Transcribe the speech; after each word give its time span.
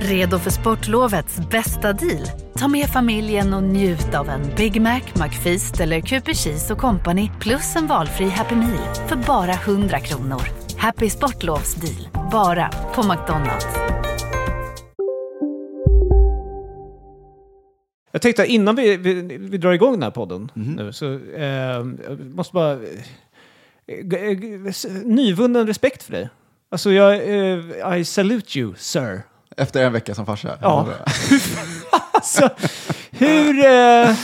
Redo 0.00 0.38
för 0.38 0.50
sportlovets 0.50 1.38
bästa 1.50 1.92
deal? 1.92 2.26
Ta 2.58 2.68
med 2.68 2.86
familjen 2.88 3.54
och 3.54 3.62
njut 3.62 4.14
av 4.14 4.28
en 4.28 4.40
Big 4.56 4.80
Mac, 4.80 5.00
McFeast 5.14 5.80
eller 5.80 6.00
Cooper 6.00 6.34
Cheese 6.34 6.72
och 6.72 6.78
Company 6.78 7.30
plus 7.40 7.76
en 7.76 7.86
valfri 7.86 8.28
Happy 8.28 8.54
Meal 8.54 8.94
för 9.08 9.16
bara 9.16 9.52
100 9.52 10.00
kronor. 10.00 10.40
Happy 10.78 11.10
Sportlovs 11.10 11.74
deal, 11.74 12.08
bara 12.32 12.68
på 12.94 13.02
McDonalds. 13.02 13.66
Jag 18.12 18.22
tänkte 18.22 18.46
innan 18.46 18.76
vi, 18.76 18.96
vi, 18.96 19.14
vi 19.38 19.58
drar 19.58 19.72
igång 19.72 19.92
den 19.92 20.02
här 20.02 20.10
podden 20.10 20.50
nu 20.54 20.92
så 20.92 21.14
eh, 21.36 21.44
jag 21.44 22.20
måste 22.34 22.54
bara... 22.54 22.72
Eh, 22.72 24.66
s- 24.68 24.86
nyvunnen 25.04 25.66
respekt 25.66 26.02
för 26.02 26.12
dig. 26.12 26.28
Alltså 26.70 26.92
jag... 26.92 27.14
Eh, 27.14 27.98
I 27.98 28.04
salute 28.04 28.58
you, 28.58 28.74
sir. 28.76 29.22
Efter 29.56 29.84
en 29.84 29.92
vecka 29.92 30.14
som 30.14 30.26
farsa? 30.26 30.58
Ja. 30.60 30.88
Alltså, 32.12 32.50
hur, 33.10 33.58
eh, 33.58 34.16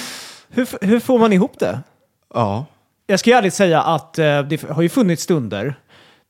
hur, 0.48 0.86
hur 0.86 1.00
får 1.00 1.18
man 1.18 1.32
ihop 1.32 1.58
det? 1.58 1.80
Ja. 2.34 2.66
Jag 3.06 3.20
ska 3.20 3.30
ju 3.30 3.36
ärligt 3.36 3.54
säga 3.54 3.82
att 3.82 4.18
eh, 4.18 4.42
det 4.42 4.62
har 4.70 4.82
ju 4.82 4.88
funnits 4.88 5.22
stunder 5.22 5.74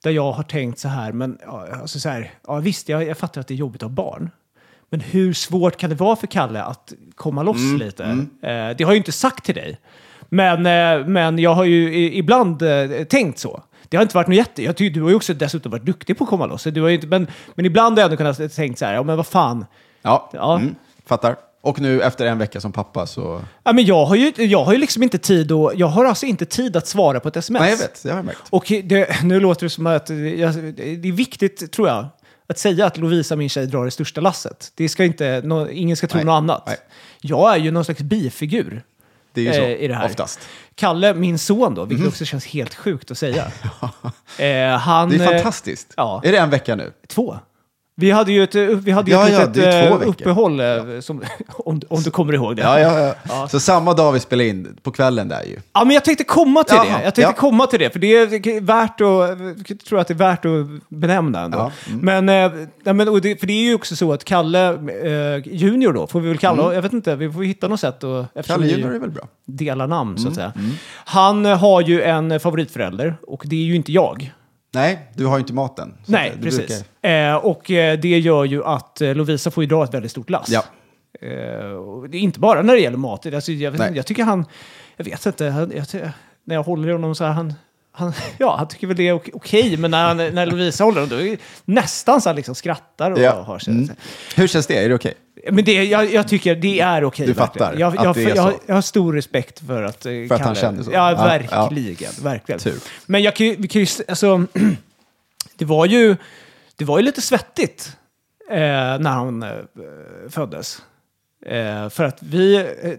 där 0.02 0.10
jag 0.10 0.32
har 0.32 0.42
tänkt 0.42 0.78
så 0.78 0.88
här, 0.88 1.12
men 1.12 1.38
ja, 1.46 1.66
alltså 1.80 2.00
så 2.00 2.08
här, 2.08 2.30
ja, 2.46 2.56
visst, 2.56 2.88
jag, 2.88 3.04
jag 3.04 3.18
fattar 3.18 3.40
att 3.40 3.48
det 3.48 3.54
är 3.54 3.56
jobbigt 3.56 3.82
att 3.82 3.88
ha 3.88 3.94
barn. 3.94 4.30
Men 4.90 5.00
hur 5.00 5.32
svårt 5.32 5.76
kan 5.76 5.90
det 5.90 5.96
vara 5.96 6.16
för 6.16 6.26
Kalle 6.26 6.62
att 6.62 6.92
komma 7.14 7.42
loss 7.42 7.78
lite? 7.78 8.04
Eh, 8.04 8.16
det 8.42 8.50
har 8.50 8.76
jag 8.78 8.92
ju 8.92 8.96
inte 8.96 9.12
sagt 9.12 9.44
till 9.44 9.54
dig. 9.54 9.78
Men, 10.28 10.66
eh, 10.66 11.06
men 11.06 11.38
jag 11.38 11.54
har 11.54 11.64
ju 11.64 12.12
ibland 12.12 12.62
eh, 12.62 13.04
tänkt 13.04 13.38
så. 13.38 13.62
Det 13.92 13.96
har 13.96 14.02
inte 14.02 14.16
varit 14.16 14.26
något 14.28 14.36
jätte... 14.36 14.62
Jag 14.62 14.76
tycker, 14.76 14.94
du 14.94 15.02
har 15.02 15.08
ju 15.10 15.14
också 15.16 15.34
dessutom 15.34 15.72
varit 15.72 15.84
duktig 15.86 16.18
på 16.18 16.24
att 16.24 16.30
komma 16.30 16.46
loss. 16.46 16.64
Du 16.64 16.82
har 16.82 16.88
inte, 16.88 17.06
men, 17.06 17.26
men 17.54 17.66
ibland 17.66 17.98
har 17.98 18.02
jag 18.02 18.04
ändå 18.04 18.16
kunnat 18.34 18.54
tänkt 18.56 18.78
så 18.78 18.84
här, 18.84 18.94
ja 18.94 19.02
men 19.02 19.16
vad 19.16 19.26
fan. 19.26 19.64
Ja, 20.02 20.30
Ja. 20.32 20.56
Mm, 20.58 20.74
fattar. 21.06 21.36
Och 21.60 21.80
nu 21.80 22.02
efter 22.02 22.26
en 22.26 22.38
vecka 22.38 22.60
som 22.60 22.72
pappa 22.72 23.06
så... 23.06 23.40
Ja, 23.64 23.72
men 23.72 23.84
jag, 23.84 24.04
har 24.04 24.16
ju, 24.16 24.32
jag 24.36 24.64
har 24.64 24.72
ju 24.72 24.78
liksom 24.78 25.02
inte 25.02 25.18
tid 25.18 25.52
att... 25.52 25.78
Jag 25.78 25.86
har 25.86 26.04
alltså 26.04 26.26
inte 26.26 26.44
tid 26.44 26.76
att 26.76 26.86
svara 26.86 27.20
på 27.20 27.28
ett 27.28 27.36
sms. 27.36 27.60
Nej, 27.60 27.70
jag 27.70 27.78
vet. 27.78 28.02
Det 28.02 28.08
har 28.10 28.16
jag 28.16 28.24
märkt. 28.24 28.40
Och 28.50 28.72
det, 28.84 29.22
nu 29.22 29.40
låter 29.40 29.66
det 29.66 29.70
som 29.70 29.86
att 29.86 30.08
jag, 30.10 30.54
det 30.74 31.08
är 31.08 31.12
viktigt, 31.12 31.72
tror 31.72 31.88
jag, 31.88 32.06
att 32.48 32.58
säga 32.58 32.86
att 32.86 32.96
Lovisa, 32.96 33.36
min 33.36 33.48
tjej, 33.48 33.66
drar 33.66 33.84
det 33.84 33.90
största 33.90 34.20
lasset. 34.20 34.72
Det 34.74 34.88
ska 34.88 35.04
inte, 35.04 35.40
nå- 35.44 35.68
ingen 35.68 35.96
ska 35.96 36.06
tro 36.06 36.16
Nej, 36.16 36.24
något 36.24 36.32
annat. 36.32 36.62
nej. 36.66 36.76
Jag 37.20 37.54
är 37.54 37.58
ju 37.58 37.70
någon 37.70 37.84
slags 37.84 38.00
bifigur 38.00 38.82
Det 39.32 39.40
är 39.40 39.44
ju 39.44 39.52
så, 39.52 39.60
eh, 39.60 39.70
i 39.70 39.88
det 39.88 39.94
här. 39.94 40.04
oftast. 40.06 40.40
Kalle, 40.74 41.14
min 41.14 41.38
son 41.38 41.74
då, 41.74 41.84
vilket 41.84 42.08
också 42.08 42.24
känns 42.24 42.46
helt 42.46 42.74
sjukt 42.74 43.10
att 43.10 43.18
säga. 43.18 43.44
eh, 44.38 44.78
han, 44.78 45.08
Det 45.08 45.16
är 45.16 45.20
eh, 45.20 45.26
fantastiskt. 45.26 45.94
ja. 45.96 46.20
Är 46.24 46.32
det 46.32 46.38
en 46.38 46.50
vecka 46.50 46.74
nu? 46.76 46.92
Två. 47.08 47.38
Vi 48.02 48.10
hade 48.10 48.32
ju 48.32 48.42
ett, 48.42 48.54
vi 48.54 48.90
hade 48.90 49.10
ju 49.10 49.16
Ja, 49.16 49.28
ett 49.28 49.34
ja, 49.34 49.46
litet 49.46 49.90
eh, 50.02 50.08
uppehåll, 50.08 50.60
eh, 50.60 50.66
som, 51.00 51.22
om, 51.48 51.80
om 51.88 52.02
du 52.02 52.10
kommer 52.10 52.32
ihåg 52.32 52.56
det. 52.56 52.62
Ja, 52.62 52.80
ja, 52.80 53.14
ja. 53.28 53.48
Så 53.48 53.60
samma 53.60 53.94
dag 53.94 54.12
vi 54.12 54.20
spelade 54.20 54.48
in, 54.48 54.76
på 54.82 54.90
kvällen 54.90 55.28
där 55.28 55.42
ju. 55.42 55.56
Ja, 55.72 55.84
men 55.84 55.94
jag 55.94 56.04
tänkte 56.04 56.24
komma 56.24 56.64
till 56.64 56.76
Jaha, 56.76 56.84
det. 56.84 56.90
Jag 56.92 57.14
tänkte 57.14 57.20
ja. 57.22 57.32
komma 57.32 57.66
till 57.66 57.78
det, 57.78 57.90
för 57.90 57.98
det 57.98 58.06
är 58.16 58.60
värt 58.60 59.00
att, 59.00 59.68
jag 59.68 59.80
tror 59.88 60.00
att 60.00 60.08
det 60.08 60.14
är 60.14 60.18
värt 60.18 60.44
att 60.44 60.88
benämna 60.88 61.40
ändå. 61.40 61.58
Ja, 61.58 61.72
mm. 61.92 62.24
Men, 62.24 62.52
eh, 62.52 62.58
nej, 62.84 62.94
men 62.94 63.20
det, 63.22 63.40
för 63.40 63.46
det 63.46 63.52
är 63.52 63.62
ju 63.64 63.74
också 63.74 63.96
så 63.96 64.12
att 64.12 64.24
Kalle 64.24 64.68
eh, 64.68 65.54
Junior 65.54 65.92
då, 65.92 66.06
får 66.06 66.20
vi 66.20 66.28
väl 66.28 66.38
kalla 66.38 66.74
Jag 66.74 66.82
vet 66.82 66.92
inte, 66.92 67.16
vi 67.16 67.32
får 67.32 67.42
hitta 67.42 67.68
något 67.68 67.80
sätt 67.80 68.04
att, 68.04 68.04
Mm. 68.34 68.42
Kalle 68.46 68.66
Junior 68.66 68.94
är 68.94 68.98
väl 68.98 69.10
bra? 69.10 69.28
delar 69.46 69.86
namn 69.86 70.18
så 70.18 70.28
att 70.28 70.36
Mm, 70.36 70.52
säga. 70.54 70.66
Han 70.94 71.46
eh, 71.46 71.58
har 71.58 71.80
ju 71.80 72.02
en 72.02 72.40
favoritförälder 72.40 73.14
och 73.26 73.42
det 73.46 73.56
är 73.56 73.64
ju 73.64 73.76
inte 73.76 73.92
jag. 73.92 74.32
Nej, 74.74 74.98
du 75.14 75.26
har 75.26 75.36
ju 75.36 75.40
inte 75.40 75.52
maten. 75.52 75.94
Nej, 76.06 76.32
precis. 76.42 76.58
brukar- 76.58 76.86
Eh, 77.30 77.34
och 77.36 77.70
eh, 77.70 77.98
det 77.98 78.18
gör 78.18 78.44
ju 78.44 78.64
att 78.64 79.00
eh, 79.00 79.14
Lovisa 79.14 79.50
får 79.50 79.64
ju 79.64 79.68
dra 79.68 79.84
ett 79.84 79.94
väldigt 79.94 80.10
stort 80.10 80.30
lass. 80.30 80.48
Ja. 80.48 80.64
Eh, 81.28 81.66
och 81.66 82.10
det 82.10 82.16
är 82.18 82.20
inte 82.20 82.40
bara 82.40 82.62
när 82.62 82.74
det 82.74 82.80
gäller 82.80 82.96
mat. 82.98 83.26
Alltså, 83.26 83.52
jag, 83.52 83.70
vet, 83.70 83.96
jag 83.96 84.06
tycker 84.06 84.22
han... 84.24 84.44
Jag 84.96 85.04
vet 85.04 85.26
inte. 85.26 85.46
Han, 85.46 85.72
jag, 85.76 85.86
när 86.44 86.54
jag 86.54 86.62
håller 86.62 86.88
i 86.88 86.92
honom 86.92 87.14
så 87.14 87.24
här... 87.24 87.32
Han, 87.32 87.54
han, 87.92 88.12
ja, 88.38 88.56
han 88.58 88.68
tycker 88.68 88.86
väl 88.86 88.96
det 88.96 89.08
är 89.08 89.12
ok- 89.12 89.30
okej, 89.32 89.76
men 89.76 89.90
när, 89.90 90.06
han, 90.08 90.16
när 90.16 90.46
Lovisa 90.46 90.84
håller 90.84 91.00
honom 91.00 91.18
då 91.18 91.24
är 91.24 91.30
det 91.30 91.36
nästan 91.64 92.20
så 92.20 92.28
han 92.28 92.36
liksom 92.36 92.54
skrattar 92.54 93.10
och 93.10 93.18
Ja. 93.20 93.42
har 93.42 93.58
sig. 93.58 93.74
Mm. 93.74 93.88
Hur 94.36 94.46
känns 94.46 94.66
det? 94.66 94.84
Är 94.84 94.88
det 94.88 94.94
okej? 94.94 95.14
Men 95.50 95.64
det, 95.64 95.84
jag, 95.84 96.12
jag 96.12 96.28
tycker 96.28 96.54
det 96.56 96.80
är 96.80 97.04
okej. 97.04 97.26
Du 97.26 97.32
verkligen. 97.32 97.48
fattar 97.48 97.80
Jag, 97.80 97.96
att 97.98 98.04
jag, 98.04 98.14
det 98.14 98.22
är 98.24 98.36
jag, 98.36 98.52
så? 98.52 98.58
jag 98.66 98.74
har 98.74 98.82
stor 98.82 99.12
respekt 99.12 99.66
för 99.66 99.82
att 99.82 100.06
eh, 100.06 100.12
För 100.28 100.34
att 100.34 100.40
han 100.40 100.54
kände 100.54 100.84
så? 100.84 100.92
Ja, 100.92 101.10
Ja, 101.10 101.24
verkligen. 101.24 102.12
verkligen. 102.22 102.58
Tur. 102.58 102.78
Men 103.06 103.22
jag 103.22 103.36
kan 103.36 103.46
ju, 103.46 103.56
vi 103.58 103.68
kan 103.68 103.82
ju, 103.82 103.86
alltså, 104.08 104.46
det 105.56 105.64
var 105.64 105.86
ju, 105.86 106.16
det 106.76 106.84
var 106.84 106.98
ju 106.98 107.04
lite 107.04 107.20
svettigt 107.20 107.96
eh, 108.50 108.56
när 108.56 109.10
han 109.10 109.42
eh, 109.42 109.50
föddes. 110.30 110.82
Eh, 111.46 111.88
för 111.88 112.04
att 112.04 112.18
vi... 112.22 112.66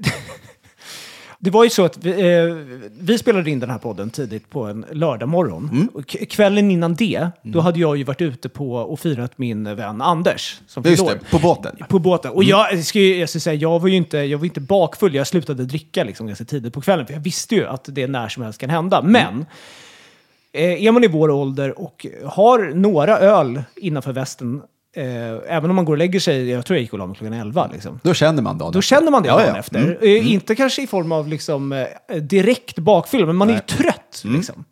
Det 1.44 1.50
var 1.50 1.64
ju 1.64 1.70
så 1.70 1.86
att 1.86 1.98
vi, 2.06 2.10
eh, 2.12 2.56
vi 3.00 3.18
spelade 3.18 3.52
in 3.52 3.60
den 3.60 3.70
här 3.70 3.78
podden 3.78 4.10
tidigt 4.10 4.50
på 4.50 4.64
en 4.64 4.86
lördag 4.92 5.30
morgon. 5.30 5.90
K- 5.94 6.18
kvällen 6.30 6.72
innan 6.72 6.96
det, 6.96 7.28
då 7.42 7.60
hade 7.60 7.80
jag 7.80 7.98
ju 7.98 8.04
varit 8.04 8.22
ute 8.22 8.50
på 8.50 8.74
och 8.76 9.00
firat 9.00 9.38
min 9.38 9.76
vän 9.76 10.02
Anders. 10.02 10.60
Som 10.68 10.84
Just 10.84 11.08
det, 11.08 11.20
på 11.32 11.40
båten. 11.40 11.76
På 11.90 12.00
båten. 12.00 12.32
Och 12.32 12.44
jag, 12.44 12.84
ska, 12.84 13.00
ju- 13.00 13.18
jag, 13.20 13.30
ska 13.30 13.40
säga, 13.40 13.54
jag 13.54 13.80
var 13.80 13.88
ju 13.88 13.96
inte, 13.96 14.18
jag 14.18 14.38
var 14.38 14.46
inte 14.46 14.62
bakfull, 14.62 15.16
jag 15.16 15.28
slutade 15.28 15.66
dricka 15.66 16.04
liksom 16.04 16.28
ganska 16.28 16.46
tidigt 16.46 16.74
på 16.74 16.82
kvällen. 16.82 17.06
För 17.06 17.14
jag 17.14 17.22
visste 17.22 17.56
ju 17.56 17.68
att 17.68 17.90
det 17.92 18.08
när 18.08 18.28
som 18.30 18.44
helst 18.44 18.60
kan 18.60 18.70
hända. 18.70 19.02
Men 19.02 19.46
eh, 20.54 20.84
är 20.86 20.92
man 20.92 21.04
i 21.04 21.08
vår 21.08 21.30
ålder 21.32 21.80
och 21.80 22.06
har 22.26 22.60
några 22.76 23.18
öl 23.20 23.64
innanför 23.76 24.12
västen, 24.14 24.62
eh, 24.94 25.06
även 25.56 25.70
om 25.70 25.76
man 25.76 25.86
går 25.86 25.94
och 25.94 25.98
lägger 25.98 26.20
sig, 26.20 26.50
jag 26.50 26.66
tror 26.66 26.78
jag 26.78 26.82
gick 26.82 26.94
och 26.94 27.00
la 27.00 27.06
mig 27.08 27.16
klockan 27.16 27.34
11. 27.34 27.70
Liksom. 27.74 28.00
Då 28.04 28.14
känner 28.14 28.42
man 28.42 28.58
dagen 28.58 28.72
Då 28.72 28.80
efter. 28.80 28.96
känner 28.96 29.12
man 29.12 29.24
det 29.24 29.28
Ja, 29.30 29.36
dagen 29.38 29.48
ja. 29.54 29.60
efter. 29.60 29.80
Mm. 29.80 29.98
Eh, 30.02 30.32
Inte 30.34 30.56
kanske 30.56 30.82
i 30.84 30.88
form 30.88 31.12
av 31.12 31.28
liksom, 31.28 31.72
eh, 31.72 32.16
direkt 32.18 32.80
bakfylla, 32.80 33.26
men 33.26 33.36
man 33.36 33.50
är 33.50 33.54
ju 33.54 33.60
Nej. 33.60 33.78
Mm. 33.80 33.84
trött. 33.94 34.22
Liksom. 34.24 34.66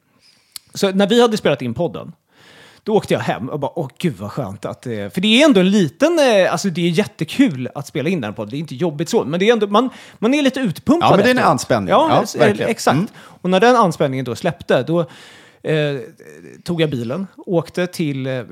Så 0.73 0.91
när 0.91 1.07
vi 1.07 1.21
hade 1.21 1.37
spelat 1.37 1.61
in 1.61 1.73
podden, 1.73 2.11
då 2.83 2.95
åkte 2.95 3.13
jag 3.13 3.21
hem 3.21 3.49
och 3.49 3.59
bara, 3.59 3.71
åh 3.79 3.89
gud 3.97 4.15
vad 4.17 4.31
skönt 4.31 4.65
att 4.65 4.81
det... 4.81 5.13
För 5.13 5.21
det 5.21 5.41
är 5.41 5.45
ändå 5.45 5.59
en 5.59 5.71
liten, 5.71 6.19
eh, 6.19 6.51
alltså 6.51 6.69
det 6.69 6.81
är 6.81 6.89
jättekul 6.89 7.69
att 7.75 7.87
spela 7.87 8.09
in 8.09 8.21
den 8.21 8.33
podden, 8.33 8.49
det 8.49 8.57
är 8.57 8.59
inte 8.59 8.75
jobbigt 8.75 9.09
så, 9.09 9.23
men 9.23 9.39
det 9.39 9.49
är 9.49 9.53
ändå, 9.53 9.67
man, 9.67 9.89
man 10.19 10.33
är 10.33 10.41
lite 10.41 10.59
utpumpad 10.59 11.07
Ja, 11.11 11.15
men 11.15 11.25
det 11.25 11.31
är 11.31 11.35
en 11.35 11.49
anspänning. 11.51 11.89
Ja, 11.89 12.25
Ja, 12.33 12.39
verkligen. 12.39 12.69
exakt. 12.71 12.95
Mm. 12.95 13.07
Och 13.17 13.49
när 13.49 13.59
den 13.59 13.75
anspänningen 13.75 14.25
då 14.25 14.35
släppte, 14.35 14.83
då 14.83 14.99
eh, 15.63 15.75
tog 16.63 16.81
jag 16.81 16.89
bilen, 16.89 17.27
åkte 17.37 17.87
till 17.87 18.27
eh, 18.27 18.43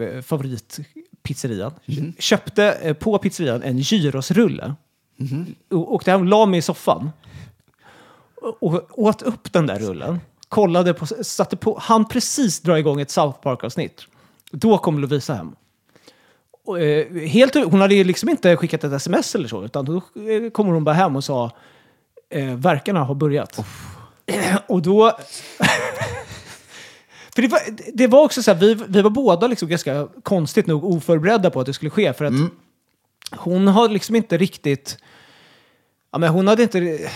favoritpizzerian, 1.28 1.72
Mhm. 1.85 2.13
köpte 2.19 2.63
eh, 2.66 2.94
på 2.94 3.18
pizzerian 3.18 3.63
en 3.63 3.78
gyrosrulle, 3.78 4.75
Mhm. 5.18 5.56
och 5.69 5.94
och 5.94 6.25
la 6.25 6.46
mig 6.46 6.57
i 6.57 6.62
soffan 6.62 7.12
och, 8.62 9.00
åt 9.00 9.22
upp 9.22 9.53
den 9.53 9.68
där 9.68 9.79
rullen. 9.79 10.19
Kollade 10.50 10.94
på, 10.94 11.06
satte 11.06 11.58
på, 11.58 11.78
han 11.81 12.06
precis 12.08 12.62
dra 12.62 12.79
igång 12.79 13.02
ett 13.02 13.12
South 13.12 13.40
Park-avsnitt. 13.41 14.06
Då 14.52 14.78
kom 14.78 14.99
Lovisa 14.99 15.34
hem. 15.34 15.55
Och, 16.66 16.79
eh, 16.82 17.28
helt, 17.28 17.55
hon 17.55 17.82
hade 17.82 17.96
ju 17.96 18.03
liksom 18.03 18.29
inte 18.29 18.55
skickat 18.58 18.84
ett 18.84 18.94
sms 18.94 19.35
eller 19.35 19.47
så, 19.47 19.64
utan 19.66 19.85
då 19.85 19.96
eh, 19.96 20.49
kommer 20.52 20.73
hon 20.73 20.84
bara 20.84 20.96
hem 20.96 21.16
och 21.16 21.23
sa 21.23 21.52
eh, 22.29 22.55
verkarna 22.55 23.03
har 23.03 23.16
börjat. 23.16 23.66
och 24.67 24.82
då... 24.82 25.11
För 27.35 27.41
det 27.41 27.47
var, 27.47 27.59
det 27.93 28.08
var 28.08 28.23
också 28.23 28.43
så 28.43 28.52
här, 28.53 28.59
vi, 28.59 28.78
vi 28.87 29.02
var 29.02 29.09
båda 29.09 29.47
liksom 29.47 29.70
ganska 29.70 30.08
konstigt 30.23 30.67
nog 30.67 30.84
oförberedda 30.84 31.49
på 31.49 31.59
att 31.59 31.66
det 31.66 31.73
skulle 31.73 31.91
ske. 31.91 32.14
För 32.14 32.26
att 32.26 32.34
hon 33.37 33.67
har 33.67 33.90
liksom 33.90 34.16
inte 34.16 34.37
riktigt... 34.37 34.97
Ja, 36.11 36.17
men 36.17 36.29
hon 36.29 36.47
hade 36.47 36.64
inte 36.64 37.09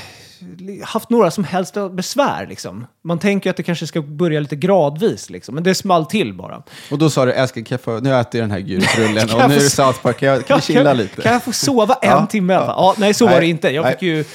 haft 0.84 1.10
några 1.10 1.32
som 1.32 1.44
helst 1.44 1.78
besvär. 1.92 2.48
Liksom. 2.48 2.88
Man 3.04 3.20
tänker 3.20 3.48
ju 3.48 3.52
att 3.52 3.58
det 3.58 3.64
kanske 3.64 3.88
ska 3.88 4.02
börja 4.02 4.40
lite 4.40 4.56
gradvis, 4.56 5.30
liksom. 5.30 5.56
men 5.56 5.64
det 5.64 5.76
small 5.76 6.06
till 6.06 6.34
bara. 6.34 6.64
Och 6.92 6.98
då 6.98 7.10
sa 7.10 7.26
du, 7.26 7.34
älskling, 7.34 7.66
kan 7.66 7.76
jag 7.76 7.82
få, 7.82 8.00
nu 8.00 8.16
äter 8.16 8.40
jag 8.42 8.50
den 8.50 8.52
här 8.52 8.60
gyrosrullen 8.60 9.28
Kan 9.28 9.38
och 9.38 9.42
jag 9.44 9.50
nu 9.50 9.56
är 9.56 9.60
det 9.60 9.70
South 9.70 10.02
Park, 10.02 10.18
kan 10.20 10.30
jag, 10.30 10.46
kan 10.46 10.56
jag 10.56 10.64
chilla 10.64 10.94
lite? 10.94 11.22
Kan 11.22 11.34
jag 11.34 11.44
få 11.44 11.52
sova 11.52 11.94
en 12.02 12.10
Ja, 12.10 12.26
timme 12.26 12.54
i 12.54 12.56
alla 12.56 12.66
fall? 12.66 12.76
ja. 12.78 12.94
Ja, 12.98 13.00
nej, 13.00 13.14
så 13.14 13.26
var 13.26 13.32
Nej, 13.32 13.42
det 13.42 13.48
inte. 13.48 13.70
Jag 13.70 13.84
nej. 13.84 13.92
fick 13.94 14.02
ju, 14.02 14.26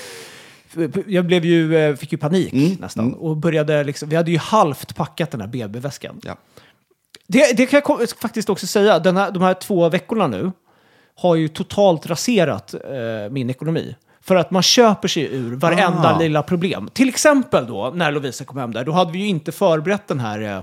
jag 1.06 1.26
blev 1.26 1.44
ju, 1.44 1.76
eh, 1.76 1.97
fick 1.97 2.12
ju 2.12 2.19
panik 2.19 2.53
Mm, 2.53 2.76
nästan. 2.81 3.15
Och 3.15 3.37
började 3.37 3.85
liksom, 3.85 4.09
vi 4.09 4.17
hade 4.17 4.31
ju 4.31 4.38
halvt 4.38 4.97
packat 4.97 5.31
den 5.31 5.41
här 5.41 5.49
BB-väskan. 5.49 6.20
Ja. 6.25 6.37
Det, 7.26 7.56
det 7.56 7.67
kan 7.67 7.82
jag 7.99 8.09
faktiskt 8.11 8.50
också 8.50 8.67
säga. 8.67 8.99
Den 8.99 9.17
här, 9.17 9.31
de 9.31 9.43
här 9.43 9.55
två 9.55 9.88
veckorna 9.88 10.26
nu 10.26 10.53
har 11.17 11.35
ju 11.35 11.49
totalt 11.49 12.06
raserat 12.06 12.75
eh, 12.75 13.31
min 13.31 13.50
ekonomi. 13.50 13.97
För 14.20 14.37
att 14.37 14.50
man 14.50 14.62
köper 14.62 15.09
sig 15.09 15.23
ur 15.35 15.56
varenda 15.56 16.15
Ah. 16.15 16.19
lilla 16.19 16.43
problem. 16.43 16.91
Till 16.93 17.09
exempel 17.09 17.67
då, 17.67 17.93
när 17.94 18.12
Lovisa 18.12 18.44
kom 18.44 18.59
hem 18.59 18.73
där, 18.73 18.85
då 18.85 18.93
hade 18.93 19.12
vi 19.12 19.19
ju 19.19 19.26
inte 19.26 19.53
förberett 19.53 20.09
den 20.09 20.20
här 20.20 20.41
eh, 20.56 20.62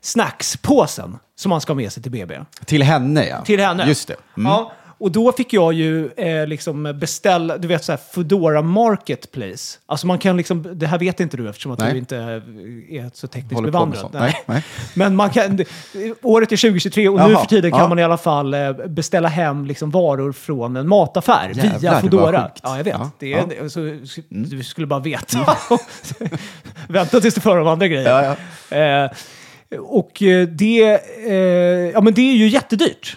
snackspåsen 0.00 1.18
som 1.36 1.48
man 1.50 1.60
ska 1.60 1.70
ha 1.72 1.76
med 1.76 1.92
sig 1.92 2.02
till 2.02 2.12
BB. 2.12 2.38
Till 2.64 2.82
henne 2.82 3.26
ja. 3.26 3.42
Till 3.44 3.60
henne. 3.60 3.84
Just 3.88 4.08
det. 4.08 4.16
Mm. 4.36 4.52
Ja, 4.52 4.72
och 5.00 5.12
då 5.12 5.32
fick 5.32 5.52
jag 5.52 5.72
ju 5.72 6.10
eh, 6.16 6.46
liksom 6.46 6.98
beställa, 7.00 7.58
du 7.58 7.68
vet 7.68 7.84
så 7.84 7.92
här 7.92 8.00
Foodora 8.12 8.62
Marketplace. 8.62 9.78
Alltså 9.86 10.06
man 10.06 10.18
kan 10.18 10.36
liksom, 10.36 10.66
det 10.72 10.86
här 10.86 10.98
vet 10.98 11.20
inte 11.20 11.36
du 11.36 11.48
eftersom 11.48 11.72
att 11.72 11.78
Nej. 11.78 11.92
du 11.92 11.98
inte 11.98 12.16
är 12.16 13.10
så 13.14 13.26
tekniskt 13.26 13.62
bevandrad. 13.62 14.10
Nej, 14.12 14.42
nej. 14.46 14.64
Men 14.94 15.16
man 15.16 15.30
kan, 15.30 15.64
året 16.22 16.52
är 16.52 16.56
2023 16.56 17.08
och 17.08 17.16
nu 17.16 17.32
Jaha, 17.32 17.40
för 17.40 17.46
tiden 17.46 17.70
kan 17.70 17.80
ja. 17.80 17.88
man 17.88 17.98
i 17.98 18.02
alla 18.02 18.18
fall 18.18 18.54
eh, 18.54 18.72
beställa 18.72 19.28
hem 19.28 19.66
liksom 19.66 19.90
varor 19.90 20.32
från 20.32 20.76
en 20.76 20.88
mataffär 20.88 21.52
Jävlar, 21.54 21.78
via 21.78 22.00
Foodora. 22.00 22.50
Ja, 22.62 22.76
jag 22.76 22.84
vet. 22.84 22.94
Ja, 22.98 23.10
Det 23.18 23.32
är, 23.32 23.38
ja. 23.38 23.44
Mm. 23.44 23.70
så, 23.70 23.98
Du 24.28 24.64
skulle 24.64 24.86
bara 24.86 25.00
veta. 25.00 25.38
Vänta 26.88 27.20
tills 27.20 27.34
du 27.34 27.40
får 27.40 27.56
de 27.56 27.66
andra 27.66 27.88
grejerna. 27.88 28.36
Eh, 28.70 29.10
och 29.78 30.22
eh, 30.22 30.48
det, 30.48 31.00
eh, 31.26 31.34
ja, 31.92 32.00
men 32.00 32.14
det 32.14 32.20
är 32.20 32.36
ju 32.36 32.48
jättedyrt. 32.48 33.16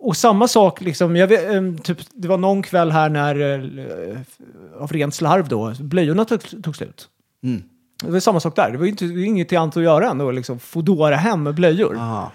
Och 0.00 0.16
samma 0.16 0.48
sak, 0.48 0.80
liksom, 0.80 1.16
jag 1.16 1.26
vet, 1.26 1.84
typ, 1.84 1.98
det 2.14 2.28
var 2.28 2.38
någon 2.38 2.62
kväll 2.62 2.90
här 2.90 3.08
när, 3.08 3.40
eh, 3.40 4.18
av 4.82 4.92
rent 4.92 5.14
slarv 5.14 5.48
då, 5.48 5.74
blöjorna 5.80 6.24
tog, 6.24 6.62
tog 6.62 6.76
slut. 6.76 7.08
Mm. 7.44 7.62
Det 8.04 8.10
var 8.10 8.20
samma 8.20 8.40
sak 8.40 8.56
där. 8.56 8.70
Det 8.70 8.78
var 8.78 8.86
inte, 8.86 9.04
det 9.04 9.14
var 9.14 9.24
inget 9.24 9.52
annat 9.52 9.76
att 9.76 9.82
göra 9.82 10.10
än 10.10 10.20
att 10.20 10.34
liksom, 10.34 10.58
Foodora 10.58 11.16
hem 11.16 11.42
med 11.42 11.54
blöjor. 11.54 11.96
Ah. 11.98 12.30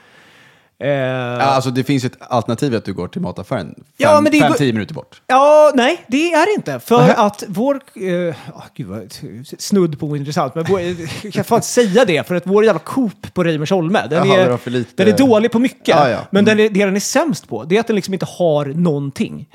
Eh, 0.84 1.48
alltså 1.56 1.70
det 1.70 1.84
finns 1.84 2.04
ett 2.04 2.18
alternativ 2.20 2.76
att 2.76 2.86
du 2.86 2.94
går 2.94 3.08
till 3.08 3.22
mataffären 3.22 3.74
fem, 3.76 3.84
Ja, 3.98 4.22
men 4.22 4.32
det 4.32 4.40
fem 4.40 4.48
går- 4.52 4.58
tio 4.58 4.74
minuter 4.74 4.94
bort. 4.94 5.22
Ja, 5.28 5.72
nej, 5.76 6.04
det 6.08 6.34
är 6.34 6.46
det 6.46 6.54
inte. 6.54 6.80
För 6.80 7.10
att 7.10 7.44
vår... 7.48 7.76
Eh, 7.96 8.36
ah, 8.56 8.64
gud 8.76 8.88
vad 8.88 9.14
snudd 9.60 10.00
på 10.00 10.06
ointressant, 10.06 10.56
men 10.56 10.64
vår, 10.70 10.82
jag 11.24 11.34
kan 11.34 11.44
fan 11.44 11.56
inte 11.58 11.68
säga 11.68 12.06
det, 12.06 12.28
för 12.28 12.36
att 12.36 12.48
vår 12.48 12.66
jävla 12.66 12.80
Coop 12.80 13.34
på 13.34 13.44
Reimersholme, 13.44 14.08
den, 14.10 14.28
Jaha, 14.28 14.38
det 14.38 14.44
är, 14.44 14.50
var 14.50 14.58
för 14.58 14.72
lite- 14.72 15.04
den 15.04 15.14
är 15.14 15.18
dålig 15.18 15.52
på 15.52 15.60
mycket. 15.60 15.88
Ja, 15.88 16.10
ja. 16.10 16.20
Men 16.32 16.46
den 16.46 16.60
är, 16.60 16.70
det 16.70 16.86
den 16.86 16.96
är 16.96 17.00
sämst 17.00 17.48
på, 17.48 17.64
det 17.64 17.76
är 17.76 17.80
att 17.80 17.88
den 17.88 17.96
liksom 17.96 18.14
inte 18.14 18.26
har 18.30 18.66
någonting. 18.66 19.50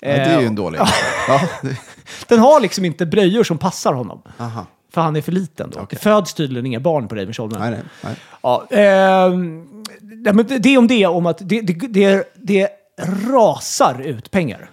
Ja, 0.00 0.08
det 0.08 0.14
är 0.14 0.36
ju 0.38 0.42
Eh, 0.42 0.46
en 0.46 0.54
dålig. 0.54 0.80
Ja, 1.28 1.40
det- 1.62 1.76
Den 2.28 2.38
har 2.38 2.60
liksom 2.60 2.84
inte 2.84 3.06
blöjor 3.06 3.44
som 3.44 3.58
passar 3.58 3.92
honom. 3.92 4.22
Aha. 4.38 4.66
För 4.92 5.00
han 5.00 5.16
är 5.16 5.20
för 5.20 5.32
liten 5.32 5.70
då. 5.70 5.86
Det 5.90 5.96
föds 5.96 6.34
tydligen 6.34 6.66
inga 6.66 6.80
barn 6.80 7.08
på 7.08 7.14
Reimersholme. 7.14 7.58
Nej, 7.58 7.70
nej, 7.70 7.80
nej. 8.04 8.16
Ja, 8.42 8.66
ehm, 8.70 9.82
nej, 10.00 10.32
men 10.34 10.46
det- 10.62 10.76
om 10.78 10.86
det, 10.86 11.06
om 11.06 11.26
att 11.26 11.38
det, 11.40 11.60
det, 11.60 11.72
det, 11.88 12.32
det 12.36 12.68
rasar 13.32 14.00
ut 14.02 14.30
pengar. 14.30 14.70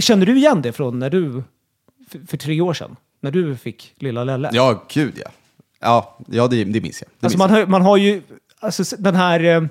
Känner 0.00 0.26
du 0.26 0.36
igen 0.36 0.62
det 0.62 0.72
från 0.72 0.98
när 0.98 1.10
du, 1.10 1.42
för, 2.10 2.18
för 2.26 2.36
tre 2.36 2.60
år 2.60 2.74
sedan, 2.74 2.96
när 3.20 3.30
du 3.30 3.56
fick 3.56 3.94
lilla 3.96 4.24
Lelle? 4.24 4.50
Ja, 4.52 4.82
gud 4.92 5.12
ja. 5.24 5.30
Ja, 5.80 6.18
ja 6.26 6.48
det, 6.48 6.64
det 6.64 6.80
minns 6.80 7.02
jag. 7.02 7.08
Det 7.20 7.26
alltså 7.26 7.38
minns 7.38 7.50
man, 7.50 7.50
har, 7.60 7.66
man 7.66 7.82
har 7.82 7.96
ju, 7.96 8.22
alltså 8.60 8.96
den 8.98 9.14
här, 9.16 9.44
eh, 9.44 9.62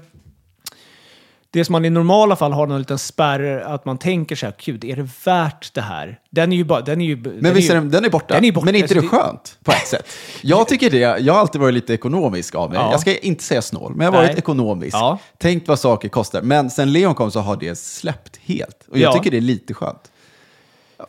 det 1.52 1.66
som 1.66 1.74
man 1.74 1.86
i 1.86 1.90
normala 1.90 2.36
fall 2.36 2.52
har 2.54 2.68
någon 2.68 2.80
liten 2.80 2.98
spärr, 3.00 3.60
att 3.60 3.86
man 3.86 3.98
tänker 3.98 4.36
så 4.36 4.46
här, 4.46 4.56
gud, 4.66 4.84
är 4.86 4.96
det 4.96 5.10
värt 5.26 5.74
det 5.74 5.82
här? 5.82 6.20
Den 6.30 6.52
är 6.54 6.58
ju 6.58 6.64
bara, 6.64 6.82
den 6.82 7.02
är 7.02 7.06
ju... 7.06 7.16
Men 7.42 7.54
visst 7.54 7.70
är 7.72 7.76
den, 7.76 7.90
den 7.92 8.06
är 8.06 8.10
borta. 8.10 8.34
Den 8.34 8.46
är 8.46 8.52
borta. 8.52 8.66
Men 8.66 8.76
är 8.76 8.80
inte 8.80 8.94
det 8.94 9.00
Alltså, 9.00 9.16
det- 9.18 9.22
skönt 9.24 9.58
på 9.64 9.72
ett 9.72 9.88
sätt? 9.88 10.08
Jag 10.42 10.68
tycker 10.68 10.90
det. 10.90 10.98
Jag 11.00 11.34
har 11.34 11.40
alltid 11.40 11.62
varit 11.62 11.74
lite 11.74 11.94
ekonomisk 11.94 12.56
av 12.56 12.70
mig. 12.70 12.80
Ja. 12.80 12.92
Jag 12.92 13.00
ska 13.00 13.16
inte 13.18 13.44
säga 13.44 13.62
snål, 13.62 13.96
men 13.96 14.06
jag 14.06 14.12
har 14.12 14.18
varit 14.18 14.30
Nej. 14.30 14.38
ekonomisk. 14.38 14.96
Ja. 14.96 15.20
Tänkt 15.38 15.68
vad 15.68 15.80
saker 15.80 16.10
kostar. 16.10 16.42
Men 16.42 16.70
sen 16.70 16.92
Leon 16.92 17.16
kom 17.16 17.32
så 17.32 17.40
har 17.40 17.58
det 17.58 17.78
släppt 17.80 18.40
helt. 18.44 18.86
Och 18.92 18.98
jag 18.98 19.10
Ja. 19.10 19.14
tycker 19.18 19.32
det 19.32 19.38
är 19.38 19.42
lite 19.42 19.74
skönt. 19.74 20.12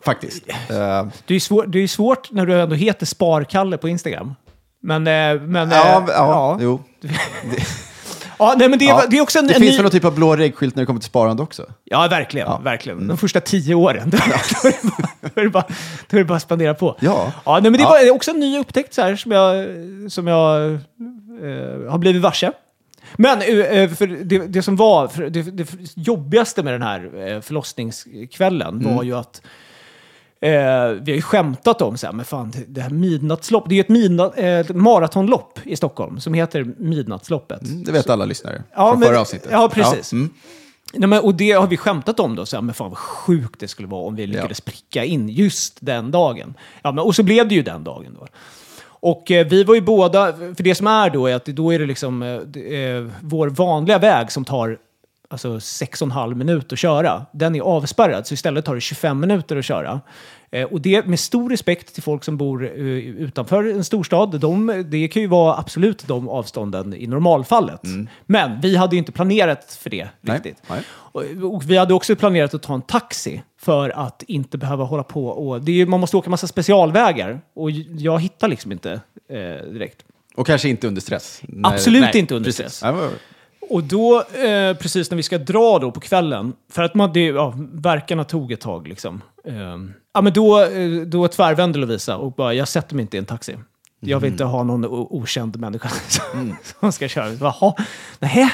Faktiskt. 0.05 0.49
Eh, 0.49 1.07
Det 1.27 1.35
är 1.35 1.41
svår, 1.41 1.67
det 1.67 1.79
är 1.79 1.87
svårt 1.89 2.31
när 2.33 2.47
du 2.47 2.61
ändå 2.61 2.75
heter 2.75 3.07
Sparkalle 3.07 3.77
på 3.79 3.89
Instagram. 3.89 4.35
Men... 4.83 5.07
eh, 5.07 5.41
men 5.43 5.71
ja, 5.71 5.99
eh, 5.99 6.05
ja, 6.09 6.59
jo. 6.61 6.81
Ja, 8.41 8.55
nej, 8.59 8.69
men 8.69 8.79
det, 8.79 8.85
är- 8.85 8.89
Ja. 8.89 9.05
det 9.11 9.19
är 9.19 9.21
också 9.21 9.39
en, 9.39 9.47
det 9.47 9.55
en 9.55 9.61
finns 9.61 9.71
ny... 9.71 9.77
väl 9.77 9.83
någon 9.83 9.93
typ 9.93 10.05
av 10.05 10.15
blå 10.15 10.37
reggskylt 10.37 10.77
när 10.77 10.83
det 10.83 10.87
kommer 10.87 11.01
till 11.01 11.07
sparande 11.07 11.43
också? 11.43 11.67
Ja, 11.85 12.09
verkligen. 12.11 12.47
Ja. 12.47 12.53
Mm. 12.53 12.65
verkligen. 12.65 13.09
De 13.09 13.17
första 13.19 13.41
tio 13.41 13.75
åren. 13.75 14.11
Då 14.11 14.17
är 14.19 14.23
det 14.23 14.81
bara- 14.83 15.31
då 15.35 15.41
är 15.41 15.45
det 15.45 15.51
bara, 15.51 15.65
då 16.11 16.17
är 16.17 16.19
det 16.19 16.25
bara 16.25 16.37
att 16.37 16.43
spendera 16.43 16.75
på. 16.75 16.97
Ja. 17.01 17.33
ja 17.45 17.53
nej, 17.53 17.63
men 17.63 17.73
det 17.73 17.79
Ja. 17.81 17.89
var 17.89 18.11
också 18.11 18.31
en 18.31 18.41
ny 18.41 18.59
upptäckt 18.59 18.95
så 18.95 19.03
här, 19.03 19.17
som 19.17 19.33
jag, 19.33 19.67
som 20.13 20.27
jag 20.27 20.73
eh, 20.73 20.79
har 21.91 21.99
blivit 21.99 22.23
varse. 22.23 22.53
Men 23.17 23.39
eh, 23.43 23.91
för 23.91 24.07
det, 24.25 24.39
det 24.39 24.63
som 24.63 24.77
var 24.77 25.11
det, 25.31 25.43
det 25.43 25.67
jobbigaste 25.97 26.63
med 26.63 26.73
den 26.75 26.83
här 26.83 27.29
eh, 27.29 27.41
förlossningskvällen 27.41 28.81
Mm. 28.81 28.97
var 28.97 29.03
ju 29.03 29.17
att 29.17 29.43
Eh, 30.43 30.51
vi 31.03 31.13
har 31.13 31.17
ju 31.17 31.23
skämtat 31.23 31.83
om 31.83 31.97
så 31.97 32.07
här, 32.07 32.13
men 32.15 32.25
fan, 32.25 32.53
det 32.69 32.81
här 32.81 32.91
midnattslopp, 32.91 33.65
det 33.69 33.73
är 33.75 33.77
ju 33.77 33.81
ett 33.81 33.89
midnatt, 33.89 34.33
eh, 34.39 34.75
maratonlopp 34.75 35.59
i 35.65 35.77
Stockholm 35.77 36.21
som 36.21 36.35
heter 36.35 36.65
Midnattsloppet. 36.79 37.63
Mm, 37.63 37.85
Det 37.85 37.93
vet 37.93 38.11
alla 38.11 38.25
lyssnare 38.25 38.63
Ja, 38.75 38.91
från 38.91 39.01
men- 39.01 39.09
förra 39.09 39.21
avsnittet. 39.21 39.49
ja, 39.53 39.71
precis. 39.75 40.13
mm. 40.13 40.31
Nej, 40.95 41.09
men, 41.09 41.21
och 41.21 41.35
det 41.35 41.51
har 41.53 41.67
vi 41.67 41.77
skämtat 41.77 42.21
om 42.21 42.37
då, 42.37 42.47
så 42.47 42.57
här, 42.57 42.63
men 42.63 42.75
fan 42.75 42.89
vad 42.91 42.99
sjukt 42.99 43.61
det 43.61 43.69
skulle 43.69 43.89
vara 43.89 44.03
om 44.07 44.17
vi 44.17 44.27
lyckades 44.27 44.61
pricka 44.61 45.05
in 45.05 45.29
just 45.29 45.79
den 45.81 46.11
dagen. 46.11 46.55
Ja, 46.83 46.93
men, 46.93 47.05
och 47.05 47.15
så 47.15 47.23
blev 47.23 47.49
det 47.49 47.55
ju 47.55 47.63
den 47.63 47.85
dagen 47.85 48.17
då. 48.21 48.27
Och 48.83 49.31
eh, 49.31 49.47
vi 49.47 49.65
var 49.65 49.75
ju 49.75 49.81
båda, 49.81 50.33
för 50.33 50.63
det 50.63 50.75
som 50.75 50.87
är 50.87 51.11
då 51.11 51.27
är 51.27 51.35
att 51.35 51.45
då 51.45 51.71
är 51.75 51.79
det 51.79 51.87
liksom 51.87 52.23
eh, 52.23 52.29
är 52.73 53.11
vår 53.23 53.49
vanliga 53.49 53.99
väg 53.99 54.33
som 54.33 54.45
tar 54.45 54.79
alltså 55.31 55.57
6,5 55.57 56.35
minuter 56.35 56.75
att 56.75 56.79
köra. 56.79 57.27
Den 57.33 57.55
är 57.55 57.61
avspärrad, 57.61 58.27
så 58.27 58.35
istället 58.35 58.65
tar 58.65 58.75
det 58.75 58.81
25 58.81 59.21
minuter 59.21 59.57
att 59.57 59.65
köra. 59.65 60.01
Eh, 60.51 60.65
och 60.65 60.81
det 60.81 61.07
med 61.07 61.21
stor 61.21 61.51
respekt 61.51 61.95
till 61.95 62.03
folk 62.03 62.25
som 62.25 62.37
bor 62.37 62.65
eh, 62.65 62.81
utanför 62.97 63.65
en 63.65 63.85
storstad. 63.85 64.41
De, 64.41 64.85
det 64.91 65.09
kan 65.09 65.23
ju 65.23 65.29
vara 65.29 65.59
absolut 65.59 66.07
de 66.07 66.29
avstånden 66.29 66.95
i 66.95 67.07
normalfallet. 67.07 67.81
Men 68.27 68.61
vi 68.61 68.77
hade 68.77 68.97
ju 68.97 68.99
inte 68.99 69.13
planerat 69.13 69.79
för 69.81 69.91
det 69.91 70.01
Mm. 70.01 70.13
Nej, 70.21 70.37
riktigt. 70.37 70.63
nej. 70.71 70.81
Och, 70.89 71.25
och 71.55 71.71
vi 71.71 71.77
hade 71.77 71.95
också 71.95 72.17
planerat 72.17 72.55
att 72.55 72.63
ta 72.63 72.75
en 72.75 72.83
taxi 72.83 73.43
för 73.59 73.91
att 73.91 74.23
inte 74.23 74.59
behöva 74.59 74.85
hålla 74.85 75.03
på 75.03 75.27
och... 75.27 75.63
Det 75.63 75.81
är, 75.81 75.87
man 75.87 76.01
måste 76.01 76.17
åka 76.17 76.31
massa 76.31 76.47
specialvägar 76.47 77.41
och 77.55 77.71
jag 77.71 78.21
hittar 78.21 78.49
liksom 78.49 78.73
inte 78.73 78.93
eh, 79.29 79.37
direkt. 79.73 80.05
Och 80.35 80.47
kanske 80.47 80.69
inte 80.69 80.89
under 80.89 81.01
stress. 81.01 81.43
Absolut 81.63 82.03
nej, 82.03 82.19
inte 82.19 82.35
under 82.35 82.49
precis. 82.49 82.75
stress. 82.75 82.83
Och 83.71 83.85
då, 83.85 84.19
eh, 84.21 84.77
precis 84.77 85.11
när 85.11 85.17
vi 85.17 85.23
ska 85.23 85.39
dra 85.39 85.79
då 85.79 85.91
på 85.91 86.01
kvällen, 86.01 86.53
för 86.73 86.83
att 86.83 86.95
man, 86.95 87.13
det, 87.13 87.25
ja, 87.25 87.55
verkarna 87.73 88.25
tog 88.25 88.53
ett 88.53 88.61
tag 88.61 88.89
liksom. 88.89 89.23
Eh, 89.45 89.55
ja, 90.15 90.21
men 90.21 90.33
då, 90.33 90.63
eh, 90.65 90.91
då 91.07 91.29
tvärvände 91.29 91.79
Lovisa 91.79 92.17
och 92.17 92.33
bara, 92.33 92.55
jag 92.55 92.69
sätter 92.69 92.95
mig 92.95 93.03
inte 93.03 93.17
i 93.17 93.19
en 93.19 93.27
taxi. 93.27 93.57
Jag 94.01 94.21
vill 94.21 94.33
inte 94.33 94.45
ha 94.45 94.63
någon 94.63 94.85
okänd 94.89 95.57
människa 95.57 95.89
som, 96.09 96.57
som 96.81 96.93
ska 96.93 97.09
köra. 97.09 97.33
Jaha, 97.41 97.75
nähä? 98.19 98.51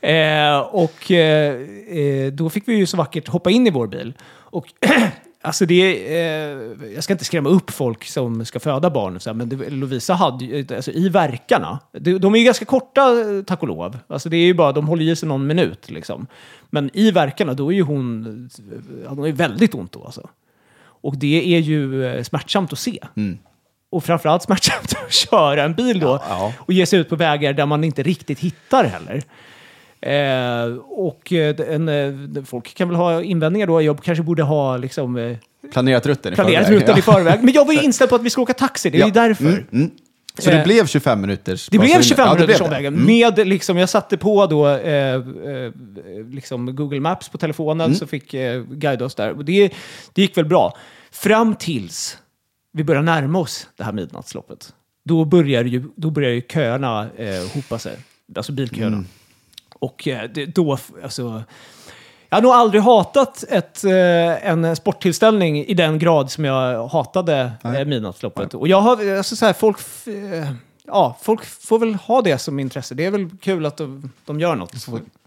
Eh, 0.00 0.58
och 0.58 1.10
eh, 1.10 1.54
eh, 1.88 2.32
då 2.32 2.50
fick 2.50 2.68
vi 2.68 2.74
ju 2.74 2.86
så 2.86 2.96
vackert 2.96 3.28
hoppa 3.28 3.50
in 3.50 3.66
i 3.66 3.70
vår 3.70 3.86
bil. 3.86 4.14
Och 4.28 4.66
alltså 5.42 5.66
det, 5.66 6.06
eh, 6.18 6.92
jag 6.94 7.04
ska 7.04 7.12
inte 7.12 7.24
skrämma 7.24 7.48
upp 7.48 7.70
folk 7.70 8.04
som 8.04 8.44
ska 8.44 8.60
föda 8.60 8.90
barn, 8.90 9.16
och 9.16 9.22
så 9.22 9.30
här, 9.30 9.34
men 9.34 9.48
det, 9.48 9.70
Lovisa 9.70 10.14
hade 10.14 10.44
ju, 10.44 10.66
alltså 10.76 10.90
i 10.90 11.08
verkarna, 11.08 11.78
de, 11.92 12.18
de 12.18 12.34
är 12.34 12.38
ju 12.38 12.44
ganska 12.44 12.64
korta 12.64 13.20
eh, 13.20 13.42
tack 13.42 13.62
och 13.62 13.68
lov. 13.68 13.98
Alltså 14.06 14.28
det 14.28 14.36
är 14.36 14.46
ju 14.46 14.54
bara, 14.54 14.72
de 14.72 14.88
håller 14.88 15.04
i 15.04 15.16
sig 15.16 15.28
någon 15.28 15.46
minut 15.46 15.90
liksom. 15.90 16.26
Men 16.70 16.90
i 16.92 17.10
verkarna, 17.10 17.54
då 17.54 17.72
är 17.72 17.76
ju 17.76 17.82
hon, 17.82 18.50
ja, 19.04 19.08
hon 19.08 19.18
har 19.18 19.26
ju 19.26 19.32
väldigt 19.32 19.74
ont 19.74 19.92
då 19.92 20.04
alltså. 20.04 20.28
Och 21.00 21.16
det 21.16 21.54
är 21.56 21.58
ju 21.58 22.06
eh, 22.06 22.22
smärtsamt 22.22 22.72
att 22.72 22.78
se. 22.78 22.98
Och 23.90 24.04
framförallt 24.04 24.42
smärtsamt 24.42 24.94
att 25.06 25.12
köra 25.12 25.62
en 25.62 25.74
bil 25.74 26.00
då 26.00 26.22
ja. 26.28 26.52
och 26.58 26.72
ge 26.72 26.86
sig 26.86 26.98
ut 26.98 27.08
på 27.08 27.16
vägar 27.16 27.52
där 27.52 27.66
man 27.66 27.84
inte 27.84 28.02
riktigt 28.02 28.38
hittar 28.38 28.84
heller. 28.84 29.22
Eh, 30.00 30.76
och 30.88 31.32
eh, 31.32 31.56
en, 31.74 31.88
eh, 32.36 32.44
folk 32.44 32.74
kan 32.74 32.88
väl 32.88 32.96
ha 32.96 33.22
invändningar 33.22 33.66
då. 33.66 33.82
Jag 33.82 34.02
kanske 34.02 34.22
borde 34.24 34.42
ha 34.42 34.76
liksom, 34.76 35.16
eh, 35.16 35.36
Planerat 35.72 36.06
rutten 36.06 36.32
i 36.32 36.36
planerat 36.36 36.66
förväg. 36.66 36.82
rutan 36.82 36.98
i 36.98 37.02
förväg. 37.02 37.42
Men 37.44 37.54
jag 37.54 37.64
var 37.66 37.72
ju 37.72 37.82
inställd 37.84 38.10
på 38.10 38.16
att 38.16 38.22
vi 38.22 38.30
ska 38.30 38.42
åka 38.42 38.54
taxi, 38.54 38.90
det 38.90 39.00
är 39.00 39.06
ju 39.06 39.12
därför. 39.12 39.44
Mm, 39.44 39.64
mm. 39.72 39.90
Så 40.38 40.50
det 40.50 40.56
Eh, 40.58 40.64
blev 40.64 40.86
25 40.86 41.20
minuters... 41.20 41.68
Det 41.68 41.78
blev 41.78 41.96
alltså, 41.96 42.08
25 42.08 42.26
ja, 42.26 42.32
det 42.34 42.40
minuters 42.40 42.58
det. 42.58 42.64
omvägen. 42.64 42.94
Mm. 42.94 43.06
Med 43.06 43.48
liksom, 43.48 43.76
jag 43.78 43.88
satte 43.88 44.16
på 44.16 44.46
då 44.46 44.68
eh, 44.68 45.14
eh, 45.14 45.20
liksom 46.30 46.76
Google 46.76 47.00
Maps 47.00 47.28
på 47.28 47.38
telefonen 47.38 47.84
Mm. 47.86 47.98
så 47.98 48.06
fick 48.06 48.34
eh, 48.34 48.62
guida 48.62 49.04
oss 49.04 49.14
där. 49.14 49.32
Och 49.36 49.44
det, 49.44 49.72
det 50.12 50.22
gick 50.22 50.36
väl 50.36 50.44
bra. 50.44 50.76
Fram 51.10 51.54
tills 51.54 52.18
vi 52.72 52.84
börjar 52.84 53.02
närma 53.02 53.38
oss 53.38 53.68
det 53.76 53.84
här 53.84 53.92
midnattsloppet. 53.92 54.74
Då 55.04 55.24
börjar 55.24 55.64
ju, 55.64 55.84
då 55.96 56.10
börjar 56.10 56.30
ju 56.30 56.40
köerna 56.40 57.06
eh, 57.16 57.54
hopa 57.54 57.78
sig. 57.78 57.96
Alltså 58.36 58.52
bilköerna. 58.52 59.04
Och 59.78 60.08
eh, 60.08 60.30
det, 60.30 60.46
då, 60.46 60.78
alltså... 61.02 61.42
Jag 62.30 62.36
har 62.36 62.42
nog 62.42 62.52
aldrig 62.52 62.82
hatat 62.82 63.44
ett, 63.48 63.84
eh, 63.84 64.48
en 64.48 64.76
sporttillställning 64.76 65.64
i 65.64 65.74
den 65.74 65.98
grad 65.98 66.30
som 66.30 66.44
jag 66.44 66.86
hatade 66.88 67.52
eh, 67.64 67.84
midnattsloppet. 67.84 68.54
Och 68.54 68.68
jag 68.68 68.80
har, 68.80 69.16
alltså 69.16 69.36
så 69.36 69.46
här, 69.46 69.52
folk... 69.52 69.78
ja, 70.86 71.18
folk 71.22 71.44
får 71.44 71.78
väl 71.78 71.94
ha 71.94 72.22
det 72.22 72.38
som 72.38 72.58
intresse. 72.58 72.94
Det 72.94 73.04
är 73.04 73.10
väl 73.10 73.30
kul 73.40 73.66
att 73.66 73.76
de, 73.76 74.12
de 74.24 74.40
gör 74.40 74.54
något. 74.54 74.72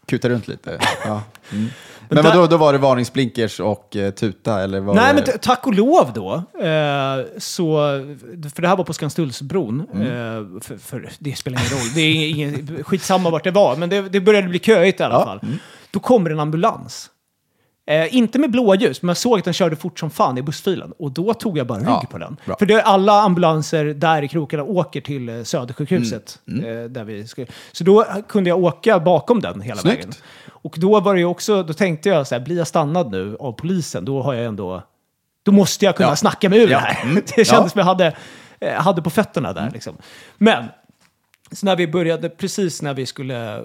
Kuta 0.05 0.29
runt 0.29 0.47
lite. 0.47 0.79
Ja. 1.05 1.23
Mm. 1.51 1.67
Men 2.15 2.23
vadå, 2.23 2.47
då 2.47 2.57
var 2.57 2.73
det 2.73 2.79
varningsblinkers 2.79 3.59
och 3.59 3.95
eh, 3.95 4.11
tuta? 4.11 4.61
Eller 4.63 4.79
var 4.79 4.95
Nej, 4.95 5.13
det... 5.15 5.23
men 5.27 5.39
tack 5.39 5.67
och 5.67 5.73
lov 5.73 6.11
då. 6.13 6.33
Eh, 6.33 7.25
så, 7.37 7.75
för 8.55 8.61
det 8.61 8.67
här 8.67 8.75
var 8.75 8.83
på 8.83 8.93
Skanstullsbron. 8.93 9.87
Mm. 9.93 10.07
Eh, 10.07 10.61
för, 10.61 10.77
för 10.77 11.09
det 11.19 11.35
spelar 11.35 11.59
ingen 11.59 11.71
roll. 11.71 11.91
Det 11.95 12.01
är 12.01 12.29
ingen, 12.29 12.83
skitsamma 12.83 13.29
vart 13.29 13.43
det 13.43 13.51
var, 13.51 13.75
men 13.75 13.89
det, 13.89 14.01
det 14.01 14.19
började 14.21 14.47
bli 14.47 14.59
köigt 14.59 14.99
i 14.99 15.03
alla 15.03 15.15
Ja. 15.15 15.25
fall. 15.25 15.39
Då 15.91 15.99
kommer 15.99 16.29
en 16.29 16.39
ambulans. 16.39 17.09
Eh, 17.87 18.15
inte 18.15 18.39
med 18.39 18.51
blåljus, 18.51 19.01
men 19.01 19.07
jag 19.09 19.17
såg 19.17 19.39
att 19.39 19.45
den 19.45 19.53
körde 19.53 19.75
fort 19.75 19.99
som 19.99 20.09
fan 20.09 20.37
i 20.37 20.41
bussfilen. 20.41 20.93
Och 20.99 21.11
då 21.11 21.33
tog 21.33 21.57
jag 21.57 21.67
bara 21.67 21.79
rygg 21.79 21.87
Ja, 21.87 22.03
på 22.11 22.17
den. 22.17 22.37
bra. 22.45 22.55
För 22.59 22.65
det 22.65 22.73
är 22.73 22.81
alla 22.81 23.21
ambulanser 23.21 23.85
där 23.85 24.21
i 24.21 24.27
krokarna 24.27 24.63
åker 24.63 25.01
till 25.01 25.29
eh, 25.29 25.43
Södersjukhuset. 25.43 26.39
Mm, 26.47 26.65
Eh, 26.83 26.89
där 26.89 27.03
vi 27.03 27.27
ska. 27.27 27.45
Så 27.71 27.83
då 27.83 28.05
kunde 28.27 28.49
jag 28.49 28.63
åka 28.63 28.99
bakom 28.99 29.41
den 29.41 29.61
hela 29.61 29.81
Snyggt. 29.81 29.97
vägen. 29.97 30.11
Och 30.47 30.75
då 30.77 30.99
var 30.99 31.15
det 31.15 31.25
också, 31.25 31.63
då 31.63 31.73
tänkte 31.73 32.09
jag 32.09 32.27
så 32.27 32.35
här, 32.35 32.39
blir 32.41 32.57
jag 32.57 32.67
stannad 32.67 33.11
nu 33.11 33.37
av 33.39 33.51
polisen, 33.51 34.05
då 34.05 34.21
har 34.21 34.33
jag 34.33 34.45
ändå, 34.45 34.83
då 35.43 35.51
måste 35.51 35.85
jag 35.85 35.95
kunna 35.95 36.09
Ja. 36.09 36.15
snacka 36.15 36.49
mig 36.49 36.59
ur 36.59 36.69
Ja. 36.69 36.79
det 36.79 36.85
här. 36.85 37.03
Mm. 37.03 37.15
Det 37.35 37.45
kändes 37.45 37.49
Ja. 37.51 37.69
som 37.69 37.79
jag 37.79 37.85
hade, 37.85 38.15
eh, 38.59 38.73
hade 38.73 39.01
på 39.01 39.09
fötterna 39.09 39.53
där 39.53 39.69
liksom. 39.73 39.97
Men, 40.37 40.63
så 41.51 41.65
när 41.65 41.75
vi 41.75 41.87
började, 41.87 42.29
precis 42.29 42.81
när 42.81 42.93
vi 42.93 43.05
skulle, 43.05 43.57
eh, 43.57 43.63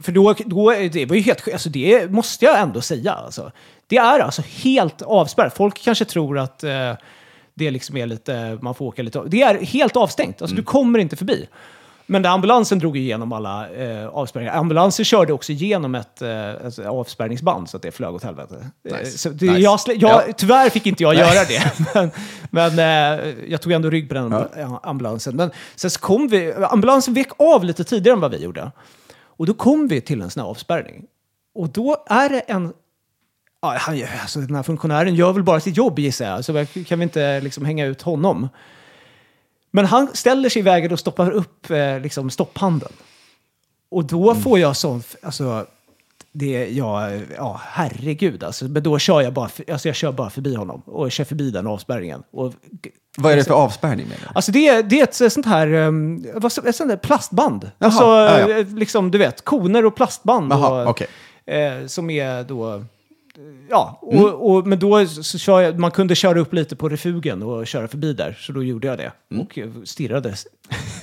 för 0.00 0.12
då, 0.12 0.34
då 0.46 0.70
det 0.70 1.06
var 1.06 1.16
ju 1.16 1.22
helt, 1.22 1.52
alltså 1.52 1.68
det 1.68 2.10
måste 2.10 2.44
jag 2.44 2.60
ändå 2.60 2.80
säga 2.80 3.12
alltså. 3.12 3.52
Det 3.86 3.96
är 3.96 4.20
alltså 4.20 4.42
helt 4.42 5.02
avspärrat. 5.02 5.56
Folk 5.56 5.82
kanske 5.82 6.04
tror 6.04 6.38
att 6.38 6.64
eh, 6.64 6.92
det 7.54 7.70
liksom 7.70 7.96
är 7.96 8.06
lite, 8.06 8.58
man 8.62 8.74
får 8.74 8.84
åka 8.84 9.02
lite, 9.02 9.22
det 9.26 9.42
är 9.42 9.64
helt 9.64 9.96
avstängt. 9.96 10.42
Alltså 10.42 10.56
du 10.56 10.62
kommer 10.62 10.98
inte 10.98 11.16
förbi. 11.16 11.48
Men 12.06 12.26
ambulansen 12.26 12.78
drog 12.78 12.96
igenom 12.96 13.32
alla 13.32 13.68
eh, 13.70 14.06
avspärrningar. 14.08 14.54
Ambulansen 14.54 15.04
körde 15.04 15.32
också 15.32 15.52
igenom 15.52 15.94
ett, 15.94 16.22
eh, 16.22 16.88
avspärrningsband 16.88 17.68
så 17.70 17.76
att 17.76 17.82
det 17.82 17.90
flög 17.92 18.14
åt 18.14 18.22
helvete. 18.24 18.70
Eh, 18.90 18.98
Nice. 18.98 19.18
Så 19.18 19.28
det, 19.28 19.46
Nice. 19.46 19.60
jag, 19.60 19.78
jag, 19.86 19.96
Ja. 20.28 20.32
Tyvärr 20.36 20.70
fick 20.70 20.86
inte 20.86 21.02
jag 21.02 21.14
göra 21.14 21.44
det. 21.44 21.72
Men, 21.94 22.10
men 22.50 22.78
eh, 23.18 23.34
jag 23.48 23.60
tog 23.60 23.72
ändå 23.72 23.90
rygg 23.90 24.08
på 24.08 24.14
den 24.14 24.32
Ja. 24.32 24.80
ambulansen. 24.82 25.36
Men 25.36 25.50
sen 25.76 25.90
så 25.90 26.00
kom 26.00 26.28
vi, 26.28 26.52
ambulansen 26.52 27.14
vek 27.14 27.28
av 27.38 27.64
lite 27.64 27.84
tidigare 27.84 28.14
än 28.14 28.20
vad 28.20 28.30
vi 28.30 28.42
gjorde. 28.42 28.70
Och 29.36 29.46
då 29.46 29.54
kom 29.54 29.88
vi 29.88 30.00
till 30.00 30.22
en 30.22 30.30
sån 30.30 30.40
här 30.42 30.50
avspärrning. 30.50 31.04
Och 31.54 31.68
då 31.68 32.04
är 32.06 32.28
det 32.28 32.40
en... 32.40 32.72
Ja, 33.62 33.74
han, 33.78 34.02
alltså, 34.22 34.40
den 34.40 34.54
här 34.56 34.62
funktionären 34.62 35.14
gör 35.14 35.32
väl 35.32 35.42
bara 35.42 35.60
sitt 35.60 35.76
jobb 35.76 35.98
gissar 35.98 36.24
jag. 36.26 36.44
Så 36.44 36.66
kan 36.86 36.98
vi 36.98 37.02
inte 37.02 37.40
liksom 37.40 37.64
hänga 37.64 37.86
ut 37.86 38.02
honom. 38.02 38.48
Men 39.76 39.84
han 39.84 40.08
ställer 40.14 40.48
sig 40.48 40.60
i 40.60 40.62
vägen 40.62 40.92
och 40.92 40.98
stoppar 40.98 41.30
upp 41.30 41.70
eh, 41.70 42.00
liksom 42.00 42.30
stopphanden. 42.30 42.92
Och 43.90 44.04
då 44.04 44.30
Mm. 44.30 44.42
får 44.42 44.58
jag 44.58 44.76
sån... 44.76 45.02
Alltså, 45.22 45.66
det, 46.32 46.68
ja, 46.70 47.10
ja, 47.36 47.60
herregud 47.64 48.44
alltså. 48.44 48.64
Men 48.64 48.82
då 48.82 48.98
kör 48.98 49.20
jag 49.20 49.32
bara, 49.32 49.48
alltså 49.72 49.88
jag 49.88 49.96
kör 49.96 50.12
bara 50.12 50.30
förbi 50.30 50.54
honom. 50.54 50.82
Och 50.86 51.12
kör 51.12 51.24
förbi 51.24 51.50
den 51.50 51.66
avspärrningen. 51.66 52.22
Och, 52.30 52.52
Vad 53.16 53.32
är 53.32 53.36
det 53.36 53.44
för 53.44 53.54
avspärrning 53.54 54.06
menar? 54.06 54.32
Alltså 54.34 54.52
det, 54.52 54.68
är- 54.68 54.82
det 54.82 55.00
är 55.00 55.04
ett 55.26 55.32
sånt 55.32 55.46
här, 55.46 55.72
um, 55.72 56.26
vad 56.34 56.44
ett 56.66 56.76
sånt 56.76 56.90
där 56.90 56.96
plastband. 56.96 57.70
Jaha, 57.78 57.86
alltså, 57.88 58.04
ja, 58.04 58.40
ja. 58.50 58.58
eh, 58.58 58.66
liksom 58.74 59.10
du 59.10 59.18
vet, 59.18 59.44
koner 59.44 59.84
och 59.86 59.96
plastband. 59.96 60.52
Jaha, 60.52 60.82
och, 60.82 60.90
okej. 60.90 61.06
eh, 61.46 61.86
som 61.86 62.10
är 62.10 62.42
då, 62.44 62.84
ja, 63.70 63.98
och, 64.02 64.12
Mm. 64.12 64.34
och, 64.34 64.66
men 64.66 64.78
då 64.78 65.06
så 65.06 65.38
kör 65.38 65.60
jag, 65.60 65.78
man 65.78 65.90
kunde 65.90 66.14
köra 66.14 66.40
upp 66.40 66.52
lite 66.52 66.76
på 66.76 66.88
refugen 66.88 67.42
och 67.42 67.66
köra 67.66 67.88
förbi 67.88 68.12
där. 68.12 68.38
Så 68.40 68.52
då 68.52 68.62
gjorde 68.64 68.86
jag 68.86 68.98
det. 68.98 69.12
Mm. 69.32 69.42
Och 69.46 69.58
eh, 69.58 69.68
stirrade 69.84 70.34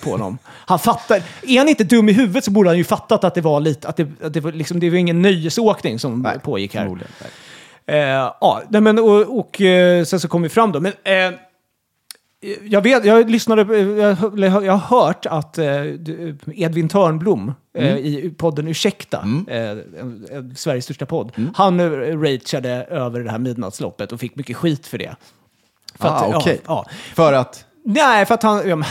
på 0.03 0.09
honom. 0.11 0.37
Han 0.45 0.79
fattar, 0.79 1.23
är 1.41 1.57
han 1.57 1.69
inte 1.69 1.83
dum 1.83 2.09
i 2.09 2.13
huvudet 2.13 2.43
så 2.43 2.51
borde 2.51 2.69
han 2.69 2.77
ju 2.77 2.83
fattat 2.83 3.23
att 3.23 3.35
det 3.35 3.41
var 3.41 3.59
lite, 3.59 3.87
att 3.87 3.97
det, 3.97 4.07
att 4.23 4.33
det 4.33 4.39
var 4.39 4.51
liksom, 4.51 4.79
det 4.79 4.89
var 4.89 4.97
ingen 4.97 5.21
nöjesåkning 5.21 5.99
som 5.99 6.21
Nej, 6.21 6.39
pågick 6.39 6.75
här. 6.75 6.97
Eh, 7.85 7.97
ja, 7.97 8.61
nej, 8.69 8.81
men, 8.81 8.99
och, 8.99 9.39
och 9.39 9.61
eh, 9.61 10.03
sen 10.03 10.19
så 10.19 10.27
kom 10.27 10.41
vi 10.41 10.49
fram 10.49 10.71
då. 10.71 10.79
Men, 10.79 10.93
eh, 11.03 11.39
jag, 12.63 12.81
vet, 12.81 13.05
jag 13.05 13.29
lyssnade, 13.29 13.77
jag, 13.77 14.65
jag 14.65 14.73
har 14.73 14.99
hört 14.99 15.25
att 15.25 15.57
eh, 15.57 15.85
Edvin 16.53 16.89
Törnblom 16.89 17.53
eh, 17.73 17.97
i 17.97 18.33
podden 18.37 18.67
Ursäkta, 18.67 19.17
eh, 19.47 19.69
en, 19.69 20.27
en, 20.31 20.55
Sveriges 20.55 20.85
största 20.85 21.05
podd, 21.05 21.31
han 21.55 21.79
eh, 21.79 21.89
rageade 22.19 22.69
över 22.83 23.19
det 23.19 23.31
här 23.31 23.39
midnattsloppet 23.39 24.11
och 24.11 24.19
fick 24.19 24.35
mycket 24.35 24.57
skit 24.57 24.87
för 24.87 24.97
det. 24.97 25.15
För 25.95 26.07
Ah, 26.07 26.27
ja, 26.31 26.37
okej. 26.37 26.61
ja. 26.65 26.85
För 27.15 27.33
att... 27.33 27.65
Nej, 27.85 28.25
för 28.25 28.33
att 28.33 28.43
han, 28.43 28.69
ja, 28.69 28.75
men, 28.75 28.87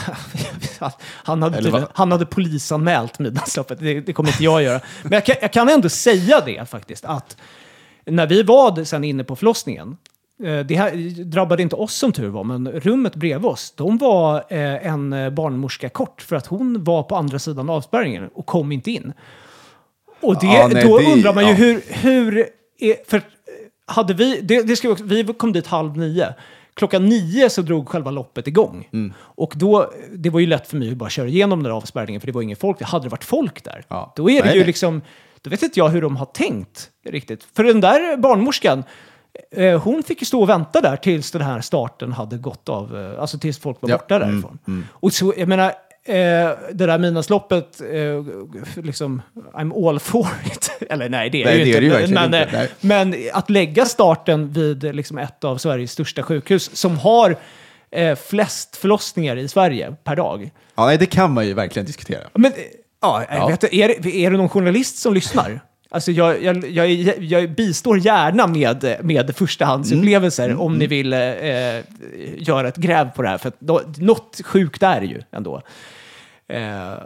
han, 1.02 1.42
hade, 1.42 1.86
han 1.94 2.12
hade 2.12 2.26
polisanmält 2.26 3.18
midnattsloppet. 3.18 3.78
Det, 3.80 4.00
det 4.00 4.12
kommer 4.12 4.30
inte 4.30 4.44
jag 4.44 4.62
göra. 4.62 4.80
Men 5.02 5.12
jag 5.12 5.26
kan, 5.26 5.36
jag 5.40 5.52
kan 5.52 5.68
ändå 5.68 5.88
säga 5.88 6.42
det 6.46 6.68
faktiskt. 6.68 7.04
Att 7.04 7.36
när 8.04 8.26
vi 8.26 8.42
var 8.42 8.84
sen 8.84 9.04
inne 9.04 9.24
på 9.24 9.36
förlossningen. 9.36 9.96
Eh, 10.44 10.58
Det 10.66 10.74
här 10.74 11.24
drabbade 11.24 11.62
inte 11.62 11.76
oss 11.76 11.94
som 11.94 12.12
tur 12.12 12.28
var, 12.28 12.44
men 12.44 12.68
rummet 12.72 13.14
bredvid 13.16 13.46
oss. 13.50 13.74
De 13.76 13.98
var 13.98 14.36
eh, 14.48 14.86
en 14.86 15.12
eh, 15.12 15.30
barnmorska 15.30 15.88
kort 15.88 16.22
för 16.22 16.36
att 16.36 16.46
hon 16.46 16.84
var 16.84 17.02
på 17.02 17.16
andra 17.16 17.38
sidan 17.38 17.70
avspärrningen 17.70 18.28
och 18.34 18.46
kom 18.46 18.72
inte 18.72 18.90
in. 18.90 19.12
Och 20.20 20.40
det, 20.40 20.46
Ja, 20.46 20.68
nej, 20.72 20.84
då 20.86 20.98
det- 20.98 21.04
undrar 21.12 21.34
man 21.34 21.44
ju 21.44 21.50
ja. 21.50 21.56
hur... 21.56 21.82
hur 21.88 22.46
är, 22.78 23.10
för 23.10 23.22
hade 23.86 24.14
vi, 24.14 24.40
det, 24.40 24.62
det 24.62 24.76
ska 24.76 24.88
vi, 24.88 24.94
också- 24.94 25.04
vi 25.04 25.24
kom 25.24 25.52
dit 25.52 25.66
halv 25.66 25.96
nio. 25.96 26.34
Klockan 26.74 27.06
nio 27.06 27.50
så 27.50 27.62
drog 27.62 27.88
själva 27.88 28.10
loppet 28.10 28.46
igång. 28.46 28.88
Mm. 28.92 29.12
Och 29.18 29.52
då, 29.56 29.90
det 30.14 30.30
var 30.30 30.40
ju 30.40 30.46
lätt 30.46 30.66
för 30.68 30.76
mig 30.76 30.90
att 30.90 30.96
bara 30.96 31.10
köra 31.10 31.26
igenom 31.28 31.58
den 31.58 31.64
där 31.64 31.76
avspärrningen 31.76 32.20
för 32.20 32.26
det 32.26 32.32
var 32.32 32.42
ingen 32.42 32.56
folk. 32.56 32.82
Hade 32.82 33.04
det 33.04 33.08
varit 33.08 33.24
folk 33.24 33.64
där, 33.64 33.84
Ja. 33.88 34.12
då 34.16 34.30
är 34.30 34.34
det 34.34 34.44
Nej, 34.44 34.52
ju 34.54 34.58
nej. 34.60 34.66
liksom... 34.66 35.02
Då 35.42 35.50
vet 35.50 35.62
inte 35.62 35.78
jag 35.80 35.88
hur 35.88 36.02
de 36.02 36.16
har 36.16 36.26
tänkt 36.26 36.90
riktigt. 37.08 37.44
För 37.56 37.64
den 37.64 37.80
där 37.80 38.16
barnmorskan, 38.16 38.84
hon 39.82 40.02
fick 40.02 40.22
ju 40.22 40.26
stå 40.26 40.42
och 40.42 40.48
vänta 40.48 40.80
där 40.80 40.96
tills 40.96 41.30
den 41.30 41.42
här 41.42 41.60
starten 41.60 42.12
hade 42.12 42.36
gått 42.36 42.68
av. 42.68 42.98
Eh, 43.14 43.20
alltså 43.20 43.38
tills 43.38 43.58
folk 43.58 43.76
var 43.82 43.90
Ja. 43.90 43.96
borta 43.96 44.16
Mm, 44.16 44.30
därifrån. 44.30 44.86
Och 44.92 45.12
så, 45.12 45.34
jag 45.36 45.48
menar, 45.48 45.66
eh, 46.04 46.14
det 46.72 46.86
där 46.86 46.98
midnattsloppet, 46.98 47.80
eh, 47.80 48.82
liksom, 48.84 49.22
I'm 49.54 49.88
all 49.88 49.98
for 50.00 50.26
it. 50.46 50.70
Eller 50.90 51.08
nej, 51.08 51.30
det 51.30 51.42
är 51.42 51.44
Nej, 51.46 51.58
ju 51.58 51.64
det 51.64 51.70
inte. 51.84 51.96
är 51.98 52.06
det 52.06 52.14
men, 52.14 52.24
inte. 52.24 52.58
eh, 52.58 52.68
men 52.80 53.14
att 53.32 53.50
lägga 53.50 53.84
starten 53.84 54.52
vid 54.52 54.84
eh, 54.84 54.92
liksom, 54.92 55.18
ett 55.18 55.44
av 55.44 55.56
Sveriges 55.58 55.92
största 55.92 56.22
sjukhus 56.22 56.76
som 56.76 56.98
har 56.98 57.36
eh, 57.90 58.16
flest 58.16 58.76
förlossningar 58.76 59.36
i 59.36 59.48
Sverige 59.48 59.96
per 60.04 60.16
dag. 60.16 60.50
Ja, 60.74 60.86
nej, 60.86 60.98
det 60.98 61.06
kan 61.06 61.32
man 61.32 61.46
ju 61.46 61.54
verkligen 61.54 61.86
diskutera. 61.86 62.20
Men, 62.34 62.52
eh, 62.52 62.58
ja, 63.02 63.24
Ja. 63.30 63.46
Vet, 63.48 63.64
är, 63.64 64.06
är 64.06 64.30
det 64.30 64.36
någon 64.36 64.48
journalist 64.48 64.98
som 64.98 65.14
lyssnar? 65.14 65.60
Alltså 65.92 66.12
jag, 66.12 66.42
jag, 66.42 66.70
jag, 66.70 66.90
jag 67.22 67.50
bistår 67.54 67.98
gärna 67.98 68.46
med, 68.46 68.96
med 69.02 69.36
förstahandsupplevelser 69.36 70.44
Mm. 70.48 70.60
om 70.60 70.78
ni 70.78 70.86
vill 70.86 71.12
eh, 71.12 71.18
eh, 71.20 71.84
göra 72.36 72.68
ett 72.68 72.76
gräv 72.76 73.10
på 73.10 73.22
det 73.22 73.28
här. 73.28 73.38
För 73.38 73.48
att 73.48 73.60
något 73.96 74.40
sjukt 74.44 74.82
är 74.82 75.00
det 75.00 75.06
ju 75.06 75.22
ändå. 75.32 75.62
Eh, 76.48 76.60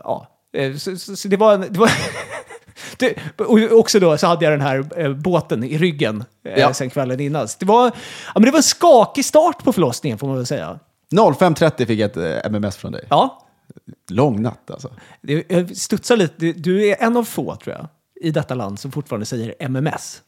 ja. 0.04 0.28
Eh, 0.56 0.76
Så, 0.76 0.96
så, 0.96 1.16
så 1.16 1.28
det 1.28 1.36
var... 1.36 1.58
Det 1.58 1.78
var 1.78 1.90
det, 2.98 3.14
och 3.36 3.78
också 3.78 4.00
då 4.00 4.16
så 4.18 4.26
hade 4.26 4.44
jag 4.44 4.52
den 4.52 4.60
här 4.60 4.84
eh, 4.96 5.12
båten 5.12 5.64
i 5.64 5.78
ryggen 5.78 6.24
eh, 6.48 6.60
Ja. 6.60 6.74
sen 6.74 6.90
kvällen 6.90 7.20
innan. 7.20 7.48
Så 7.48 7.56
det 7.60 7.66
var, 7.66 7.86
ja, 7.86 7.92
men 8.34 8.42
det 8.42 8.50
var 8.50 8.58
en 8.58 8.62
skakig 8.62 9.24
start 9.24 9.64
på 9.64 9.72
förlossningen 9.72 10.18
får 10.18 10.26
man 10.26 10.36
väl 10.36 10.46
säga. 10.46 10.78
05.30 11.12 11.86
fick 11.86 12.00
jag 12.00 12.10
ett 12.10 12.44
eh, 12.44 12.50
MMS 12.52 12.76
från 12.76 12.92
dig. 12.92 13.04
Ja, 13.10 13.40
Lång 14.10 14.42
natt 14.42 14.70
alltså. 14.70 14.90
Det, 15.20 15.44
jag 15.48 15.76
studsar 15.76 16.16
lite. 16.16 16.52
Du 16.52 16.88
är 16.88 16.96
en 17.02 17.16
av 17.16 17.24
få, 17.24 17.56
tror 17.56 17.76
jag, 17.76 17.86
i 18.20 18.30
detta 18.30 18.54
land 18.54 18.78
som 18.78 18.92
fortfarande 18.92 19.26
säger 19.26 19.54
MMS. 19.58 20.22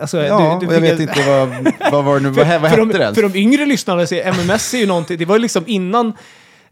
Alltså, 0.00 0.22
Ja, 0.22 0.58
du, 0.60 0.66
och 0.66 0.74
jag 0.74 0.80
vet 0.80 1.00
inte 1.00 1.22
vad, 1.26 1.72
vad 1.92 2.04
var 2.04 2.14
det 2.14 2.20
nu, 2.20 2.30
vad, 2.30 2.46
vad 2.46 2.70
hette 2.70 2.76
de, 2.76 2.88
det 2.88 2.98
ens? 2.98 3.14
för 3.14 3.22
de 3.22 3.36
yngre 3.38 3.66
lyssnarna, 3.66 4.06
så 4.06 4.14
MMS 4.14 4.74
är 4.74 4.78
ju 4.78 4.86
någonting, 4.86 5.18
det 5.18 5.24
var 5.24 5.36
ju 5.36 5.42
liksom 5.42 5.64
innan, 5.66 6.12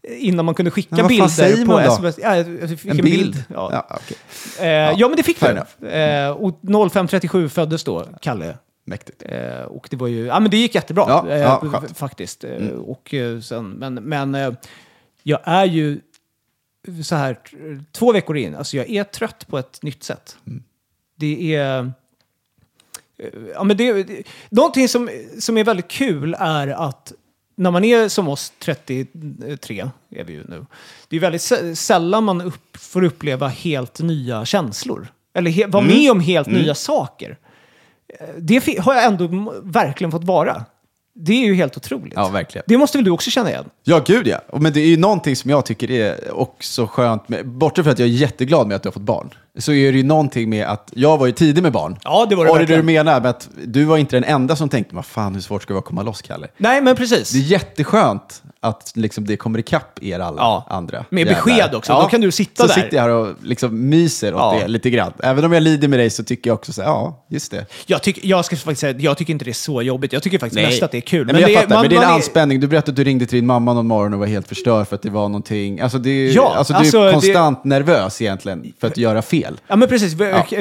innan 0.03 0.45
man 0.45 0.55
kunde 0.55 0.71
skicka 0.71 0.97
Ja, 0.99 1.09
bilder 1.09 1.67
på 1.67 1.79
sms. 1.79 2.19
Ja, 2.23 2.37
jag 2.37 2.69
fick 2.69 2.85
en, 2.85 2.91
En 2.91 2.97
bild. 2.97 3.05
bild? 3.05 3.45
Ja. 3.49 3.71
Ja, 3.73 3.87
okej. 3.97 4.17
Eh, 4.61 4.69
ja. 5.01 5.09
men 5.09 5.17
det 5.17 5.23
fick 5.23 5.43
vi. 5.43 5.49
Eh, 5.49 6.31
och 6.31 6.59
05.37 6.63 7.49
föddes 7.49 7.85
då 7.85 8.07
Kalle. 8.21 8.57
Mäktigt. 8.85 9.23
Eh, 9.27 9.63
och 9.63 9.87
det 9.91 9.97
var 9.97 10.07
ju, 10.09 10.27
ja 10.27 10.41
men 10.41 10.51
det 10.51 10.57
gick 10.57 10.75
jättebra. 10.75 11.05
Ja, 11.09 11.29
eh, 11.29 11.39
ja, 11.39 11.83
faktiskt. 11.95 12.45
Eh, 12.45 12.69
och, 12.69 13.15
eh, 13.15 13.41
sen, 13.41 13.71
men 13.71 13.95
men 13.95 14.57
jag 15.23 15.41
är 15.45 15.65
ju 15.65 16.01
så 17.05 17.15
här 17.17 17.39
två 17.93 18.13
veckor 18.13 18.37
in, 18.37 18.55
alltså 18.55 18.77
jag 18.77 18.91
är 18.91 19.05
trött 19.05 19.47
på 19.47 19.59
ett 19.59 19.83
nytt 19.83 20.03
sätt. 20.05 20.37
Det 21.17 21.55
är... 21.55 21.79
eh, 21.81 21.87
Ja, 23.55 23.65
men 23.65 23.77
det, 23.77 24.03
det, 24.03 24.23
någonting 24.51 24.89
som, 24.89 25.11
som 25.39 25.59
är 25.59 25.65
väldigt 25.65 25.89
kul 25.89 26.37
är 26.39 26.69
att 26.69 27.13
när 27.57 27.71
man 27.71 27.85
är 27.85 28.09
som 28.09 28.29
oss, 28.29 28.53
33 28.59 29.91
är 30.11 30.25
vi 30.25 30.33
ju 30.33 30.45
nu, 30.49 30.67
det 31.09 31.17
är 31.17 31.21
väldigt 31.21 31.41
sä- 31.43 31.75
sällan 31.75 32.25
man 32.25 32.41
upp, 32.41 32.77
får 32.77 33.05
uppleva 33.05 33.49
helt 33.49 34.01
nya 34.01 34.45
känslor. 34.45 35.09
Eller 35.35 35.51
he, 35.51 35.67
vara 35.67 35.85
med 35.85 36.11
om 36.11 36.21
helt 36.21 36.49
nya 36.49 36.75
saker. 36.75 37.39
Eh, 38.21 38.29
Det 38.39 38.79
har 38.79 38.95
jag 38.95 39.05
ändå 39.05 39.55
verkligen 39.63 40.11
fått 40.11 40.25
vara. 40.25 40.65
Det 41.23 41.33
är 41.33 41.47
ju 41.47 41.55
helt 41.55 41.77
otroligt. 41.77 42.13
Ja, 42.17 42.29
verkligen. 42.29 42.65
Det 42.69 42.79
måste 42.79 42.99
väl 42.99 43.05
du 43.05 43.11
också 43.11 43.31
känna 43.31 43.51
igen? 43.51 43.65
Ja, 43.85 44.03
gud 44.07 44.27
ja. 44.27 44.41
Men 44.53 44.73
det 44.73 44.81
är 44.81 44.87
ju 44.87 44.97
någonting 44.97 45.37
som 45.37 45.51
jag 45.51 45.67
tycker 45.67 45.91
är 45.91 46.35
också 46.35 46.87
skönt, 46.87 47.29
med, 47.29 47.47
bortsett 47.47 47.85
från 47.85 47.93
att 47.93 47.99
jag 47.99 48.09
är 48.09 48.13
jätteglad 48.13 48.67
med 48.67 48.77
att 48.77 48.83
du 48.83 48.87
har 48.87 48.93
fått 48.93 49.03
barn, 49.03 49.31
så 49.59 49.73
är 49.73 49.93
det 49.93 49.99
ju 49.99 50.05
någonting 50.05 50.51
med 50.51 50.67
att 50.67 50.91
jag 50.95 51.19
var 51.19 51.27
ju 51.27 51.33
tidig 51.33 51.63
med 51.63 51.73
barn. 51.73 51.99
Ja, 52.05 52.27
det 52.31 52.37
var 52.37 52.45
det 52.45 52.51
Och 52.51 52.57
det 52.57 52.61
verkligen. 52.61 52.81
du 52.81 52.87
menar 52.93 53.21
med 53.21 53.31
att 53.31 53.49
du 53.65 53.85
var 53.85 53.99
inte 53.99 54.17
den 54.17 54.25
enda 54.25 54.57
som 54.57 54.69
tänkte, 54.69 54.95
vad 54.95 55.05
fan 55.07 55.35
hur 55.35 55.41
svårt 55.43 55.63
ska 55.63 55.69
det 55.69 55.75
vara 55.75 55.79
att 55.83 55.85
komma 55.89 56.03
loss, 56.03 56.23
Kalle? 56.23 56.47
Nej, 56.57 56.81
men 56.83 56.97
precis. 56.97 57.31
Det 57.33 57.39
är 57.39 57.43
jätteskönt 57.43 58.43
att 58.63 58.93
liksom, 58.95 59.27
det 59.27 59.37
kommer 59.37 59.59
ikapp 59.59 59.99
er 60.03 60.19
alla 60.21 60.37
Ja. 60.43 60.67
andra. 60.71 61.05
Med 61.11 61.27
jävlar. 61.27 61.35
besked 61.45 61.75
också. 61.75 61.93
Då 61.93 62.03
kan 62.09 62.21
du 62.21 62.31
sitta 62.31 62.63
så 62.69 62.75
där. 62.75 62.83
sitter 62.83 62.97
jag 62.97 63.03
här 63.03 63.11
och 63.11 63.29
liksom 63.43 63.89
myser 63.89 64.35
åt 64.35 64.41
Ja. 64.41 64.59
det 64.63 64.69
lite 64.69 64.91
grann. 64.91 65.13
Även 65.23 65.45
om 65.45 65.53
jag 65.53 65.63
lider 65.63 65.89
med 65.89 65.99
dig 65.99 66.11
så 66.11 66.25
tycker 66.25 66.51
jag 66.51 66.55
också 66.55 66.73
så 66.73 66.83
här, 66.83 66.89
ja, 66.89 67.25
just 67.31 67.51
det. 67.51 67.67
Jag, 67.87 68.03
tycker, 68.03 68.27
jag 68.29 68.45
ska 68.45 68.57
faktiskt 68.57 68.81
säga, 68.81 68.99
jag 68.99 69.17
tycker 69.19 69.33
inte 69.33 69.45
det 69.45 69.51
är 69.51 69.53
så 69.53 69.83
jobbigt. 69.83 70.13
Jag 70.13 70.23
tycker 70.23 70.39
faktiskt 70.39 70.63
mest 70.69 70.83
att 70.83 70.91
det 70.93 70.99
är 70.99 71.01
kul. 71.01 71.27
Nej, 71.27 71.33
men 71.33 71.43
jag 71.43 71.51
det, 71.51 71.55
fattar, 71.55 71.69
man- 71.75 71.81
men 71.81 71.91
det 71.91 71.97
är 71.97 72.01
en 72.01 72.07
man 72.07 72.15
anspänning. 72.15 72.61
Du 72.61 72.67
berättade 72.67 72.91
att 72.93 72.97
du 72.97 73.05
ringde 73.05 73.27
till 73.27 73.39
din 73.39 73.47
mamma 73.47 73.75
någon 73.75 73.87
morgon 73.87 74.13
och 74.13 74.19
var 74.21 74.27
helt 74.27 74.49
förstörd 74.49 74.89
för 74.89 74.95
att 74.97 75.03
det 75.03 75.11
var 75.11 75.29
någonting. 75.29 75.81
Alltså, 75.81 75.99
det 75.99 76.11
är, 76.11 76.33
Ja, 76.37 76.55
alltså, 76.57 76.73
du 76.73 76.79
alltså, 76.79 76.99
är 76.99 77.07
det- 77.07 77.13
konstant 77.13 77.65
nervös 77.65 78.23
egentligen 78.23 78.73
för 78.81 78.87
att 78.87 78.97
göra 78.97 79.23
fel. 79.23 79.40
Ja, 79.67 79.77
men 79.77 79.89
precis. 79.89 80.17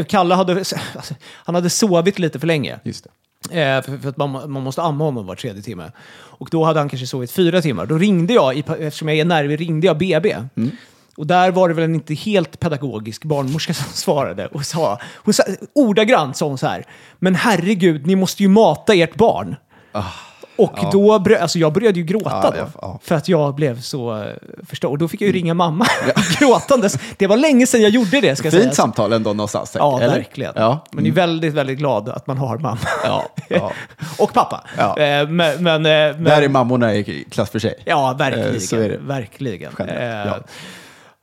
Kalle 0.08 0.36
hade, 0.36 0.54
alltså, 0.54 0.76
han 1.26 1.56
hade 1.56 1.70
sovit 1.70 2.20
lite 2.20 2.40
för 2.40 2.48
länge. 2.48 2.80
Just 2.84 3.04
det. 3.04 3.10
Eh, 3.62 3.82
för, 3.82 3.98
för 3.98 4.10
att 4.10 4.18
man, 4.18 4.52
man 4.52 4.64
måste 4.64 4.82
amma 4.82 5.04
honom 5.04 5.26
var 5.26 5.36
tredje 5.36 5.62
timme. 5.62 5.92
Och 6.12 6.50
då 6.52 6.64
hade 6.64 6.80
han 6.80 6.90
kanske 6.90 7.08
sovit 7.08 7.32
fyra 7.32 7.62
timmar. 7.62 7.86
Då 7.86 7.98
ringde 7.98 8.34
jag, 8.34 8.58
i, 8.58 8.64
eftersom 8.80 9.10
jag 9.10 9.18
är 9.18 9.26
nervig, 9.26 9.60
ringde 9.60 9.88
jag 9.88 9.98
BB. 9.98 10.36
Mm. 10.56 10.72
Och 11.18 11.28
där 11.28 11.52
var 11.52 11.68
det 11.68 11.74
väl 11.74 11.84
en 11.84 11.96
inte 11.96 12.14
helt 12.14 12.60
pedagogisk 12.60 13.24
barnmorska 13.24 13.74
som 13.74 13.86
svarade 13.94 14.48
och 14.48 14.66
sa, 14.66 15.00
hon 15.16 15.34
sa 15.34 15.44
ordagrant 15.76 16.38
sa 16.38 16.48
hon 16.48 16.58
så 16.58 16.68
här, 16.68 16.86
men 17.20 17.36
herregud, 17.36 18.08
ni 18.08 18.16
måste 18.16 18.44
ju 18.44 18.50
mata 18.50 18.94
ert 18.94 19.16
barn. 19.16 19.56
Och 20.64 20.78
då 20.92 21.18
brö- 21.20 21.40
alltså 21.42 21.60
jag 21.60 21.74
började 21.74 22.00
ju 22.00 22.06
gråta 22.06 22.40
Ja, 22.44 22.52
då, 22.52 22.58
jag- 22.58 22.70
ja. 22.82 23.00
för 23.04 23.16
att 23.16 23.28
jag 23.28 23.56
blev 23.56 23.82
så 23.82 24.16
uh, 24.16 24.26
förstörd. 24.70 24.92
Och 24.92 24.98
då 24.98 25.08
fick 25.08 25.22
jag 25.22 25.28
ju 25.28 25.34
ringa 25.34 25.54
mamma 25.54 25.86
gråtandes. 26.40 26.98
Det 27.18 27.28
var 27.28 27.38
länge 27.38 27.68
sedan 27.68 27.82
jag 27.82 27.92
gjorde 27.92 28.22
det, 28.22 28.36
ska 28.36 28.46
jag 28.46 28.54
säga. 28.54 28.64
Fint 28.64 28.76
samtal 28.76 29.14
ändå 29.14 29.34
någonstans. 29.34 29.72
Ja, 29.80 30.02
eller? 30.02 30.16
verkligen. 30.16 30.54
Ja. 30.56 30.86
Men 30.92 31.06
är 31.06 31.12
väldigt, 31.12 31.54
väldigt 31.54 31.78
glad 31.78 32.10
att 32.10 32.28
man 32.28 32.38
har 32.38 32.58
mamma. 32.58 32.78
Ja, 33.04 33.26
ja. 33.50 33.72
och 34.18 34.34
pappa. 34.34 34.64
Ja. 34.78 34.98
Eh, 34.98 35.28
Men, 35.28 35.64
men, 35.64 35.86
eh, 35.86 35.90
men, 36.18 36.24
Där 36.24 36.42
är 36.42 36.50
mammorna 36.50 36.96
i 36.96 37.26
klass 37.30 37.50
för 37.50 37.60
sig. 37.60 37.74
Ja, 37.86 38.16
verkligen. 38.20 38.84
Eh, 38.84 38.90
det. 38.90 38.98
Verkligen. 38.98 39.72
Eh, 39.90 40.04
ja. 40.06 40.40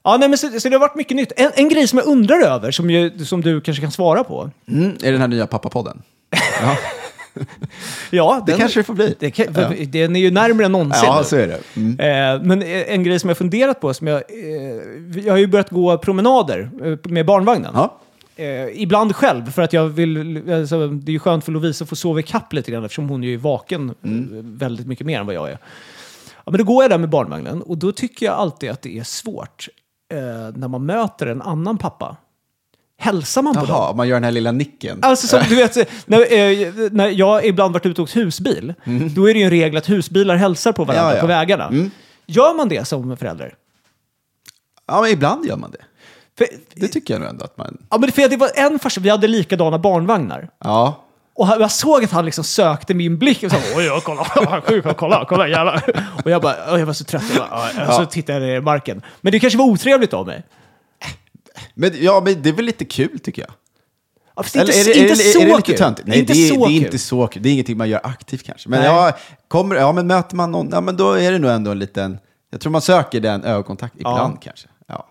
Ja, 0.04 0.16
nej, 0.16 0.28
men 0.28 0.38
så, 0.38 0.60
så 0.60 0.68
det 0.68 0.74
har 0.74 0.80
varit 0.80 0.94
mycket 0.94 1.16
nytt. 1.16 1.32
En, 1.36 1.50
en 1.54 1.68
grej 1.68 1.88
som 1.88 1.98
jag 1.98 2.06
undrar 2.08 2.40
över, 2.42 2.70
som, 2.70 2.90
ju, 2.90 3.24
som 3.24 3.40
du 3.40 3.60
kanske 3.60 3.80
kan 3.80 3.90
svara 3.92 4.24
på. 4.24 4.50
Mm, 4.68 4.90
är 4.90 4.96
det 5.04 5.10
den 5.10 5.20
här 5.20 5.28
nya 5.28 5.46
pappapodden? 5.46 6.02
Ja, 8.10 8.42
det 8.46 8.52
den, 8.52 8.60
kanske 8.60 8.80
det 8.80 8.84
får 8.84 8.94
bli. 8.94 9.14
det 9.18 9.30
kan, 9.30 9.46
Ja. 9.54 9.72
Den 9.88 10.16
är 10.16 10.20
ju 10.20 10.30
närmare 10.30 10.66
än 10.66 10.72
någonsin 10.72 11.02
Ja, 11.04 11.24
så 11.24 11.36
är 11.36 11.46
det. 11.46 11.60
Mm. 11.76 12.00
Eh, 12.00 12.42
men 12.46 12.62
en 12.62 13.04
grej 13.04 13.18
som 13.18 13.28
jag 13.30 13.38
funderat 13.38 13.80
på, 13.80 13.94
som 13.94 14.06
jag, 14.06 14.16
eh, 14.16 15.20
jag 15.24 15.32
har 15.32 15.38
ju 15.38 15.46
börjat 15.46 15.70
gå 15.70 15.98
promenader 15.98 16.70
eh, 16.84 17.10
med 17.10 17.26
barnvagnen. 17.26 17.72
Ja. 17.74 17.98
Eh, 18.36 18.82
ibland 18.82 19.16
själv, 19.16 19.50
för 19.50 19.62
att 19.62 19.72
jag 19.72 19.88
vill... 19.88 20.42
Alltså, 20.52 20.86
det 20.88 21.10
är 21.10 21.12
ju 21.12 21.18
skönt 21.18 21.44
för 21.44 21.52
Lovisa 21.52 21.82
att 21.84 21.88
få 21.88 21.96
sova 21.96 22.20
ikapp 22.20 22.52
lite 22.52 22.70
grann 22.70 22.84
eftersom 22.84 23.08
hon 23.08 23.24
är 23.24 23.28
ju 23.28 23.36
vaken 23.36 23.94
Mm. 24.04 24.36
eh, 24.36 24.42
väldigt 24.44 24.86
mycket 24.86 25.06
mer 25.06 25.20
än 25.20 25.26
vad 25.26 25.34
jag 25.34 25.48
är. 25.50 25.58
Ja, 26.44 26.50
men 26.50 26.58
då 26.58 26.64
går 26.64 26.84
jag 26.84 26.90
där 26.90 26.98
med 26.98 27.08
barnvagnen 27.08 27.62
och 27.62 27.78
då 27.78 27.92
tycker 27.92 28.26
jag 28.26 28.34
alltid 28.34 28.70
att 28.70 28.82
det 28.82 28.98
är 28.98 29.04
svårt 29.04 29.68
eh, 30.12 30.18
när 30.54 30.68
man 30.68 30.86
möter 30.86 31.26
en 31.26 31.42
annan 31.42 31.78
pappa. 31.78 32.16
Hälsar 32.98 33.42
man 33.42 33.54
på 33.54 33.60
dem? 33.60 33.68
Jaha, 33.68 33.92
man 33.92 34.08
gör 34.08 34.16
den 34.16 34.24
här 34.24 34.30
lilla 34.30 34.52
nicken. 34.52 34.98
Alltså 35.02 35.26
som, 35.26 35.40
du 35.48 35.54
vet, 35.56 35.76
när, 36.06 36.32
eh, 36.32 36.72
när 36.92 37.08
jag 37.08 37.44
ibland 37.46 37.72
varit 37.74 37.86
ute 37.86 38.00
och 38.00 38.04
åkt 38.04 38.16
husbil, 38.16 38.74
då 39.14 39.28
är 39.30 39.34
det 39.34 39.38
ju 39.40 39.44
en 39.44 39.50
regel 39.50 39.76
att 39.76 39.88
husbilar 39.88 40.36
hälsar 40.36 40.72
på 40.72 40.84
varandra 40.84 41.02
Mm. 41.02 41.10
Ja, 41.12 41.16
ja. 41.16 41.20
på 41.20 41.26
vägarna. 41.26 41.66
Mm. 41.68 41.90
Gör 42.26 42.54
man 42.56 42.68
det 42.68 42.84
som 42.84 43.16
förälder? 43.16 43.54
Ja, 44.88 45.00
men 45.02 45.10
ibland 45.10 45.46
gör 45.46 45.56
man 45.56 45.70
det. 45.70 45.78
För, 46.38 46.46
Det 46.74 46.88
tycker 46.88 47.14
jag 47.14 47.20
nog 47.20 47.30
ändå 47.30 47.44
att 47.44 47.58
man... 47.58 47.78
ja, 47.90 47.98
men 47.98 48.12
för 48.12 48.28
det 48.28 48.36
var 48.36 48.50
en 48.54 48.78
farsa, 48.78 49.00
vi 49.00 49.08
hade 49.08 49.26
likadana 49.28 49.78
barnvagnar. 49.78 50.48
Ja. 50.64 51.02
Och 51.34 51.48
jag 51.48 51.70
såg 51.70 52.04
att 52.04 52.10
han 52.12 52.24
liksom 52.24 52.44
sökte 52.44 52.94
min 52.94 53.18
blick 53.18 53.42
och 53.42 53.50
sa 53.50 53.56
oj, 53.76 53.84
ja, 53.84 54.00
kolla, 54.04 54.62
sjuk, 54.62 54.84
kolla, 54.96 55.24
kolla, 55.28 55.48
jävlar. 55.48 55.82
Och 56.24 56.30
jag 56.30 56.42
bara, 56.42 56.54
"Åh, 56.72 56.78
jag 56.78 56.86
var 56.86 56.92
så 56.92 57.04
trött. 57.04 57.22
Jag 57.36 57.48
bara, 57.48 57.88
och 57.88 57.94
så 57.94 58.04
tittade 58.06 58.38
jag 58.38 58.46
ner 58.46 58.56
i 58.56 58.60
marken. 58.60 59.02
Men 59.20 59.32
det 59.32 59.40
kanske 59.40 59.58
var 59.58 59.64
otrevligt 59.66 60.14
av 60.14 60.26
mig. 60.26 60.42
Men, 61.76 61.90
ja, 62.00 62.22
men 62.24 62.42
det 62.42 62.48
är 62.48 62.52
väl 62.52 62.64
lite 62.64 62.84
kul 62.84 63.18
tycker 63.18 63.42
jag. 63.42 63.50
Ja, 64.36 64.42
fast 64.42 64.56
inte, 64.56 64.72
Eller 64.72 64.80
är 64.80 64.84
det, 64.84 64.90
inte 65.00 65.12
är 65.12 65.16
det, 65.16 65.32
så 65.32 65.40
är 65.40 65.46
det 65.46 65.56
lite 65.56 65.62
kul. 65.62 65.76
töntigt? 65.78 66.08
Nej, 66.08 66.18
inte 66.18 66.32
det, 66.32 66.48
är, 66.48 66.54
så 66.54 66.54
det 66.66 66.72
är 66.72 66.76
kul. 66.78 66.84
inte 66.86 66.98
så 66.98 67.26
kul. 67.26 67.42
Det 67.42 67.48
är 67.48 67.52
ingenting 67.52 67.76
man 67.76 67.88
gör 67.88 68.00
aktivt 68.04 68.42
kanske. 68.42 68.68
Men, 68.68 68.80
Nej. 68.80 68.88
ja, 68.88 69.12
kommer, 69.48 69.76
ja, 69.76 69.92
men 69.92 70.06
möter 70.06 70.36
man 70.36 70.52
någon, 70.52 70.68
ja, 70.72 70.80
men 70.80 70.96
då 70.96 71.12
är 71.12 71.32
det 71.32 71.38
nog 71.38 71.50
ändå 71.50 71.70
en 71.70 71.78
liten... 71.78 72.18
Jag 72.50 72.60
tror 72.60 72.72
man 72.72 72.80
söker 72.80 73.20
den 73.20 73.44
ögonkontakt 73.44 73.94
ibland 73.98 74.42
kanske. 74.42 74.68
Ja. 74.86 75.06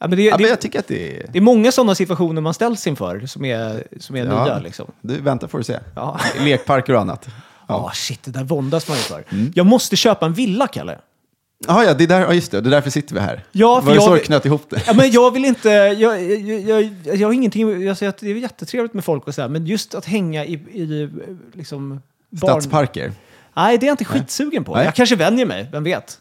Ja, 0.00 0.06
men 0.08 0.16
det, 0.18 0.22
Ja, 0.22 0.36
det, 0.36 0.42
men 0.42 0.50
jag 0.50 0.60
tycker 0.60 0.78
att 0.78 0.88
det 0.88 1.16
är... 1.20 1.26
det 1.32 1.38
är 1.38 1.42
många 1.42 1.72
sådana 1.72 1.94
situationer 1.94 2.40
man 2.40 2.54
ställs 2.54 2.86
inför 2.86 3.26
som 3.26 3.44
är, 3.44 3.84
som 4.00 4.16
är 4.16 4.24
Ja. 4.26 4.44
nya. 4.44 4.58
Liksom. 4.58 4.86
Du, 5.00 5.20
vänta 5.20 5.48
får 5.48 5.58
du 5.58 5.64
se. 5.64 5.78
Ja. 5.96 6.20
Lekparker 6.40 6.94
och 6.94 7.00
annat. 7.00 7.24
Ja, 7.26 7.34
Ja. 7.68 7.90
shit, 7.94 8.22
det 8.22 8.30
där 8.30 8.44
våndas 8.44 8.88
man 8.88 8.96
ju 8.96 9.02
för. 9.02 9.24
Mm. 9.30 9.52
Jag 9.54 9.66
måste 9.66 9.96
köpa 9.96 10.26
en 10.26 10.32
villa, 10.32 10.66
Kalle. 10.66 10.98
Aha, 11.68 11.84
ja, 11.84 11.94
det 11.94 12.04
är 12.04 12.08
där, 12.08 12.20
ja, 12.20 12.32
just 12.34 12.50
det. 12.50 12.60
Det 12.60 12.68
är 12.68 12.70
därför 12.70 12.90
sitter 12.90 13.14
vi 13.14 13.20
här. 13.20 13.44
Ja, 13.52 13.80
för 13.80 13.86
Var 13.86 13.92
det 13.92 13.96
jag 13.96 14.04
så 14.04 14.14
du 14.14 14.20
knöt 14.20 14.46
ihop 14.46 14.70
det? 14.70 14.82
Ja, 14.86 14.92
men 14.94 15.10
jag 15.10 15.30
vill 15.30 15.44
inte... 15.44 15.68
Jag, 15.68 16.32
jag, 16.32 16.60
jag, 16.60 17.16
jag 17.16 17.28
har 17.28 17.32
ingenting... 17.32 17.82
Jag 17.82 17.96
säger 17.96 18.10
att 18.10 18.18
det 18.18 18.30
är 18.30 18.34
jättetrevligt 18.34 18.94
med 18.94 19.04
folk 19.04 19.26
och 19.26 19.34
så 19.34 19.42
här, 19.42 19.48
men 19.48 19.66
just 19.66 19.94
att 19.94 20.04
hänga 20.04 20.44
i, 20.44 20.52
i 20.52 21.08
liksom... 21.52 22.00
barn- 22.30 22.50
Stadsparker. 22.50 23.12
Nej, 23.54 23.78
det 23.78 23.84
är 23.86 23.88
jag 23.88 23.92
inte 23.92 24.04
skitsugen 24.04 24.64
på. 24.64 24.74
Nej. 24.74 24.84
Jag 24.84 24.94
kanske 24.94 25.16
vänjer 25.16 25.46
mig, 25.46 25.68
vem 25.72 25.84
vet? 25.84 26.18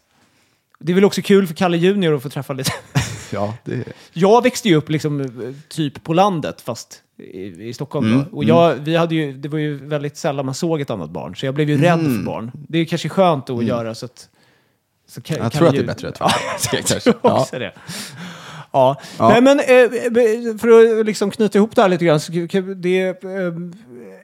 Det 0.80 0.92
är 0.92 0.96
väl 0.96 1.06
också 1.06 1.22
kul 1.22 1.48
för 1.48 1.54
Kalle 1.54 1.78
Junior 1.78 2.16
att 2.16 2.24
få 2.24 2.30
träffa 2.30 2.54
lite... 2.54 2.72
Ja, 3.32 3.54
det 3.66 3.84
Jag 4.14 4.44
växte 4.44 4.70
ju 4.70 4.76
upp 4.76 4.90
liksom 4.90 5.30
typ 5.68 6.04
på 6.04 6.14
landet, 6.14 6.62
fast 6.62 7.02
i, 7.18 7.68
i 7.70 7.74
Stockholm. 7.74 8.14
Mm. 8.14 8.26
Och 8.32 8.44
jag, 8.44 8.76
vi 8.76 8.96
hade 8.96 9.16
ju, 9.16 9.34
det 9.34 9.50
var 9.50 9.60
ju 9.60 9.78
väldigt 9.88 10.18
sällan 10.18 10.46
man 10.46 10.56
såg 10.56 10.82
ett 10.82 10.90
annat 10.90 11.10
barn, 11.10 11.36
så 11.36 11.46
jag 11.46 11.56
blev 11.56 11.70
ju 11.70 11.78
rädd 11.82 12.00
för 12.00 12.24
barn. 12.24 12.52
Det 12.68 12.78
är 12.80 12.86
kanske 12.86 13.10
skönt 13.10 13.50
att 13.50 13.64
göra 13.64 13.96
så 13.96 14.06
att... 14.06 14.30
Kan. 15.24 15.38
Jag 15.38 15.52
kan 15.52 15.52
tror 15.52 15.68
att 15.68 15.74
ju- 15.74 15.78
det 15.78 15.84
är 15.84 15.88
bättre 15.88 16.08
att 16.10 16.18
Ja, 16.20 16.32
kanske. 16.72 16.94
jag 16.94 17.04
tror 17.04 17.16
Ja. 17.24 17.40
också 17.42 17.60
det. 17.60 17.72
Ja. 18.72 19.02
Ja. 19.18 19.30
Nej, 19.30 19.42
men 19.42 19.60
eh, 19.60 20.58
för 20.58 21.00
att 21.00 21.06
liksom 21.06 21.32
knyta 21.32 21.58
ihop 21.58 21.76
det 21.76 21.82
här 21.82 21.90
lite 21.90 22.06
grann. 22.06 22.20
Det, 22.82 23.08
eh, 23.24 23.54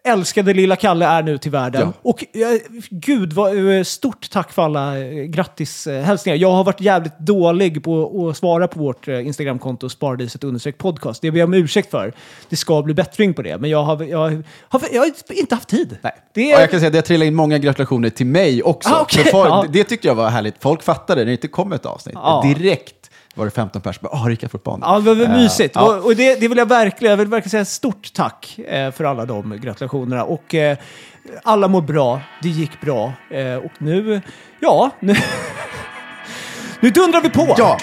älskade 0.05 0.53
lilla 0.53 0.75
Kalle 0.75 1.05
är 1.05 1.23
nu 1.23 1.37
till 1.37 1.51
världen. 1.51 1.81
Ja. 1.81 1.93
Och 2.01 2.25
eh, 2.33 2.59
gud, 2.89 3.33
vad, 3.33 3.77
eh, 3.77 3.83
stort 3.83 4.29
tack 4.29 4.51
för 4.51 4.61
alla 4.61 4.99
eh, 4.99 5.23
grattishälsningar. 5.23 6.37
Jag 6.37 6.51
har 6.51 6.63
varit 6.63 6.81
jävligt 6.81 7.19
dålig 7.19 7.83
på 7.83 8.29
att 8.29 8.37
svara 8.37 8.67
på 8.67 8.79
vårt 8.79 9.07
Instagramkonto 9.07 9.89
understreck 10.41 10.77
podcast. 10.77 11.21
Det 11.21 11.31
ber 11.31 11.39
jag 11.39 11.47
om 11.47 11.53
ursäkt 11.53 11.91
för. 11.91 12.13
Det 12.49 12.55
ska 12.55 12.81
bli 12.81 12.93
bättring 12.93 13.33
på 13.33 13.41
det, 13.41 13.57
men 13.57 13.69
jag 13.69 13.83
har, 13.83 14.03
jag 14.03 14.17
har, 14.69 14.81
jag 14.91 15.01
har 15.01 15.11
inte 15.31 15.55
haft 15.55 15.69
tid. 15.69 15.97
Nej. 16.01 16.13
Det 16.33 16.51
är, 16.51 16.59
jag 16.59 16.71
kan 16.71 16.79
säga 16.79 16.87
att 16.87 16.93
det 16.93 17.01
trillade 17.01 17.27
in 17.27 17.35
många 17.35 17.57
gratulationer 17.57 18.09
till 18.09 18.25
mig 18.25 18.63
också. 18.63 18.89
Ah. 18.89 19.05
För 19.09 19.23
folk, 19.23 19.49
Ja. 19.49 19.65
Det 19.69 19.83
tyckte 19.83 20.07
jag 20.07 20.15
var 20.15 20.29
härligt. 20.29 20.55
Folk 20.59 20.83
fattade 20.83 21.21
när 21.21 21.25
det 21.25 21.31
inte 21.31 21.47
kom 21.47 21.73
ett 21.73 21.85
avsnitt. 21.85 22.15
Ja. 22.15 22.53
Direkt 22.55 23.04
var 23.35 23.45
det 23.45 23.51
15 23.51 23.81
personer 23.81 23.93
som 24.09 24.17
bara, 24.19 24.23
ah, 24.25 24.29
Rickard 24.29 24.51
får 24.51 24.57
ett 24.59 24.63
barn. 24.63 24.79
Ja, 24.83 24.99
det 24.99 25.13
var 25.13 25.23
Eh, 25.23 25.29
mysigt. 25.31 25.75
ja. 25.75 25.81
Och, 25.97 26.05
och 26.05 26.15
det, 26.15 26.39
det 26.39 26.47
vill 26.47 26.57
jag 26.57 26.69
verkligen, 26.69 27.09
jag 27.09 27.17
vill 27.17 27.27
verkligen 27.27 27.49
säga 27.51 27.65
stort 27.65 28.13
tack 28.13 28.59
eh, 28.59 28.91
för 28.91 29.03
alla 29.03 29.25
de 29.25 29.57
gratulationerna. 29.61 30.23
Och 30.23 30.55
eh, 30.55 30.77
alla 31.43 31.67
mår 31.67 31.81
bra, 31.81 32.21
det 32.41 32.49
gick 32.49 32.81
bra. 32.81 33.13
Och 33.63 33.71
nu, 33.77 34.21
ja, 34.59 34.91
nu, 34.99 35.15
nu 36.79 36.89
dundrar 36.89 37.21
vi 37.21 37.29
på! 37.29 37.55
Ja! 37.57 37.77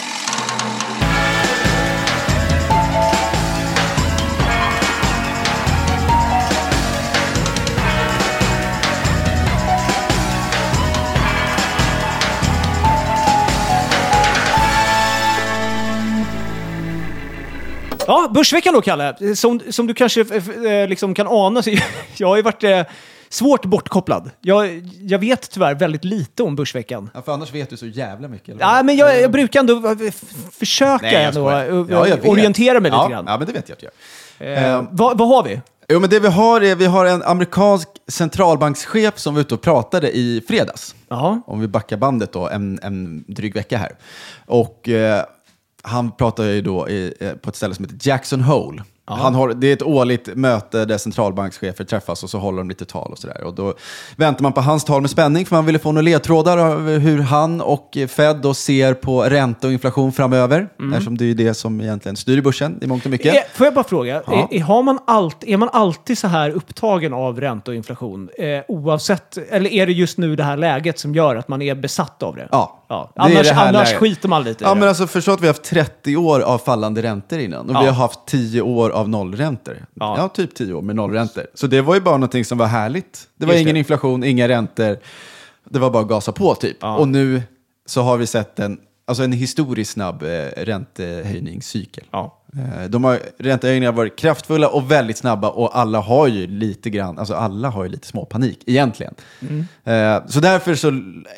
Ja, 18.07 18.29
Börsveckan 18.35 18.75
då, 18.75 18.81
Kalle. 18.83 19.37
Som, 19.37 19.61
som 19.71 19.87
du 19.87 19.95
kanske 19.95 20.21
eh, 20.21 20.89
liksom 20.89 21.15
kan 21.15 21.27
ana, 21.29 21.63
så 21.63 21.71
jag 22.17 22.29
har 22.29 22.37
ju 22.37 22.43
varit 22.43 22.65
eh, 22.65 22.83
svårt 23.29 23.65
bortkopplad. 23.65 24.31
Jag, 24.41 24.83
jag 25.01 25.19
vet 25.19 25.51
tyvärr 25.51 25.75
väldigt 25.75 26.05
lite 26.05 26.43
om 26.43 26.57
Börsveckan. 26.57 27.11
ja, 27.15 27.23
för 27.23 27.33
annars 27.33 27.55
vet 27.55 27.71
du 27.71 27.77
så 27.77 27.87
jävla 27.87 28.29
mycket. 28.29 28.49
Eller? 28.49 28.61
Ja, 28.61 28.83
men 28.83 28.97
jag, 28.97 29.21
jag 29.21 29.31
brukar 29.33 29.61
ändå 29.61 29.87
eh, 29.89 29.97
f- 30.09 30.23
försöka 30.59 31.03
Nej, 31.03 31.13
jag 31.15 31.23
ändå, 31.23 31.41
skojar. 31.41 31.65
eh, 31.69 31.87
Ja, 31.91 32.09
jag 32.09 32.17
vet. 32.17 32.29
orientera 32.29 32.81
mig 32.81 32.91
ja, 32.91 33.03
lite 33.03 33.13
grann. 33.15 33.25
Ja, 33.29 33.39
men 33.39 33.47
det 33.47 33.53
vet 33.53 33.69
jag 33.69 33.77
att 33.77 33.83
jag 34.39 34.57
gör. 34.59 34.77
Eh, 34.79 34.85
vad, 34.91 35.19
vad 35.19 35.29
har 35.29 35.43
vi? 35.43 35.61
Jo, 35.89 36.01
men 36.01 36.11
det 36.11 36.21
vi 36.21 36.29
har 36.29 36.61
är, 36.61 36.75
vi 36.77 36.85
har 36.87 37.07
en 37.07 37.23
amerikansk 37.23 37.89
centralbankschef 38.09 39.19
som 39.19 39.35
var 39.35 39.41
ute 39.41 39.55
och 39.55 39.61
pratade 39.63 40.17
i 40.17 40.45
fredags. 40.49 40.95
Jaha. 41.09 41.43
Om 41.47 41.61
vi 41.61 41.69
backar 41.69 41.97
bandet 41.97 42.33
då, 42.33 42.49
en, 42.49 42.79
en 42.83 43.25
dryg 43.29 43.55
vecka 43.55 43.79
här. 43.79 43.93
Och 44.47 44.89
eh, 44.89 45.25
han 45.83 46.13
pratar 46.13 46.45
ju 46.45 46.63
då 46.63 46.89
i, 46.89 47.15
eh, 47.21 47.35
på 47.35 47.51
ett 47.51 47.57
ställe 47.57 47.75
som 47.75 47.85
heter 47.85 48.09
Jackson 48.09 48.41
Hole. 48.41 48.83
Han 49.05 49.35
har, 49.35 49.49
det 49.49 49.67
är 49.67 49.73
ett 49.73 49.83
årligt 49.83 50.29
möte 50.37 50.85
där 50.85 50.99
centralbankschefer 50.99 51.85
träffas 51.85 52.23
och 52.25 52.31
så 52.31 52.39
håller 52.39 52.59
de 52.59 52.69
lite 52.69 52.85
tal 52.85 53.13
och 53.13 53.19
sådär. 53.19 53.45
Och 53.45 53.55
då 53.55 53.75
väntar 54.17 54.43
man 54.43 54.53
på 54.53 54.61
hans 54.61 54.85
tal 54.85 55.01
med 55.01 55.11
spänning 55.11 55.47
för 55.47 55.57
man 55.57 55.67
ville 55.67 55.79
få 55.79 55.93
några 55.93 56.03
ledtrådar 56.03 56.59
av 56.59 56.89
hur 56.89 57.19
han 57.23 57.61
och 57.61 57.97
Fed 58.09 58.37
då 58.37 58.55
ser 58.55 58.95
på 58.95 59.23
ränta 59.23 59.67
och 59.67 59.73
inflation 59.73 60.13
framöver. 60.13 60.69
Eftersom 60.93 61.17
det 61.19 61.25
är 61.25 61.27
ju 61.27 61.35
det 61.35 61.55
som 61.55 61.81
egentligen 61.81 62.17
styr 62.17 62.41
börsen 62.43 62.79
i 62.83 62.87
mångt 62.87 63.05
och 63.05 63.11
mycket. 63.11 63.35
Eh, 63.35 63.41
Får 63.55 63.67
jag 63.67 63.75
bara 63.75 63.85
fråga, 63.85 64.23
Ja. 64.27 64.49
är, 64.51 64.57
är, 64.57 64.61
har 64.63 64.83
man 64.83 64.99
allt, 65.07 65.45
är 65.45 65.57
man 65.57 65.69
alltid 65.73 66.19
så 66.19 66.29
här 66.29 66.51
upptagen 66.51 67.13
av 67.15 67.41
ränta 67.41 67.71
och 67.71 67.75
inflation? 67.75 68.29
Eh, 68.39 68.47
oavsett, 68.69 69.39
eller 69.51 69.71
är 69.73 69.87
det 69.87 69.93
just 69.93 70.19
nu 70.19 70.37
det 70.37 70.45
här 70.45 70.57
läget 70.57 70.99
som 70.99 71.15
gör 71.15 71.37
att 71.37 71.49
man 71.49 71.63
är 71.63 71.75
besatt 71.75 72.23
av 72.23 72.37
det? 72.37 72.49
Ja. 72.51 72.85
ja. 72.89 73.13
Är 73.17 73.21
Annars, 73.23 73.49
det 73.49 73.55
annars 73.55 73.75
läget. 73.89 73.99
skiter 74.01 74.29
man 74.29 74.45
lite 74.45 74.65
i 74.65 74.67
Ja, 74.67 74.75
det. 74.75 74.81
men 74.81 74.89
alltså 74.89 75.07
förstå 75.07 75.33
att 75.33 75.41
vi 75.41 75.47
har 75.47 75.55
haft 75.55 75.65
30 75.65 76.17
år 76.17 76.41
av 76.41 76.59
fallande 76.59 77.03
räntor 77.03 77.39
innan. 77.39 77.71
Och 77.71 77.77
Ja. 77.77 77.81
vi 77.81 77.87
har 77.87 77.95
haft 77.95 78.21
10 78.27 78.61
år 78.63 78.92
av 78.93 79.09
nollräntor. 79.09 79.87
Ja. 79.95 80.15
Ja. 80.19 80.29
typ 80.29 80.55
10 80.55 80.75
år 80.75 80.83
med 80.83 80.97
nollräntor. 80.97 81.47
Så 81.55 81.67
det 81.67 81.81
var 81.81 81.95
ju 81.95 82.01
bara 82.01 82.17
någonting 82.17 82.45
som 82.45 82.59
var 82.59 82.67
härligt. 82.67 83.29
Det 83.37 83.47
var 83.47 83.53
Just 83.53 83.63
ingen 83.63 83.75
det. 83.75 83.79
inflation, 83.79 84.25
inga 84.25 84.49
räntor. 84.49 84.97
Det 85.69 85.79
var 85.79 85.91
bara 85.91 86.03
att 86.03 86.09
gasa 86.09 86.33
på 86.33 86.55
typ. 86.55 86.77
Ja. 86.81 86.97
Och 86.97 87.09
nu 87.09 87.43
så 87.87 88.03
har 88.03 88.17
vi 88.17 88.27
sett 88.27 88.59
en, 88.59 88.79
alltså 89.05 89.23
en 89.25 89.33
historiskt 89.33 89.93
snabb 89.93 90.23
eh, 90.23 90.29
räntehöjningscykel. 90.65 92.05
Ja. 92.11 92.39
Eh, 92.57 92.85
De 92.91 93.05
har, 93.05 93.19
räntehöjningarna 93.39 93.93
har 93.93 93.97
varit 93.97 94.17
kraftfulla 94.19 94.69
och 94.69 94.91
väldigt 94.91 95.17
snabba 95.17 95.49
och 95.51 95.79
alla 95.79 96.01
har 96.01 96.27
ju 96.29 96.47
lite 96.47 96.91
grann, 96.91 97.19
alltså 97.19 97.35
alla 97.35 97.69
har 97.69 97.85
ju 97.85 97.89
lite 97.91 98.07
småpanik 98.07 98.59
egentligen. 98.67 99.15
Eh, 99.85 100.27
Så 100.27 100.41
därför 100.41 100.75
så 100.75 100.89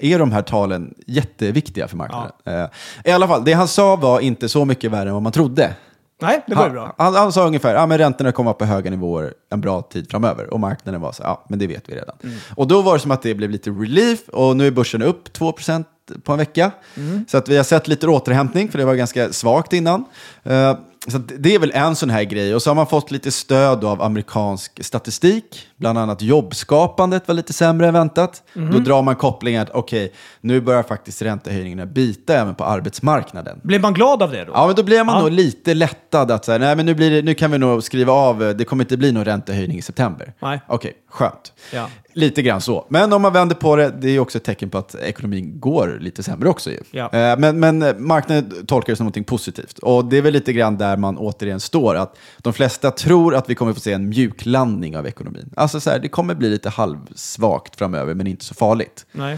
är 0.01 0.19
de 0.19 0.33
här 0.33 0.43
talen 0.43 0.95
jätteviktiga 1.07 1.89
för 1.89 1.97
marknaden. 1.97 2.33
Eh, 2.45 2.67
I 3.05 3.11
alla 3.11 3.29
fall, 3.29 3.45
det 3.45 3.53
han 3.53 3.69
sa 3.69 3.97
var 3.97 4.21
inte 4.21 4.49
så 4.49 4.65
mycket 4.65 4.91
värre 4.91 5.09
än 5.09 5.15
vad 5.15 5.23
man 5.23 5.33
trodde. 5.33 5.75
Nej, 6.21 6.45
det 6.47 6.55
var 6.55 6.67
ju 6.67 6.73
bra. 6.73 6.95
han, 6.99 7.15
han 7.15 7.33
sa 7.33 7.47
ungefär, 7.47 7.75
ja 7.75 7.87
men 7.87 7.99
räntorna 7.99 8.33
kommer 8.33 8.51
upp 8.51 8.59
på 8.59 8.65
höga 8.65 8.91
nivåer 8.91 9.35
en 9.51 9.61
bra 9.61 9.83
tid 9.83 10.11
framöver. 10.11 10.53
Och 10.53 10.61
marknaden 10.61 11.01
var 11.01 11.13
så, 11.13 11.23
ja 11.23 11.45
men 11.49 11.59
det 11.59 11.67
vet 11.67 11.89
vi 11.89 11.95
redan. 11.95 12.17
Mm. 12.23 12.37
Och 12.57 12.69
då 12.69 12.83
var 12.83 12.95
det 12.95 13.01
som 13.01 13.11
att 13.11 13.23
det 13.23 13.35
blev 13.35 13.51
lite 13.51 13.71
relief 13.71 14.29
och 14.29 14.57
nu 14.57 14.67
är 14.67 14.71
börsen 14.71 15.03
upp 15.03 15.39
2% 15.39 15.85
på 16.25 16.33
en 16.33 16.39
vecka. 16.39 16.71
Mm. 16.97 17.25
Så 17.29 17.37
att 17.37 17.49
vi 17.49 17.57
har 17.57 17.65
sett 17.65 17.89
lite 17.89 18.09
återhämtning, 18.09 18.69
för 18.69 18.79
det 18.79 18.85
var 18.85 18.95
ganska 18.95 19.33
svagt 19.33 19.73
innan. 19.73 20.05
Eh, 20.43 20.77
så 21.09 21.17
att 21.17 21.33
det 21.39 21.55
är 21.55 21.59
väl 21.59 21.73
en 21.75 21.97
sån 21.97 22.11
här 22.11 22.23
grej. 22.23 22.55
Och 22.55 22.63
så 22.63 22.71
har 22.71 22.75
man 22.75 22.87
fått 22.87 23.11
lite 23.11 23.31
stöd 23.31 23.85
av 23.85 24.03
amerikansk 24.03 24.85
statistik. 24.85 25.69
Bland 25.85 25.99
annat 25.99 26.23
jobbskapandet 26.23 27.29
var 27.29 27.35
lite 27.35 27.53
sämre 27.53 27.87
än 27.89 27.95
väntat. 27.95 28.43
Mhm. 28.55 28.71
Då 28.73 28.79
drar 28.79 29.03
man 29.03 29.17
kopplingen 29.17 29.63
att 29.63 29.71
okej, 29.71 30.13
nu 30.41 30.61
börjar 30.61 30.83
faktiskt 30.83 31.23
räntehöjningarna 31.23 31.87
bita 31.87 32.35
även 32.35 32.55
på 32.55 32.65
arbetsmarknaden. 32.65 33.61
Blev 33.63 33.81
man 33.81 33.95
glad 33.95 34.23
av 34.23 34.31
det 34.31 34.45
då? 34.45 34.53
Ja, 34.55 34.67
men 34.67 34.77
då 34.77 34.83
blir 34.83 35.05
man 35.05 35.15
Ja. 35.15 35.21
nog 35.23 35.31
lite 35.31 35.75
lättad 35.75 36.31
att 36.31 36.45
säga, 36.45 36.59
nej 36.59 36.77
men 36.77 36.87
nu, 36.87 36.95
blir 36.95 37.11
det, 37.11 37.23
nu 37.23 37.35
kan 37.35 37.51
vi 37.51 37.59
nog 37.59 37.83
skriva 37.83 38.13
av, 38.13 38.55
det 38.59 38.65
kommer 38.65 38.85
inte 38.85 38.97
bli 38.97 39.13
någon 39.13 39.25
räntehöjning 39.25 39.79
i 39.79 39.83
september. 39.83 40.33
Nej. 40.43 40.61
Okej, 40.69 40.93
skönt. 41.11 41.53
Ja. 41.73 41.87
Lite 42.17 42.43
grann 42.43 42.61
så. 42.61 42.87
Men 42.89 43.13
om 43.13 43.23
man 43.23 43.33
vänder 43.33 43.55
på 43.57 43.77
det, 43.77 43.93
det 44.01 44.11
är 44.11 44.19
också 44.19 44.39
ett 44.39 44.45
tecken 44.45 44.71
på 44.71 44.79
att 44.79 44.95
ekonomin 44.95 45.61
går 45.61 45.99
lite 46.01 46.23
sämre 46.23 46.49
också 46.49 46.71
ju. 46.71 46.79
Ja. 46.91 47.05
Eh, 47.13 47.39
Men, 47.39 47.61
men 47.61 47.79
marknaden 48.07 48.67
tolkar 48.67 48.93
det 48.93 48.97
som 48.97 49.07
något 49.07 49.27
positivt. 49.27 49.79
Och 49.79 50.05
det 50.05 50.17
är 50.19 50.23
väl 50.23 50.33
lite 50.33 50.53
grann 50.53 50.79
där 50.79 50.97
man 50.97 51.19
återigen 51.19 51.61
står, 51.61 51.95
att 51.95 52.17
de 52.39 52.53
flesta 52.53 52.91
tror 52.91 53.35
att 53.35 53.51
vi 53.51 53.55
kommer 53.55 53.73
få 53.73 53.81
se 53.81 53.93
en 53.93 54.09
mjuklandning 54.09 54.97
av 54.97 55.07
ekonomin. 55.07 55.51
Alltså 55.57 55.74
så 55.81 55.91
här, 55.91 55.99
det 55.99 56.09
kommer 56.09 56.35
bli 56.35 56.51
lite 56.51 56.69
halvsvagt 56.71 57.77
framöver, 57.77 58.15
men 58.15 58.27
inte 58.27 58.45
så 58.45 58.55
farligt. 58.55 59.07
Nej. 59.13 59.33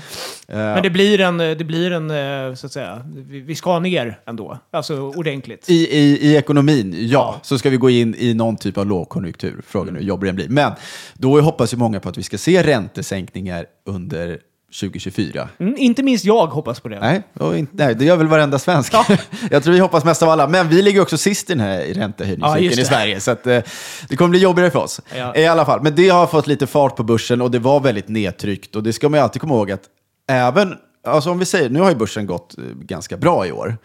Eh, 0.49 0.57
Men 0.57 0.83
det 0.83 0.91
blir 0.91 1.21
en, 1.21 1.39
det 1.39 1.65
blir 1.67 1.91
en 1.91 2.11
eh, 2.11 2.55
så 2.55 2.67
att 2.67 2.73
säga, 2.73 3.03
vi 3.27 3.55
ska 3.55 3.79
ner 3.79 4.21
ändå. 4.27 4.59
Alltså 4.71 5.01
ordentligt. 5.01 5.69
I, 5.71 5.75
i, 5.99 6.19
I 6.31 6.37
ekonomin, 6.37 6.95
ja, 6.99 7.07
Ja. 7.09 7.41
så 7.43 7.59
ska 7.59 7.71
vi 7.71 7.77
gå 7.77 7.91
in 7.91 8.15
i 8.19 8.35
någon 8.35 8.57
typ 8.57 8.79
av 8.79 8.87
lågkonjunktur. 8.87 9.63
Frågan 9.67 9.97
är 9.97 10.01
hur 10.01 10.07
jobbig 10.07 10.29
den 10.29 10.37
blir. 10.37 10.49
Men 10.49 10.73
då 11.15 11.41
hoppas 11.41 11.73
ju 11.73 11.77
många 11.77 12.01
på 12.01 12.09
att 12.09 12.19
vi 12.19 12.23
ska 12.23 12.39
se 12.39 12.63
räntesänkningar 12.63 13.67
under 13.87 14.39
2024. 14.81 15.49
Mm, 15.59 15.75
inte 15.77 16.03
minst 16.03 16.25
jag 16.25 16.47
hoppas 16.47 16.81
på 16.81 16.89
det. 16.89 17.01
Nej, 17.01 17.23
och 17.33 17.59
inte, 17.59 17.73
nej, 17.85 17.95
det 17.95 18.05
gör 18.05 18.17
väl 18.17 18.27
varenda 18.27 18.59
svensk. 18.59 18.95
Ja. 18.95 19.07
Jag 19.51 19.63
tror 19.65 19.73
vi 19.75 19.81
hoppas 19.81 20.05
mest 20.05 20.23
av 20.23 20.29
alla. 20.29 20.49
Men 20.49 20.69
vi 20.69 20.83
ligger 20.83 21.01
också 21.01 21.19
sist 21.19 21.51
i 21.51 21.53
den 21.53 21.61
här 21.61 21.81
Ja, 21.81 21.95
räntehöjningscykeln 22.03 22.77
det. 22.77 22.83
i 22.83 22.85
Sverige. 22.85 23.21
Så 23.21 23.31
att, 23.31 23.47
eh, 23.47 23.61
det 24.09 24.17
kommer 24.17 24.29
bli 24.31 24.39
jobbigare 24.39 24.71
för 24.71 24.79
oss. 24.79 25.01
Ja. 25.17 25.37
I 25.37 25.47
alla 25.47 25.65
fall. 25.65 25.83
Men 25.83 25.95
det 25.95 26.09
har 26.09 26.27
fått 26.27 26.47
lite 26.47 26.67
fart 26.67 26.97
på 26.97 27.03
börsen 27.03 27.41
och 27.41 27.51
det 27.51 27.59
var 27.59 27.81
väldigt 27.81 28.09
nedtryckt. 28.09 28.77
Och 28.77 28.83
det 28.83 28.93
ska 28.93 29.09
man 29.09 29.19
ju 29.21 29.23
alltid 29.25 29.41
komma 29.41 29.55
ihåg 29.55 29.71
att 29.71 29.83
även, 30.29 30.75
alltså 31.07 31.31
om 31.31 31.39
vi 31.39 31.45
säger, 31.45 31.71
nu 31.71 31.81
har 31.81 31.89
ju 31.91 31.97
börsen 31.97 32.27
gått 32.27 32.59
eh, 32.59 32.65
ganska 32.65 33.17
bra 33.17 33.47
i 33.47 33.53
år. 33.53 33.77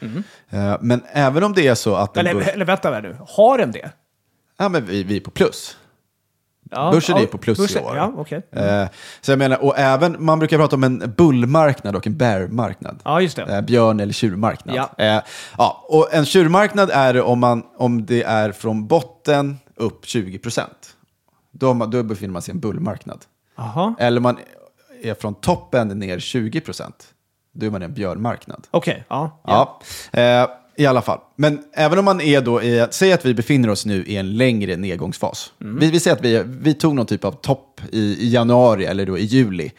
Eh, 0.51 0.77
Men 0.81 1.01
även 1.13 1.43
om 1.43 1.53
det 1.53 1.67
är 1.67 1.75
så 1.75 1.95
att... 1.95 2.17
Eller, 2.17 2.33
börs- 2.33 2.47
eller 2.53 2.65
vänta 2.65 2.99
nu, 2.99 3.15
har 3.27 3.57
den 3.57 3.71
det? 3.71 3.91
Ja, 4.59 4.69
men 4.69 4.85
vi, 4.85 5.03
vi 5.03 5.15
är 5.15 5.19
på 5.19 5.31
plus. 5.31 5.77
Ja, 6.71 6.91
Börsen 6.91 7.15
ja, 7.17 7.23
är 7.23 7.27
på 7.27 7.38
plus 7.38 7.60
i 7.60 7.62
börsen, 7.62 7.84
år. 7.86 7.95
Ja, 7.95 8.13
okej. 8.17 8.41
Eh, 8.51 8.86
så 9.21 9.31
jag 9.31 9.39
menar, 9.39 9.63
och 9.63 9.77
även, 9.77 10.15
man 10.19 10.39
brukar 10.39 10.57
prata 10.57 10.75
om 10.75 10.84
en 10.84 11.13
bullmarknad 11.17 11.95
och 11.95 12.07
en 12.07 12.17
bearmarknad. 12.17 12.99
Ja, 13.03 13.21
just 13.21 13.36
det. 13.36 13.43
Eh, 13.55 13.62
björn 13.62 13.99
eller 13.99 14.13
tjurmarknad. 14.13 14.75
Ja. 14.75 14.89
Eh, 14.97 15.21
ja, 15.57 15.86
och 15.88 16.13
en 16.13 16.25
tjurmarknad 16.25 16.89
är 16.93 17.13
det 17.13 17.21
om, 17.21 17.39
man, 17.39 17.63
om 17.77 18.05
det 18.05 18.23
är 18.23 18.51
från 18.51 18.88
botten 18.88 19.60
upp 19.75 20.05
20 20.05 20.38
procent. 20.38 20.95
Då, 21.51 21.73
man- 21.73 21.91
då 21.91 22.03
befinner 22.03 22.34
man 22.34 22.41
sig 22.41 22.51
i 22.51 22.55
en 22.55 22.60
bullmarknad. 22.60 23.19
Jaha. 23.57 23.95
Eller 23.99 24.21
man 24.21 24.38
är 25.03 25.13
från 25.13 25.34
toppen 25.34 25.88
ner 25.88 26.19
20 26.19 26.62
procent. 26.62 27.07
Då 27.53 27.65
är 27.65 27.69
man 27.69 27.81
i 27.81 27.86
en 27.86 27.93
björnmarknad. 27.93 28.67
Okej, 28.71 29.03
ja. 29.10 29.41
ja. 29.43 29.79
Ja, 30.12 30.61
i 30.75 30.86
alla 30.86 31.01
fall. 31.01 31.19
Men 31.36 31.60
även 31.73 31.99
om 31.99 32.05
man 32.05 32.21
är 32.21 32.41
då 32.41 32.62
i, 32.62 32.86
säg 32.91 33.13
att 33.13 33.25
vi 33.25 33.34
befinner 33.34 33.69
oss 33.69 33.86
nu 33.86 34.03
i 34.05 34.17
en 34.17 34.38
längre 34.38 34.75
nedgångsfas. 34.75 35.53
Vi, 35.79 35.91
vi 35.91 35.99
säger 35.99 36.17
att 36.17 36.25
vi, 36.25 36.43
vi 36.45 36.73
tog 36.73 36.95
någon 36.95 37.05
typ 37.05 37.25
av 37.25 37.31
topp 37.31 37.81
i, 37.91 37.99
i 37.99 38.29
januari 38.29 38.86
eller 38.86 39.05
då 39.05 39.17
i 39.17 39.23
juli. 39.23 39.71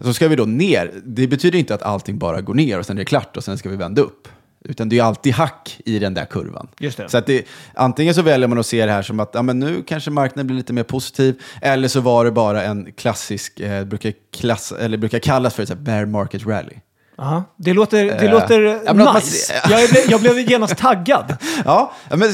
Så 0.00 0.14
ska 0.14 0.28
vi 0.28 0.36
då 0.36 0.44
ner. 0.44 0.92
Det 1.04 1.26
betyder 1.26 1.58
inte 1.58 1.74
att 1.74 1.82
allting 1.82 2.18
bara 2.18 2.40
går 2.40 2.54
ner 2.54 2.78
och 2.78 2.86
sen 2.86 2.96
är 2.96 3.00
det 3.00 3.04
klart 3.04 3.36
och 3.36 3.44
sen 3.44 3.58
ska 3.58 3.68
vi 3.68 3.76
vända 3.76 4.02
upp. 4.02 4.28
Utan 4.64 4.88
det 4.88 4.98
är 4.98 5.02
alltid 5.02 5.32
hack 5.32 5.80
i 5.84 5.98
den 5.98 6.14
där 6.14 6.24
kurvan. 6.24 6.68
Så 7.08 7.18
att 7.18 7.26
det, 7.26 7.46
antingen 7.74 8.14
så 8.14 8.22
väljer 8.22 8.48
man 8.48 8.58
att 8.58 8.66
se 8.66 8.86
det 8.86 8.92
här 8.92 9.02
som 9.02 9.20
att 9.20 9.30
ja, 9.34 9.42
men 9.42 9.58
nu 9.58 9.82
kanske 9.86 10.10
marknaden 10.10 10.46
blir 10.46 10.56
lite 10.56 10.72
mer 10.72 10.82
positiv. 10.82 11.42
Eller 11.62 11.88
så 11.88 12.00
var 12.00 12.24
det 12.24 12.30
bara 12.30 12.62
en 12.62 12.92
klassisk, 12.92 13.60
eh, 13.60 13.84
brukar, 13.84 14.12
klass, 14.32 14.72
eller 14.72 14.98
brukar 14.98 15.18
kallas 15.18 15.54
för 15.54 15.62
ett 15.62 15.78
bear 15.78 16.06
market 16.06 16.46
rally. 16.46 16.74
Aha. 17.20 17.44
Det 17.56 17.72
låter, 17.72 18.04
det 18.04 18.10
Eh, 18.26 18.30
låter 18.30 18.60
ja, 18.60 18.78
att 18.90 18.96
man- 18.96 19.14
nice. 19.14 19.52
jag, 19.70 19.90
blev, 19.90 20.10
jag 20.10 20.20
blev 20.20 20.38
genast 20.50 20.76
taggad. 20.78 21.36
Ja, 21.64 21.92
men 22.10 22.28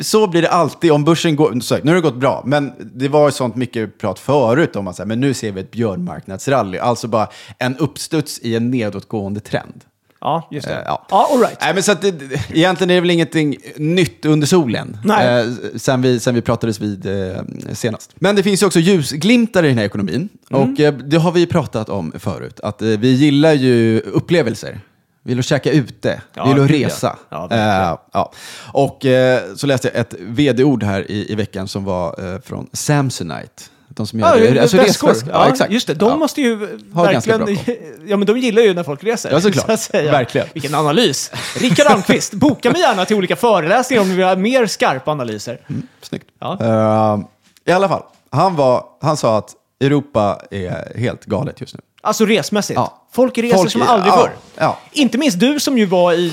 så 0.00 0.26
blir 0.26 0.42
det 0.42 0.48
alltid 0.50 0.92
om 0.92 1.04
börsen 1.04 1.36
går. 1.36 1.60
Så, 1.60 1.76
nu 1.82 1.90
har 1.90 1.94
det 1.94 2.00
gått 2.00 2.16
bra, 2.16 2.42
men 2.46 2.72
det 2.94 3.08
var 3.08 3.28
ju 3.28 3.32
sånt 3.32 3.56
mycket 3.56 3.98
prat 3.98 4.18
förut 4.18 4.76
om 4.76 4.88
att 4.88 5.06
men 5.06 5.20
nu 5.20 5.34
ser 5.34 5.52
vi 5.52 5.60
ett 5.60 5.70
björnmarknadsrally. 5.70 6.78
Alltså 6.78 7.08
bara 7.08 7.28
en 7.58 7.76
uppstuds 7.76 8.38
i 8.38 8.56
en 8.56 8.70
nedåtgående 8.70 9.40
trend. 9.40 9.84
Ja, 10.20 10.48
just 10.50 10.66
det. 10.66 10.74
Eh, 10.74 10.82
ja. 10.84 11.06
ja, 11.10 11.28
all 11.32 11.40
right. 11.40 11.58
Nej, 11.60 11.74
men 11.74 11.82
så 11.82 11.92
att 11.92 12.02
det, 12.02 12.08
egentligen 12.50 12.90
är 12.90 12.94
det 12.94 13.00
väl 13.00 13.10
ingenting 13.10 13.56
nytt 13.76 14.24
under 14.24 14.46
solen. 14.46 14.98
Nej. 15.04 15.40
Eh, 15.40 15.46
sen, 15.76 16.02
vi, 16.02 16.20
sen 16.20 16.34
vi 16.34 16.42
pratades 16.42 16.80
vid 16.80 17.06
eh, 17.06 17.42
senast. 17.72 18.10
Men 18.14 18.36
det 18.36 18.42
finns 18.42 18.62
ju 18.62 18.66
också 18.66 18.78
ljusglimtar 18.78 19.64
i 19.64 19.68
den 19.68 19.78
här 19.78 19.84
ekonomin. 19.84 20.28
Mm. 20.50 20.62
Och 20.62 20.80
eh, 20.80 20.94
det 20.94 21.16
har 21.16 21.32
vi 21.32 21.46
pratat 21.46 21.88
om 21.88 22.12
förut. 22.18 22.60
Att 22.60 22.82
eh, 22.82 22.88
vi 22.88 23.12
gillar 23.12 23.52
ju 23.52 24.00
upplevelser. 24.00 24.80
Vi 25.22 25.38
att 25.38 25.44
käka 25.44 25.72
ute. 25.72 26.20
Ja, 26.34 26.52
vi 26.54 26.60
ja. 26.60 26.86
resa. 26.86 27.18
Ja, 27.28 27.46
verkligen. 27.46 27.82
Eh, 27.82 27.98
ja. 28.12 28.32
Och 28.72 29.06
eh, 29.06 29.40
så 29.56 29.66
läste 29.66 29.88
jag 29.88 30.00
ett 30.00 30.14
vd-ord 30.20 30.82
här 30.82 31.10
i, 31.10 31.32
i 31.32 31.34
veckan 31.34 31.68
som 31.68 31.84
var 31.84 32.40
från 32.40 32.66
Samsonite. 32.72 33.62
De 34.00 34.06
som 34.06 34.20
Ja, 34.20 34.38
gör 34.38 34.56
alltså 34.62 34.76
väskor. 34.76 35.14
Ja, 35.32 35.48
exakt. 35.48 35.72
Just 35.72 35.86
det, 35.86 35.94
de 35.94 36.08
Ja. 36.10 36.16
måste 36.16 36.40
ju 36.40 36.78
ganska 36.94 37.38
verkligen... 37.38 37.78
Ja, 38.06 38.16
men 38.16 38.26
de 38.26 38.38
gillar 38.38 38.62
ju 38.62 38.74
när 38.74 38.82
folk 38.82 39.04
reser. 39.04 39.30
Ja, 39.32 39.40
såklart. 39.40 39.80
så. 39.80 39.92
Verkligen. 39.92 40.46
Vilken 40.54 40.74
analys. 40.74 41.30
Rickard 41.56 41.86
Almqvist, 41.86 42.32
boka 42.34 42.70
mig 42.70 42.80
gärna 42.80 43.04
till 43.04 43.16
olika 43.16 43.36
föreläsningar 43.36 44.02
om 44.02 44.08
du 44.08 44.14
vill 44.14 44.24
ha 44.24 44.36
mer 44.36 44.66
skarpa 44.66 45.10
analyser. 45.10 45.60
Snyggt. 46.02 46.26
Ja. 46.40 46.58
Eh, 46.60 47.72
I 47.72 47.72
alla 47.72 47.88
fall, 47.88 48.02
han, 48.30 48.56
var, 48.56 48.84
han 49.00 49.16
sa 49.16 49.38
att 49.38 49.50
Europa 49.80 50.40
är 50.50 50.98
helt 50.98 51.24
galet 51.24 51.60
just 51.60 51.74
nu. 51.74 51.80
Alltså 52.02 52.24
resmässigt. 52.26 52.76
Ja. 52.76 53.06
Folk 53.12 53.38
reser 53.38 53.56
Folk 53.56 53.70
som 53.70 53.82
aldrig 53.82 54.12
ja, 54.12 54.16
förr. 54.18 54.30
ja. 54.56 54.78
Inte 54.92 55.18
minst 55.18 55.40
du 55.40 55.60
som 55.60 55.78
ju 55.78 55.86
var 55.86 56.12
i, 56.12 56.26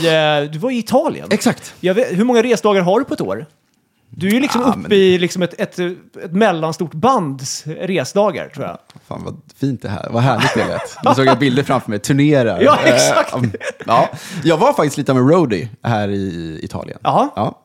eh, 0.46 0.52
du 0.52 0.60
var 0.60 0.72
i 0.72 0.78
Italien. 0.78 1.28
Exakt. 1.32 1.74
Vet, 1.80 1.98
hur 2.18 2.24
många 2.24 2.44
resdagar 2.44 2.82
har 2.82 3.00
du 3.00 3.06
på 3.06 3.14
ett 3.14 3.22
år? 3.22 3.46
Du 4.10 4.28
är 4.28 4.32
ju 4.32 4.40
liksom 4.40 4.62
Ja, 4.62 4.68
uppe 4.68 4.78
men- 4.80 4.92
i 4.94 5.18
liksom 5.18 5.42
ett, 5.42 5.54
ett, 5.62 5.80
ett 5.80 6.32
mellanstort 6.32 6.94
bands 6.94 7.64
resdagar, 7.68 8.50
tror 8.50 8.66
jag. 8.66 8.78
Fan 9.08 9.24
vad 9.24 9.42
fint 9.60 9.82
det 9.82 9.90
här, 9.90 10.08
vad 10.12 10.24
härligt 10.24 10.54
det 10.54 10.68
lät. 10.68 10.98
Nu 11.04 11.12
såg 11.16 11.26
jag 11.26 11.40
bilder 11.40 11.64
framför 11.64 11.90
mig, 11.90 12.00
turnerar. 12.00 12.62
Ja, 12.62 12.78
Eh, 12.86 12.94
exakt. 12.96 13.36
ja. 13.86 14.10
Jag 14.44 14.58
var 14.58 14.74
faktiskt 14.74 14.98
lite 14.98 15.12
en 15.12 15.30
roadie 15.30 15.70
här 15.84 16.10
i 16.10 16.60
Italien. 16.64 17.00
Jaha. 17.04 17.30
Ja, 17.36 17.64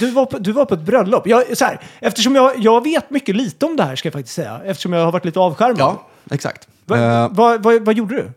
du, 0.00 0.10
var 0.10 0.26
på, 0.26 0.38
du 0.38 0.52
var 0.52 0.64
på 0.64 0.74
ett 0.74 0.80
bröllop. 0.80 1.26
Jag, 1.26 1.56
så 1.58 1.64
här, 1.64 1.80
eftersom 2.00 2.34
jag, 2.34 2.52
jag 2.58 2.84
vet 2.84 3.10
mycket 3.10 3.36
lite 3.36 3.66
om 3.66 3.76
det 3.76 3.82
här, 3.82 3.96
ska 3.96 4.06
jag 4.06 4.12
faktiskt 4.12 4.34
säga. 4.34 4.60
Eftersom 4.64 4.92
jag 4.92 5.04
har 5.04 5.12
varit 5.12 5.24
lite 5.24 5.40
avskärmad. 5.40 5.78
ja 5.78 6.06
exakt. 6.30 6.68
Va, 6.86 6.96
Eh, 6.98 7.28
vad- 7.30 7.62
vad- 7.62 7.84
vad 7.84 7.94
gjorde 7.94 8.14
du? 8.14 8.30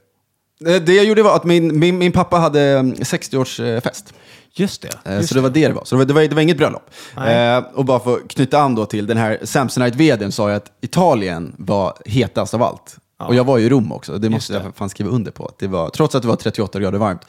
Eh, 0.75 0.81
Det 0.81 0.93
jag 0.93 1.05
gjorde 1.05 1.23
var 1.23 1.35
att 1.35 1.43
min, 1.43 1.79
min, 1.79 1.97
min 1.97 2.11
pappa 2.11 2.37
hade 2.37 2.61
mm, 2.61 2.93
60-årsfest. 2.93 4.13
Just 4.59 4.81
det. 4.81 4.89
Eh, 5.05 5.15
Just 5.15 5.29
Så 5.29 5.35
det 5.35 5.41
var 5.41 5.49
det 5.49 5.67
det 5.67 5.73
var. 5.73 5.85
Så 5.85 5.95
det 5.95 5.99
var, 5.99 6.05
det 6.05 6.13
var, 6.13 6.21
det 6.21 6.35
var 6.35 6.41
inget 6.41 6.57
bröllop. 6.57 6.89
Eh, 7.27 7.57
och 7.73 7.85
bara 7.85 7.99
för 7.99 8.15
att 8.15 8.27
knyta 8.27 8.59
an 8.59 8.75
då 8.75 8.85
till 8.85 9.07
den 9.07 9.17
här 9.17 9.39
Samsonite-vdn 9.43 10.31
sa 10.31 10.49
jag 10.49 10.57
att 10.57 10.71
Italien 10.81 11.55
var 11.57 11.93
hetast 12.05 12.53
av 12.53 12.63
allt. 12.63 12.97
Och 13.19 13.35
jag 13.35 13.43
var 13.43 13.57
ju 13.57 13.65
i 13.65 13.69
Rom 13.69 13.91
också, 13.91 14.17
det 14.17 14.29
måste 14.29 14.53
det. 14.53 14.63
jag 14.63 14.75
fan 14.75 14.89
skriva 14.89 15.09
under 15.09 15.31
på. 15.31 15.51
Det 15.59 15.67
var, 15.67 15.89
trots 15.89 16.15
att 16.15 16.21
det 16.21 16.27
var 16.27 16.35
38 16.35 16.79
grader 16.79 16.97
varmt, 16.99 17.21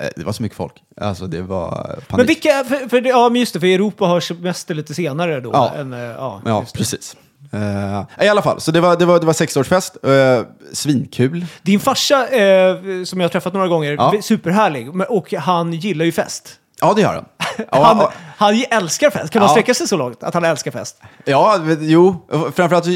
eh, 0.00 0.06
det 0.16 0.24
var 0.24 0.32
så 0.32 0.42
mycket 0.42 0.56
folk. 0.56 0.72
Alltså 1.00 1.26
det 1.26 1.42
var 1.42 1.70
panik. 2.08 2.08
Men 2.16 2.26
vilka, 2.26 2.64
för, 2.64 2.88
för, 2.88 3.06
ja 3.06 3.28
men 3.28 3.40
just 3.40 3.54
det, 3.54 3.60
för 3.60 3.66
Europa 3.66 4.06
har 4.06 4.20
semester 4.20 4.74
lite 4.74 4.94
senare 4.94 5.40
då. 5.40 5.50
Ja. 5.52 5.72
Än, 5.76 5.92
eh, 5.92 5.98
ja, 5.98 6.42
Ja, 6.44 6.64
precis. 6.74 7.16
Eh, 7.52 8.24
I 8.26 8.28
alla 8.28 8.42
fall, 8.42 8.60
så 8.60 8.70
det 8.70 8.80
var, 8.80 8.96
det 8.96 9.04
var, 9.04 9.20
det 9.20 9.26
var 9.26 9.32
60-årsfest. 9.32 10.06
Uh, 10.38 10.46
svinkul. 10.72 11.46
Din 11.62 11.80
farsa, 11.80 12.28
eh, 12.28 12.76
som 13.04 13.20
jag 13.20 13.24
har 13.24 13.28
träffat 13.28 13.52
några 13.52 13.68
gånger, 13.68 13.92
Ja. 13.92 14.14
superhärlig. 14.22 15.10
Och 15.10 15.32
han 15.32 15.72
gillar 15.72 16.04
ju 16.04 16.12
fest. 16.12 16.50
Ja, 16.80 16.94
det 16.94 17.00
gör 17.02 17.14
han. 17.14 17.24
Ja, 17.72 17.84
Han, 17.84 18.06
han 18.36 18.64
älskar 18.70 19.10
fest. 19.10 19.30
Kan 19.32 19.40
man 19.40 19.46
Ja. 19.48 19.52
sträcka 19.52 19.74
sig 19.74 19.88
så 19.88 19.96
långt 19.96 20.22
att 20.22 20.34
han 20.34 20.44
älskar 20.44 20.70
fest? 20.70 21.00
Ja, 21.24 21.60
jo. 21.80 22.26
Framförallt, 22.54 22.86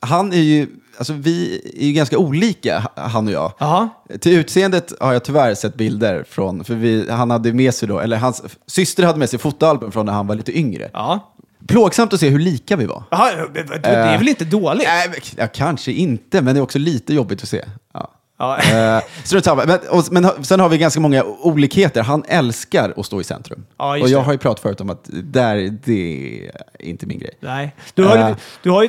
han 0.00 0.32
är 0.32 0.36
ju, 0.36 0.66
alltså 0.98 1.12
vi 1.12 1.60
är 1.76 1.86
ju 1.86 1.92
ganska 1.92 2.18
olika, 2.18 2.86
han 2.96 3.26
och 3.26 3.32
jag. 3.32 3.52
Jaha. 3.58 3.88
Till 4.20 4.32
utseendet 4.38 4.92
har 5.00 5.12
jag 5.12 5.24
tyvärr 5.24 5.54
sett 5.54 5.74
bilder 5.74 6.24
från, 6.28 6.64
för 6.64 6.74
vi, 6.74 7.10
han 7.10 7.30
hade 7.30 7.52
med 7.52 7.74
sig 7.74 7.88
då, 7.88 7.98
eller 8.00 8.16
hans 8.16 8.42
syster 8.66 9.02
hade 9.02 9.18
med 9.18 9.30
sig 9.30 9.38
fotoalbum 9.38 9.92
från 9.92 10.06
när 10.06 10.12
han 10.12 10.26
var 10.26 10.34
lite 10.34 10.58
yngre. 10.58 10.90
Ja. 10.92 11.32
Plågsamt 11.68 12.12
att 12.12 12.20
se 12.20 12.28
hur 12.28 12.38
lika 12.38 12.76
vi 12.76 12.86
var. 12.86 13.02
Jaha, 13.10 13.30
det, 13.54 13.60
är 13.88 14.18
väl 14.18 14.28
inte 14.28 14.44
dåligt? 14.44 14.86
Nej, 14.88 15.08
men- 15.08 15.18
ja, 15.36 15.46
kanske 15.54 15.92
inte, 15.92 16.42
men 16.42 16.54
det 16.54 16.60
är 16.60 16.62
också 16.62 16.78
lite 16.78 17.14
jobbigt 17.14 17.42
att 17.42 17.48
se. 17.48 17.64
Ja. 17.94 18.10
Ja. 18.42 18.58
Eh, 18.96 19.02
strunt 19.24 19.44
samma. 19.44 19.64
Men, 19.66 19.78
och, 19.90 20.04
men 20.10 20.44
sen 20.44 20.60
har 20.60 20.68
vi 20.68 20.78
ganska 20.78 21.00
många 21.00 21.24
olikheter. 21.24 22.02
Han 22.02 22.24
älskar 22.28 22.94
att 22.96 23.06
stå 23.06 23.20
i 23.20 23.24
centrum. 23.24 23.64
Ja, 23.78 23.96
just 23.96 24.04
och 24.04 24.10
jag 24.10 24.20
det. 24.20 24.24
har 24.24 24.32
ju 24.32 24.38
pratat 24.38 24.60
förut 24.62 24.80
om 24.80 24.90
att 24.90 25.08
där, 25.10 25.78
det 25.84 26.40
är 26.78 26.84
inte 26.86 27.06
min 27.06 27.18
grej. 27.18 27.34
Nej. 27.40 27.74
Du 27.94 28.04
har, 28.04 28.16
ju- 28.16 28.22
Eh. 28.22 28.36
du, 28.62 28.70
har 28.70 28.82
ju, 28.82 28.88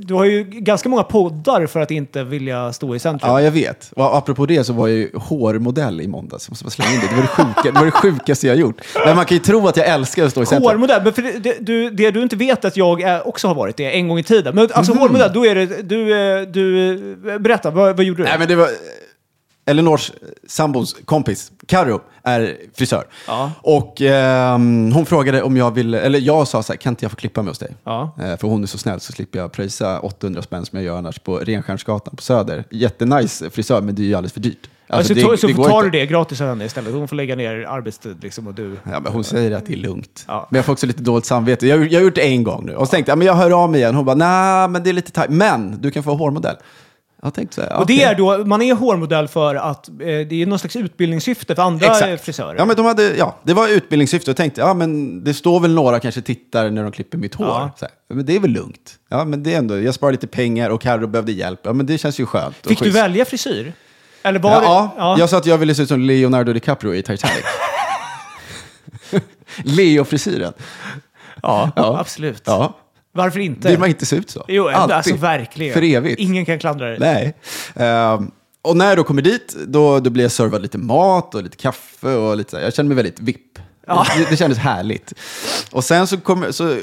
du 0.00 0.14
har 0.14 0.24
ju 0.24 0.44
ganska 0.44 0.88
många 0.88 1.02
poddar 1.02 1.66
för 1.66 1.80
att 1.80 1.90
inte 1.90 2.24
vilja 2.24 2.72
stå 2.72 2.94
i 2.96 2.98
centrum. 2.98 3.30
Ja, 3.32 3.42
jag 3.42 3.50
vet. 3.50 3.90
Och 3.96 4.16
apropå 4.16 4.46
det 4.46 4.64
så 4.64 4.72
var 4.72 4.88
jag 4.88 4.96
ju 4.96 5.10
hårmodell 5.14 6.00
i 6.00 6.08
måndags. 6.08 6.46
Jag 6.48 6.52
måste 6.52 6.64
bara 6.64 6.70
slänga 6.70 6.94
in 6.94 7.00
det. 7.00 7.06
Det 7.08 7.14
var 7.14 7.22
det, 7.22 7.28
sjuka, 7.28 7.62
det 7.72 7.78
var 7.78 7.84
det 7.84 7.90
sjukaste 7.90 8.46
jag 8.46 8.56
gjort. 8.56 8.80
Men 9.06 9.16
man 9.16 9.24
kan 9.24 9.36
ju 9.36 9.42
tro 9.42 9.68
att 9.68 9.76
jag 9.76 9.86
älskar 9.86 10.24
att 10.24 10.30
stå 10.30 10.42
i 10.42 10.46
centrum. 10.46 10.70
Hårmodell, 10.70 11.02
men 11.04 11.12
för 11.12 11.22
det, 11.22 11.56
du, 11.60 11.90
det 11.90 12.10
du 12.10 12.22
inte 12.22 12.36
vet 12.36 12.64
att 12.64 12.76
jag 12.76 13.00
är, 13.02 13.28
också 13.28 13.48
har 13.48 13.54
varit 13.54 13.76
det 13.76 13.96
en 13.96 14.08
gång 14.08 14.18
i 14.18 14.22
tiden. 14.22 14.54
Men 14.54 14.68
alltså 14.72 14.92
Mhm. 14.92 15.00
hårmodell, 15.00 15.30
då 15.34 15.46
är 15.46 15.54
det... 15.54 15.66
Du, 15.82 16.12
eh, 16.40 16.42
du, 16.48 16.92
eh, 17.32 17.38
berätta, 17.38 17.70
vad, 17.70 17.96
vad 17.96 18.04
gjorde 18.04 18.22
du? 18.22 18.28
Nej, 18.28 18.38
men 18.38 18.48
det 18.48 18.56
var... 18.56 18.68
Elinors 19.66 20.12
sambos 20.48 20.96
kompis, 21.04 21.52
Karo 21.66 22.00
är 22.22 22.56
frisör. 22.74 23.04
Ja. 23.26 23.52
Och 23.62 24.00
ehm, 24.00 24.92
hon 24.92 25.06
frågade 25.06 25.42
om 25.42 25.56
jag 25.56 25.70
ville, 25.74 26.00
eller 26.00 26.18
jag 26.18 26.48
sa 26.48 26.62
så 26.62 26.72
här, 26.72 26.78
kan 26.78 26.92
inte 26.92 27.04
jag 27.04 27.10
få 27.10 27.16
klippa 27.16 27.42
mig 27.42 27.50
hos 27.50 27.58
dig? 27.58 27.74
Ja. 27.84 28.10
Eh, 28.20 28.36
för 28.36 28.48
hon 28.48 28.62
är 28.62 28.66
så 28.66 28.78
snäll 28.78 29.00
så 29.00 29.12
slipper 29.12 29.38
jag 29.38 29.52
pröjsa 29.52 30.00
800 30.00 30.42
spänn 30.42 30.66
som 30.66 30.76
jag 30.78 30.86
gör 30.86 30.98
annars 30.98 31.18
på 31.18 31.38
Renstjärnsgatan 31.38 32.16
på 32.16 32.22
Söder. 32.22 32.64
Jättenice 32.70 33.50
frisör, 33.50 33.80
men 33.80 33.94
det 33.94 34.02
är 34.02 34.06
ju 34.06 34.14
alldeles 34.14 34.32
för 34.32 34.40
dyrt. 34.40 34.70
Alltså, 34.88 35.14
det- 35.14 35.20
så 35.38 35.46
det 35.46 35.54
tar 35.54 35.82
du 35.82 35.90
det 35.90 36.06
gratis 36.06 36.40
av 36.40 36.48
henne 36.48 36.64
istället. 36.64 36.94
Hon 36.94 37.08
får 37.08 37.16
lägga 37.16 37.36
ner 37.36 37.66
arbetstid 37.68 38.16
liksom 38.22 38.46
och 38.46 38.54
du... 38.54 38.76
Ja, 38.92 39.00
men 39.00 39.12
hon 39.12 39.24
säger 39.24 39.56
att 39.56 39.66
det 39.66 39.72
är 39.72 39.76
lugnt. 39.76 40.24
Ja. 40.28 40.46
Men 40.50 40.56
jag 40.56 40.64
får 40.64 40.72
också 40.72 40.86
lite 40.86 41.02
dåligt 41.02 41.24
samvete. 41.26 41.66
Jag, 41.66 41.92
jag 41.92 42.00
har 42.00 42.04
gjort 42.04 42.14
det 42.14 42.26
en 42.28 42.44
gång 42.44 42.66
nu. 42.66 42.74
Och 42.74 42.86
så 42.86 42.90
tänkte 42.90 43.10
jag, 43.10 43.18
men 43.18 43.26
jag 43.26 43.34
hör 43.34 43.62
av 43.62 43.70
mig 43.70 43.80
igen. 43.80 43.94
Hon 43.94 44.04
bara, 44.04 44.16
nej, 44.16 44.68
men 44.68 44.82
det 44.82 44.90
är 44.90 44.94
lite 44.94 45.10
tajt. 45.12 45.30
Men 45.30 45.80
du 45.80 45.90
kan 45.90 46.02
få 46.02 46.14
hårmodell. 46.14 46.56
Jag 47.22 47.34
tänkte 47.34 47.54
så 47.54 47.62
här, 47.62 47.76
Och 47.78 47.86
det 47.86 48.02
är 48.02 48.14
då, 48.14 48.44
man 48.44 48.62
är 48.62 48.74
hårmodell 48.74 49.28
för 49.28 49.54
att 49.54 49.88
eh, 49.88 49.94
det 49.98 50.32
är 50.42 50.46
någon 50.46 50.58
slags 50.58 50.76
utbildningssyfte 50.76 51.54
för 51.54 51.62
andra 51.62 52.10
eh, 52.10 52.16
frisörer. 52.18 52.54
Ja, 52.58 52.64
men 52.64 52.76
de 52.76 52.86
hade, 52.86 53.16
ja, 53.16 53.36
det 53.42 53.54
var 53.54 53.68
utbildningssyfte. 53.68 54.30
Jag 54.30 54.36
tänkte, 54.36 54.60
ja, 54.60 54.74
men 54.74 55.24
det 55.24 55.34
står 55.34 55.60
väl 55.60 55.74
några 55.74 56.00
kanske 56.00 56.22
tittar 56.22 56.70
när 56.70 56.82
de 56.82 56.92
klipper 56.92 57.18
mitt 57.18 57.34
hår. 57.34 57.46
Ja. 57.46 57.70
Så 57.78 57.84
här, 57.84 57.94
men 58.16 58.26
det 58.26 58.36
är 58.36 58.40
väl 58.40 58.50
lugnt. 58.50 58.94
Ja, 59.08 59.24
men 59.24 59.42
det 59.42 59.54
är 59.54 59.58
ändå, 59.58 59.80
jag 59.80 59.94
sparar 59.94 60.12
lite 60.12 60.26
pengar 60.26 60.70
och 60.70 60.80
Carro 60.80 61.06
behövde 61.06 61.32
hjälp. 61.32 61.60
Ja, 61.62 61.72
men 61.72 61.86
det 61.86 61.98
känns 61.98 62.20
ju 62.20 62.26
skönt. 62.26 62.56
och 62.62 62.68
Fick 62.68 62.78
du 62.78 62.84
schysst. 62.84 62.96
välja 62.96 63.24
frisyr? 63.24 63.72
Eller 64.22 64.38
var 64.40 64.50
Ja, 64.50 64.60
det... 64.96 65.00
ja, 65.02 65.16
jag 65.18 65.30
sa 65.30 65.38
att 65.38 65.46
jag 65.46 65.58
ville 65.58 65.74
se 65.74 65.82
ut 65.82 65.88
som 65.88 66.00
Leonardo 66.00 66.52
DiCaprio 66.52 66.94
i 66.94 67.02
Titanic. 67.02 67.44
Leo-frisyren. 69.64 70.52
ja, 71.42 71.70
Ja. 71.76 71.98
absolut. 72.00 72.42
Ja. 72.46 72.76
Varför 73.16 73.40
inte? 73.40 73.68
Vill 73.68 73.78
man 73.78 73.88
inte 73.88 74.06
se 74.06 74.16
ut 74.16 74.30
så? 74.30 74.44
Jo, 74.48 74.68
Alltid. 74.68 74.96
alltså 74.96 75.16
verkligen. 75.16 75.74
För 75.74 75.82
evigt. 75.82 76.20
Ingen 76.20 76.44
kan 76.44 76.58
klandra 76.58 76.86
dig. 76.86 76.98
Nej. 77.00 77.34
Ehm, 77.74 78.30
och 78.62 78.76
när 78.76 78.88
jag 78.88 78.96
då 78.96 79.04
kommer 79.04 79.22
dit, 79.22 79.56
då, 79.66 80.00
då 80.00 80.10
blir 80.10 80.24
jag 80.24 80.32
servad 80.32 80.62
lite 80.62 80.78
mat 80.78 81.34
och 81.34 81.42
lite 81.42 81.56
kaffe 81.56 82.08
och 82.14 82.36
lite 82.36 82.50
så 82.50 82.56
här. 82.56 82.64
Jag 82.64 82.74
känner 82.74 82.88
mig 82.88 82.96
väldigt 82.96 83.20
vipp. 83.20 83.58
Ja. 83.86 84.06
Det, 84.16 84.30
det 84.30 84.36
kändes 84.36 84.58
härligt. 84.58 85.12
Och 85.72 85.84
sen 85.84 86.06
så, 86.06 86.16
kommer, 86.16 86.50
så 86.52 86.76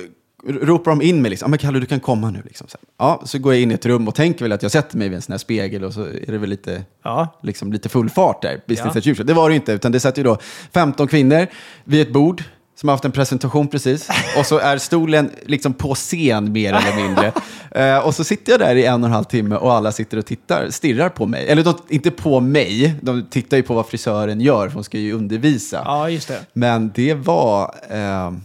ropar 0.48 0.92
de 0.92 1.02
in 1.02 1.22
mig 1.22 1.30
liksom. 1.30 1.46
Ja, 1.46 1.50
men 1.50 1.60
Kalle, 1.60 1.80
du 1.80 1.86
kan 1.86 2.00
komma 2.00 2.30
nu. 2.30 2.42
Liksom. 2.46 2.68
Så, 2.68 2.78
ja, 3.00 3.22
så 3.26 3.40
går 3.40 3.54
jag 3.54 3.62
in 3.62 3.72
i 3.72 3.74
ett 3.74 3.86
rum 3.86 4.08
och 4.08 4.16
tänker 4.16 4.46
väl 4.46 4.52
att 4.52 4.64
jag 4.64 4.72
sätter 4.72 4.98
mig 4.98 5.10
vid 5.10 5.16
en 5.16 5.22
sån 5.22 5.34
här 5.34 5.38
spegel 5.38 5.84
och 5.84 5.94
så 5.94 6.02
är 6.02 6.32
det 6.32 6.38
väl 6.38 6.50
lite, 6.50 6.84
Ja. 7.04 7.40
liksom, 7.44 7.74
lite 7.74 7.90
full 7.90 8.10
fart 8.10 8.42
där. 8.42 8.62
Business 8.68 9.06
Ja. 9.06 9.24
Det 9.24 9.34
var 9.34 9.50
det 9.50 9.56
inte, 9.56 9.72
utan 9.72 9.92
det 9.92 10.00
satt 10.00 10.18
ju 10.18 10.24
då 10.24 10.38
15 10.74 11.08
kvinnor 11.08 11.48
vid 11.84 12.02
ett 12.02 12.14
bord 12.14 12.44
som 12.84 12.90
har 12.90 12.94
haft 12.94 13.06
en 13.06 13.12
presentation 13.12 13.68
precis. 13.68 14.10
Och 14.38 14.46
så 14.46 14.58
är 14.60 14.78
stolen 14.78 15.30
liksom 15.46 15.74
på 15.74 15.96
scen 15.96 16.52
mer 16.52 16.74
eller 16.74 16.96
mindre. 17.08 17.32
Eh, 17.72 17.98
och 17.98 18.16
så 18.16 18.24
sitter 18.24 18.52
jag 18.52 18.60
där 18.60 18.76
i 18.76 18.86
en 18.86 19.04
och 19.04 19.08
en 19.08 19.14
halv 19.14 19.24
timme 19.24 19.56
och 19.56 19.74
alla 19.74 19.92
sitter 19.92 20.18
och 20.18 20.26
tittar, 20.26 20.68
stirrar 20.70 21.10
på 21.10 21.26
mig. 21.26 21.48
Eller 21.48 21.64
de, 21.64 21.74
inte 21.90 22.12
på 22.12 22.40
mig, 22.40 22.96
de 23.02 23.26
tittar 23.30 23.58
ju 23.58 23.64
på 23.64 23.74
vad 23.74 23.86
frisören 23.88 24.42
gör, 24.42 24.68
för 24.68 24.74
hon 24.74 24.84
ska 24.84 24.98
ju 24.98 25.14
undervisa. 25.14 25.82
Ja, 25.86 26.10
just 26.10 26.28
det. 26.28 26.40
Men 26.54 26.92
det 26.96 27.14
var... 27.14 27.66
K- 27.66 28.36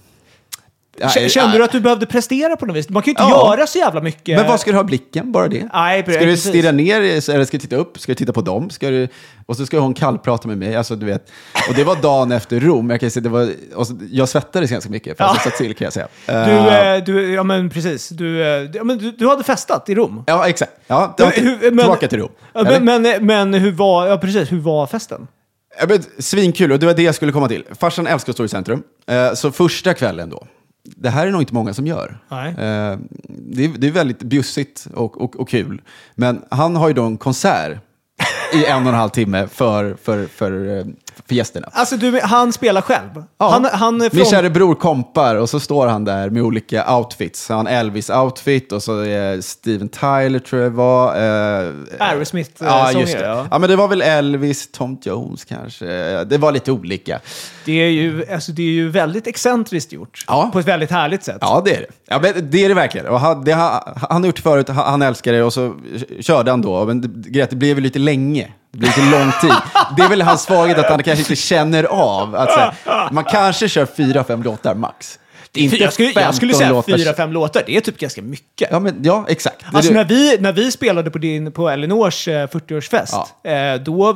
Kände 1.28 1.58
du 1.58 1.64
att 1.64 1.72
du 1.72 1.80
behövde 1.80 2.06
prestera 2.06 2.56
på 2.56 2.66
något 2.66 2.76
vis? 2.76 2.88
Man 2.88 3.02
kan 3.02 3.06
ju 3.06 3.11
inte 3.11 3.22
Ja. 3.22 3.56
göra 3.56 3.66
så 3.66 3.78
jävla 3.78 4.00
mycket. 4.00 4.38
Men 4.38 4.46
vad 4.48 4.61
ska 4.61 4.70
du 4.70 4.76
ha 4.76 4.84
blicken? 4.84 5.32
Bara 5.32 5.48
det? 5.48 5.68
Nej, 5.74 6.02
ska 6.02 6.24
du 6.24 6.37
stirra 6.37 6.72
ner 6.72 7.00
eller 7.00 7.20
ska 7.44 7.56
du 7.56 7.61
titta 7.61 7.76
upp? 7.76 8.00
Ska 8.00 8.12
du 8.12 8.16
titta 8.16 8.32
på 8.32 8.40
dem? 8.40 8.70
Ska 8.70 8.90
du... 8.90 9.08
Och 9.46 9.56
så 9.56 9.66
ska 9.66 9.78
hon 9.78 9.94
kallprata 9.94 10.48
med 10.48 10.58
mig. 10.58 10.76
Alltså, 10.76 10.96
du 10.96 11.06
vet. 11.06 11.30
Och 11.68 11.74
det 11.74 11.84
var 11.84 11.96
dagen 11.96 12.32
efter 12.32 12.61
Rom. 12.61 12.90
Jag, 12.90 13.00
kan 13.00 13.11
säga, 13.11 13.22
det 13.22 13.28
var... 13.28 13.48
jag 14.11 14.28
svettades 14.28 14.70
ganska 14.70 14.90
mycket, 14.90 15.16
för 15.16 15.24
Ja. 15.24 15.30
jag 15.34 15.42
satt 15.42 15.54
still 15.54 15.74
kan 15.74 15.84
jag 15.84 15.92
säga. 15.92 16.08
Du, 16.26 16.32
Eh, 16.32 16.92
eh, 16.94 17.04
du, 17.04 17.32
ja 17.34 17.42
men 17.42 17.70
precis. 17.70 18.08
Du, 18.08 18.42
eh, 18.42 18.70
ja, 18.74 18.84
men 18.84 18.98
du, 18.98 19.11
du 19.12 19.28
hade 19.28 19.44
festat 19.44 19.88
i 19.88 19.94
Rom. 19.94 20.24
Ja, 20.26 20.48
exakt. 20.48 20.72
Ja, 20.87 21.14
Men 21.18 21.30
till- 21.32 21.42
hur- 21.44 21.70
men- 21.70 21.78
tillbaka 21.78 22.08
till 22.08 22.18
Rom. 22.18 22.30
Men, 22.54 22.84
men, 22.84 23.26
men 23.26 23.54
hur 23.54 23.72
var, 23.72 24.06
ja 24.06 24.16
precis, 24.18 24.52
hur 24.52 24.61
var 24.61 24.87
festen? 24.87 25.26
Svinkul, 26.18 26.72
och 26.72 26.78
det 26.78 26.87
var 26.87 26.94
det 26.94 27.02
jag 27.02 27.14
skulle 27.14 27.32
komma 27.32 27.48
till. 27.48 27.64
Farsan 27.80 28.06
älskar 28.06 28.30
att 28.32 28.37
stå 28.37 28.44
i 28.44 28.48
centrum. 28.48 28.82
Eh, 29.11 29.34
så 29.34 29.52
första 29.52 29.94
kvällen 29.94 30.30
då, 30.30 30.46
det 30.96 31.11
här 31.11 31.27
är 31.27 31.31
nog 31.31 31.42
inte 31.42 31.55
många 31.55 31.74
som 31.74 31.87
gör. 31.87 32.18
Nej. 32.29 32.48
Eh, 32.48 32.98
det, 33.29 33.64
är, 33.64 33.79
det 33.79 33.87
är 33.87 33.90
väldigt 33.90 34.22
bjussigt 34.22 34.87
och, 34.94 35.20
och, 35.20 35.40
och 35.40 35.48
kul. 35.48 35.83
Men 36.14 36.42
han 36.51 36.77
har 36.77 36.88
ju 36.88 36.94
då 36.94 37.05
en 37.05 37.16
konsert 37.16 37.79
i 38.55 38.64
en 38.64 38.83
och 38.83 38.88
en 38.88 38.98
halv 38.98 39.11
timme 39.11 39.48
för, 39.48 39.94
för, 40.03 40.27
för, 40.27 40.79
eh, 40.79 40.85
för 41.26 41.35
gästerna. 41.35 41.68
Alltså 41.72 41.96
du, 41.96 42.20
han 42.22 42.52
spelar 42.52 42.81
själv? 42.81 43.09
Ja. 43.38 43.48
Han, 43.50 43.64
han 43.64 43.94
är 43.94 44.00
Min 44.00 44.11
från... 44.11 44.24
kära 44.24 44.50
bror 44.50 44.74
kompar 44.74 45.35
och 45.35 45.50
så 45.50 45.61
står 45.61 45.87
han 45.87 46.04
där 46.04 46.31
med 46.31 46.42
olika 46.42 46.96
outfits. 46.96 47.48
Han 47.48 47.66
har 47.66 47.72
Elvis-outfit 47.72 48.72
och 48.72 48.83
så 48.83 49.00
är 49.00 49.40
Steven 49.40 49.88
Tyler 49.88 50.38
tror 50.38 50.62
jag 50.62 50.72
det 50.72 50.76
var. 50.76 51.09
Eh, 51.16 51.72
Aerosmith, 51.98 52.62
eh, 52.62 52.68
ja, 52.68 52.92
just 52.92 53.18
det. 53.18 53.24
ja. 53.24 53.46
Ja. 53.50 53.59
men 53.59 53.70
det 53.70 53.76
var 53.76 53.88
väl 53.88 54.02
Elvis, 54.02 54.72
Tom 54.72 54.98
Jones 55.02 55.44
kanske. 55.44 55.87
Det 56.24 56.38
var 56.38 56.52
lite 56.52 56.72
olika. 56.72 57.20
Det 57.64 57.72
är 57.72 57.88
ju, 57.90 58.24
alltså, 58.33 58.52
det 58.52 58.62
är 58.62 58.66
ju 58.72 58.88
väldigt 58.90 59.26
excentriskt 59.26 59.92
gjort. 59.92 60.24
Ja. 60.28 60.50
På 60.52 60.59
ett 60.59 60.66
väldigt 60.68 60.90
härligt 60.90 61.24
sätt. 61.24 61.38
Ja, 61.40 61.62
det 61.64 61.76
är 61.76 61.81
det. 61.81 61.87
Ja, 62.09 62.18
men 62.22 62.50
det 62.50 62.64
är 62.64 62.68
det 62.68 62.74
verkligen. 62.74 63.07
Och 63.07 63.20
han, 63.20 63.44
det, 63.44 63.52
har- 63.52 64.07
han 64.11 64.22
har 64.22 64.26
gjort 64.26 64.37
det 64.37 64.42
förut, 64.42 64.68
han 64.68 64.98
han 64.98 65.02
älskar 65.02 65.33
det 65.33 65.42
och 65.42 65.52
så 65.52 65.74
körde 66.20 66.50
han 66.50 66.62
då. 66.62 66.85
Men 66.85 67.00
det, 67.22 67.50
det 67.50 67.57
blev 67.57 67.76
ju 67.76 67.83
lite 67.83 67.98
länge. 67.98 68.48
Det 68.70 68.78
blev 68.78 68.90
lite 68.96 69.11
lång 69.11 69.33
tid. 69.40 69.54
Det 69.96 70.02
är 70.02 70.09
väl 70.09 70.22
hans 70.22 70.42
svaghet 70.42 70.78
att 70.78 70.90
han 70.90 71.02
kanske 71.02 71.22
inte 71.22 71.37
känner 71.37 71.85
av. 71.85 72.35
Att, 72.35 72.52
så 72.52 72.59
här, 72.59 73.12
man 73.12 73.24
kanske 73.24 73.68
kör 73.68 73.87
fyra, 73.87 74.24
fem 74.24 74.42
låtar 74.42 74.74
max. 74.74 75.18
Inte 75.54 75.76
jag, 75.76 75.92
skulle, 75.92 76.12
jag 76.12 76.35
skulle 76.35 76.52
15 76.52 76.59
säga 76.59 76.70
låtar. 76.70 76.96
fyra, 76.96 77.14
fem 77.14 77.33
låtar. 77.33 77.62
Det 77.66 77.76
är 77.76 77.81
typ 77.81 77.98
ganska 77.98 78.22
mycket. 78.22 78.68
Ja, 78.70 78.81
men, 78.81 79.00
ja 79.02 79.24
exakt. 79.28 79.64
Alltså 79.72 79.92
när 79.92 80.04
vi, 80.04 80.37
när 80.40 80.52
vi 80.52 80.72
spelade 80.72 81.11
på, 81.11 81.18
din, 81.18 81.52
på 81.52 81.68
Elinors 81.68 82.28
eh, 82.28 82.46
40-årsfest, 82.46 83.24
eh, 83.44 83.83
då, 83.83 84.12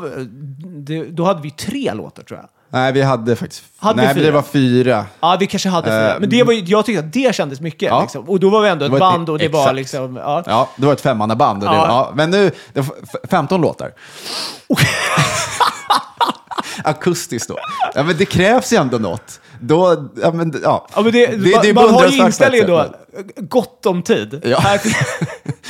det, 0.64 1.04
då 1.04 1.24
hade 1.24 1.42
vi 1.42 1.50
tre 1.50 1.94
låtar 1.94 2.22
tror 2.22 2.40
jag. 2.40 2.48
Nej, 2.72 2.92
vi 2.92 3.02
hade 3.02 3.36
faktiskt... 3.36 3.62
Hade 3.78 4.00
vi 4.00 4.06
nej, 4.06 4.14
det 4.14 4.20
fyra? 4.20 4.32
var 4.32 4.42
fyra. 4.42 5.06
Ja, 5.20 5.36
vi 5.40 5.46
kanske 5.46 5.68
hade 5.68 5.86
fyra. 5.86 6.14
Eh, 6.14 6.20
Men 6.20 6.30
det 6.30 6.42
var, 6.42 6.70
jag 6.70 6.86
tyckte 6.86 7.00
att 7.04 7.12
det 7.12 7.34
kändes 7.34 7.60
mycket. 7.60 7.88
Ja. 7.88 8.00
Liksom. 8.02 8.28
Och 8.28 8.40
då 8.40 8.50
var 8.50 8.60
vi 8.62 8.68
ändå 8.68 8.84
ett 8.84 8.92
Det 8.92 8.98
var 8.98 9.08
ett- 9.08 9.14
band 9.14 9.28
och 9.30 9.38
det 9.38 9.48
var 9.48 9.60
exakt. 9.60 9.76
liksom... 9.76 10.16
Ja. 10.16 10.42
Ja, 10.46 10.68
det 10.76 10.86
var 10.86 10.92
ett 10.92 11.00
femmannaband. 11.00 11.60
det 11.60 11.66
Ja. 11.66 11.72
var- 11.72 11.86
Ja, 11.88 12.12
men 12.14 12.30
nu, 12.30 12.50
det 12.72 12.80
var 12.80 12.94
f- 13.02 13.20
15 13.30 13.60
låtar. 13.60 13.90
Akustiskt 16.84 17.48
då. 17.48 17.56
Ja, 17.94 18.02
men 18.02 18.16
det 18.16 18.24
krävs 18.24 18.72
ju 18.72 18.76
ändå 18.76 18.98
något. 18.98 19.40
Då, 19.60 20.08
ja, 20.22 20.32
men, 20.32 20.60
ja. 20.64 20.86
Ja, 20.94 21.02
men 21.02 21.12
det, 21.12 21.26
Det- 21.26 21.36
man, 21.36 21.62
det 21.62 21.68
är 21.68 21.74
man 21.74 21.90
har 21.94 22.06
ju 22.06 22.16
inställningen 22.18 22.66
då, 22.66 22.86
gott 23.36 23.86
om 23.86 24.02
tid. 24.02 24.40
Ja. 24.44 24.62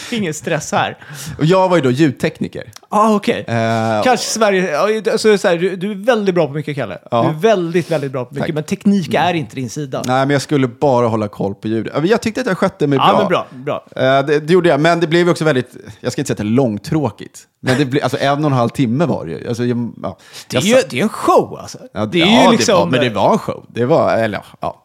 Ingen 0.13 0.35
stress 0.35 0.73
här. 0.73 0.99
Och 1.39 1.45
jag 1.45 1.69
var 1.69 1.77
ju 1.77 1.83
då 1.83 1.91
ljudtekniker. 1.91 2.71
Ah, 2.89 3.15
okej. 3.15 3.45
Eh, 3.49 4.03
Kanske 4.05 4.27
Sverige... 4.27 4.79
Alltså, 5.13 5.39
så 5.39 5.49
här, 5.49 5.57
du, 5.57 5.77
du 5.77 5.91
är 5.91 5.95
väldigt 5.95 6.35
bra 6.35 6.47
på 6.47 6.53
mycket, 6.53 6.77
Kalle. 6.77 6.99
Ja. 7.11 7.23
Du 7.23 7.29
är 7.29 7.55
väldigt, 7.55 7.91
väldigt 7.91 8.13
bra 8.13 8.25
på 8.25 8.35
mycket. 8.35 8.47
Tack. 8.47 8.55
Men 8.55 8.65
teknik 8.65 9.15
är 9.15 9.35
inte 9.35 9.57
din 9.57 9.71
sida. 9.71 10.03
Nej, 10.07 10.19
men 10.27 10.31
jag 10.31 10.43
skulle 10.43 10.69
bara 10.69 11.07
hålla 11.09 11.29
koll 11.29 11.55
på 11.55 11.69
ljudet. 11.69 11.93
Men 11.97 12.07
Jag 12.07 12.23
tyckte 12.23 12.41
att 12.41 12.47
jag 12.47 12.59
skötte 12.59 12.87
mig 12.87 12.99
Ja, 12.99 13.27
bra. 13.29 13.47
men 13.51 13.65
bra. 13.65 13.85
bra. 13.95 14.03
Eh, 14.19 14.27
det, 14.27 14.41
det 14.41 14.53
gjorde 14.53 14.69
jag, 14.69 14.81
men 14.81 15.01
det 15.01 15.07
blev 15.07 15.25
ju 15.27 15.31
också 15.31 15.45
väldigt, 15.45 15.77
jag 16.01 16.13
ska 16.13 16.21
inte 16.21 16.29
säga 16.29 16.35
att 16.35 16.39
det 16.39 16.43
är 16.43 16.57
långtråkigt. 16.57 17.41
Men 17.61 17.79
det 17.79 17.85
blev, 17.85 18.03
alltså 18.03 18.19
en 18.21 18.45
och 18.45 18.51
en 18.51 18.57
halv 18.57 18.69
timme 18.69 19.05
var 19.07 19.27
det 19.27 19.33
ju. 19.33 19.49
Alltså, 19.49 19.65
jag, 19.65 19.93
ja. 20.03 20.19
Det 20.49 20.57
är, 20.57 20.61
Jag 20.61 20.69
ju, 20.69 20.75
satt- 20.75 20.91
det 20.91 20.99
är 20.99 21.03
en 21.03 21.09
show 21.09 21.59
alltså. 21.63 21.79
Ja, 21.95 22.07
det 22.07 22.21
är 22.23 22.45
ja, 22.45 22.51
liksom... 22.51 22.75
det 22.75 22.79
var, 22.81 22.87
men 22.91 23.01
det 23.01 23.11
var 23.11 23.33
en 23.33 23.39
show. 23.39 23.65
Det 23.69 23.85
var, 23.85 24.17
eller 24.17 24.45
ja, 24.61 24.85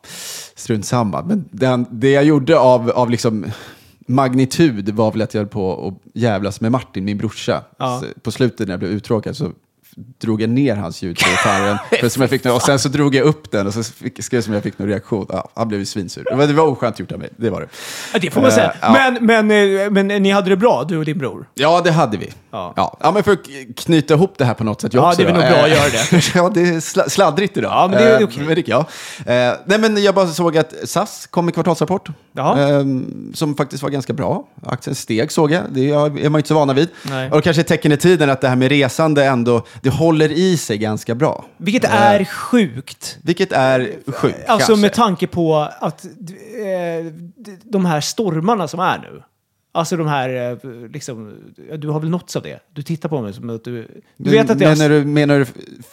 strunt 0.55 0.85
samma. 0.85 1.21
Men 1.21 1.45
den, 1.51 1.85
det 1.91 2.11
jag 2.11 2.23
gjorde 2.23 2.59
av, 2.59 2.89
av 2.89 3.09
liksom 3.09 3.45
magnitud 4.07 4.89
var 4.89 5.11
väl 5.11 5.21
att 5.21 5.33
jag 5.33 5.41
höll 5.41 5.49
på 5.49 5.87
att 5.87 6.11
jävlas 6.13 6.61
med 6.61 6.71
Martin, 6.71 7.05
min 7.05 7.17
brorsa. 7.17 7.63
Ja. 7.77 8.03
På 8.21 8.31
slutet 8.31 8.67
när 8.67 8.73
jag 8.73 8.79
blev 8.79 8.91
uttråkad 8.91 9.35
så 9.35 9.51
drog 10.21 10.41
jag 10.41 10.49
ner 10.49 10.75
hans 10.75 11.01
ljud 11.01 11.17
på 11.19 11.29
gitarren. 11.29 11.77
för 11.99 12.09
som 12.09 12.21
jag 12.21 12.29
fick, 12.29 12.43
nå- 12.43 12.55
och 12.55 12.61
sen 12.61 12.79
så 12.79 12.89
drog 12.89 13.15
jag 13.15 13.25
upp 13.25 13.51
den 13.51 13.67
och 13.67 13.73
så 13.73 13.83
fick, 13.83 14.23
skrev 14.23 14.41
som 14.41 14.53
jag 14.53 14.63
fick 14.63 14.79
någon 14.79 14.87
reaktion. 14.89 15.25
Ja, 15.29 15.49
han 15.55 15.67
blev 15.67 15.79
ju 15.79 15.85
svinsur. 15.85 16.23
Det 16.29 16.35
var, 16.35 16.47
det 16.47 16.53
var 16.53 16.65
oskönt 16.67 16.99
gjort 16.99 17.11
av 17.11 17.19
mig, 17.19 17.29
det 17.37 17.49
var 17.49 17.61
det. 17.61 17.67
Ja, 18.13 18.19
det 18.21 18.31
får 18.31 18.41
man 18.41 18.51
säga. 18.51 18.67
Eh, 18.67 18.75
ja. 18.81 18.91
Men, 19.21 19.47
men, 19.47 19.79
eh, 19.81 19.89
men 19.91 20.07
ni 20.23 20.31
hade 20.31 20.49
det 20.49 20.57
bra, 20.57 20.83
du 20.83 20.97
och 20.97 21.05
din 21.05 21.17
bror? 21.17 21.49
Ja, 21.53 21.81
det 21.83 21.91
hade 21.91 22.17
vi. 22.17 22.33
Ja. 22.51 22.73
Ja. 22.75 22.97
Ja, 23.01 23.11
men 23.11 23.23
för 23.23 23.31
att 23.31 23.39
knyta 23.75 24.13
ihop 24.13 24.33
det 24.37 24.45
här 24.45 24.53
på 24.53 24.63
något 24.63 24.81
sätt. 24.81 24.93
Jag 24.93 25.03
Ja, 25.03 25.07
också 25.09 25.21
det 25.23 25.29
är 25.29 25.33
väl 25.33 25.41
nog 25.41 25.49
bra 25.51 25.59
att 25.59 25.67
Eh, 25.67 25.73
göra 25.73 25.89
det. 26.11 26.31
ja, 26.35 26.51
det 26.53 26.61
är 26.75 26.79
sla 26.79 27.09
sladdrigt 27.09 27.57
idag. 27.57 27.71
Ja, 27.71 27.87
men 27.91 27.97
det 28.03 28.09
är 28.09 28.19
Eh, 28.21 28.23
okej. 28.27 28.43
men 28.45 28.55
det- 28.55 28.67
ja. 28.67 28.79
Eh, 29.25 29.53
nej, 29.65 29.79
men 29.79 30.03
jag 30.03 30.15
bara 30.15 30.27
såg 30.27 30.57
att 30.57 30.73
SAS 30.85 31.27
kom 31.31 31.45
med 31.45 31.53
kvartalsrapport. 31.53 32.09
Ja. 32.33 32.59
eh, 32.69 32.83
som 33.33 33.55
faktiskt 33.55 33.83
var 33.83 33.89
ganska 33.89 34.13
bra. 34.13 34.47
Aktien 34.65 34.95
steg 34.95 35.31
såg 35.31 35.51
jag. 35.51 35.63
Det 35.69 35.89
är 35.89 36.29
man 36.29 36.39
inte 36.39 36.47
så 36.47 36.55
vana 36.55 36.73
vid. 36.73 36.89
Nej. 37.03 37.31
Och 37.31 37.43
kanske 37.43 37.61
ett 37.61 37.67
tecken 37.67 37.91
i 37.91 37.97
tiden 37.97 38.29
att 38.29 38.41
det 38.41 38.47
här 38.47 38.55
med 38.55 38.69
resande 38.69 39.25
ändå, 39.25 39.65
det 39.87 39.93
håller 39.93 40.31
i 40.31 40.57
sig 40.57 40.77
ganska 40.77 41.15
bra. 41.15 41.45
Vilket 41.57 41.83
är 41.83 42.25
sjukt. 42.25 43.17
Vilket 43.23 43.51
är 43.51 43.91
sjukt 44.11 44.37
Alltså 44.47 44.67
kanske. 44.67 44.81
med 44.81 44.93
tanke 44.93 45.27
på 45.27 45.55
att 45.79 46.05
eh, 46.05 46.09
de 47.63 47.85
här 47.85 48.01
stormarna 48.01 48.67
som 48.67 48.79
är 48.79 48.97
nu. 48.97 49.21
Alltså 49.71 49.97
de 49.97 50.07
här, 50.07 50.51
eh, 50.51 50.57
liksom, 50.93 51.33
du 51.77 51.89
har 51.89 51.99
väl 51.99 52.09
nåtts 52.09 52.35
av 52.35 52.41
det? 52.43 52.59
Du 52.73 52.83
tittar 52.83 53.09
på 53.09 53.21
mig 53.21 53.33
som 53.33 53.49
att 53.49 53.63
du... 53.63 53.87
Du 54.17 54.29
vet 54.31 54.49
att 54.49 54.59
det 54.59 54.65
menar, 54.77 54.89
du, 54.89 55.05
menar 55.05 55.39
du 55.39 55.45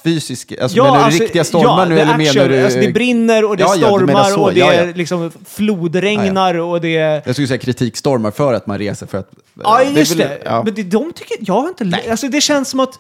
fysiska, 0.05 0.63
alltså, 0.63 0.77
Ja, 0.77 0.85
menar 0.85 0.99
du 0.99 1.05
alltså, 1.05 1.23
riktiga 1.23 1.45
stormar 1.45 1.79
ja, 1.79 1.85
nu 1.85 1.95
the 1.97 2.01
eller 2.01 2.13
action. 2.15 2.35
menar 2.43 2.49
du... 2.49 2.65
Alltså, 2.65 2.81
det 2.81 2.93
brinner 2.93 3.45
och 3.45 3.57
det 3.57 3.63
Ja, 3.63 3.75
ja, 3.77 3.99
du 3.99 4.07
menar 4.07 4.25
stormar 4.25 4.37
så. 4.37 4.43
och 4.43 4.55
det 4.55 4.61
Ja, 4.61 4.73
är 4.73 4.87
ja. 4.87 4.93
liksom 4.95 5.31
flodregnar 5.47 6.55
och 6.55 6.81
det 6.81 6.97
är... 6.97 7.23
Jag 7.27 7.35
skulle 7.35 7.49
säga 7.49 7.59
kritikstormar 7.59 8.31
för 8.31 8.55
att 8.55 8.67
man 8.67 8.79
reser 8.79 9.07
för 9.07 9.19
att... 9.19 9.31
Ja, 9.63 9.81
är 9.81 9.91
just 9.91 10.13
väl- 10.13 10.19
det. 10.19 10.39
ja. 10.45 10.63
Men 10.65 10.75
det, 10.75 10.83
de 10.83 11.13
tycker... 11.13 11.37
Jag 11.41 11.55
har 11.61 11.69
inte... 11.69 12.01
Alltså 12.11 12.29
det 12.29 12.41
känns 12.41 12.69
som 12.71 12.81
att... 12.81 12.99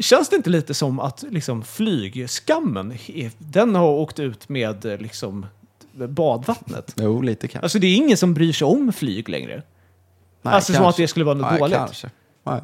Känns 0.00 0.28
det 0.28 0.36
inte 0.36 0.50
lite 0.50 0.74
som 0.74 1.00
att 1.00 1.24
liksom 1.30 1.62
flygskammen, 1.62 2.94
den 3.38 3.74
har 3.74 3.88
åkt 3.88 4.18
ut 4.18 4.48
med 4.48 4.84
liksom 5.00 5.46
badvattnet? 6.08 6.92
Jo, 6.96 7.22
lite 7.22 7.48
kanske. 7.48 7.64
Alltså 7.64 7.78
det 7.78 7.86
är 7.86 7.96
ingen 7.96 8.16
som 8.16 8.34
bryr 8.34 8.52
sig 8.52 8.66
om 8.66 8.92
flyg 8.92 9.28
längre. 9.28 9.62
Nej, 10.42 10.54
alltså 10.54 10.72
som 10.72 10.82
kanske. 10.82 10.88
att 10.90 10.96
det 10.96 11.08
skulle 11.08 11.24
vara 11.24 11.34
något 11.34 11.50
Nej, 11.50 11.58
dåligt. 11.60 11.76
Kanske. 11.76 12.10
Nej. 12.46 12.60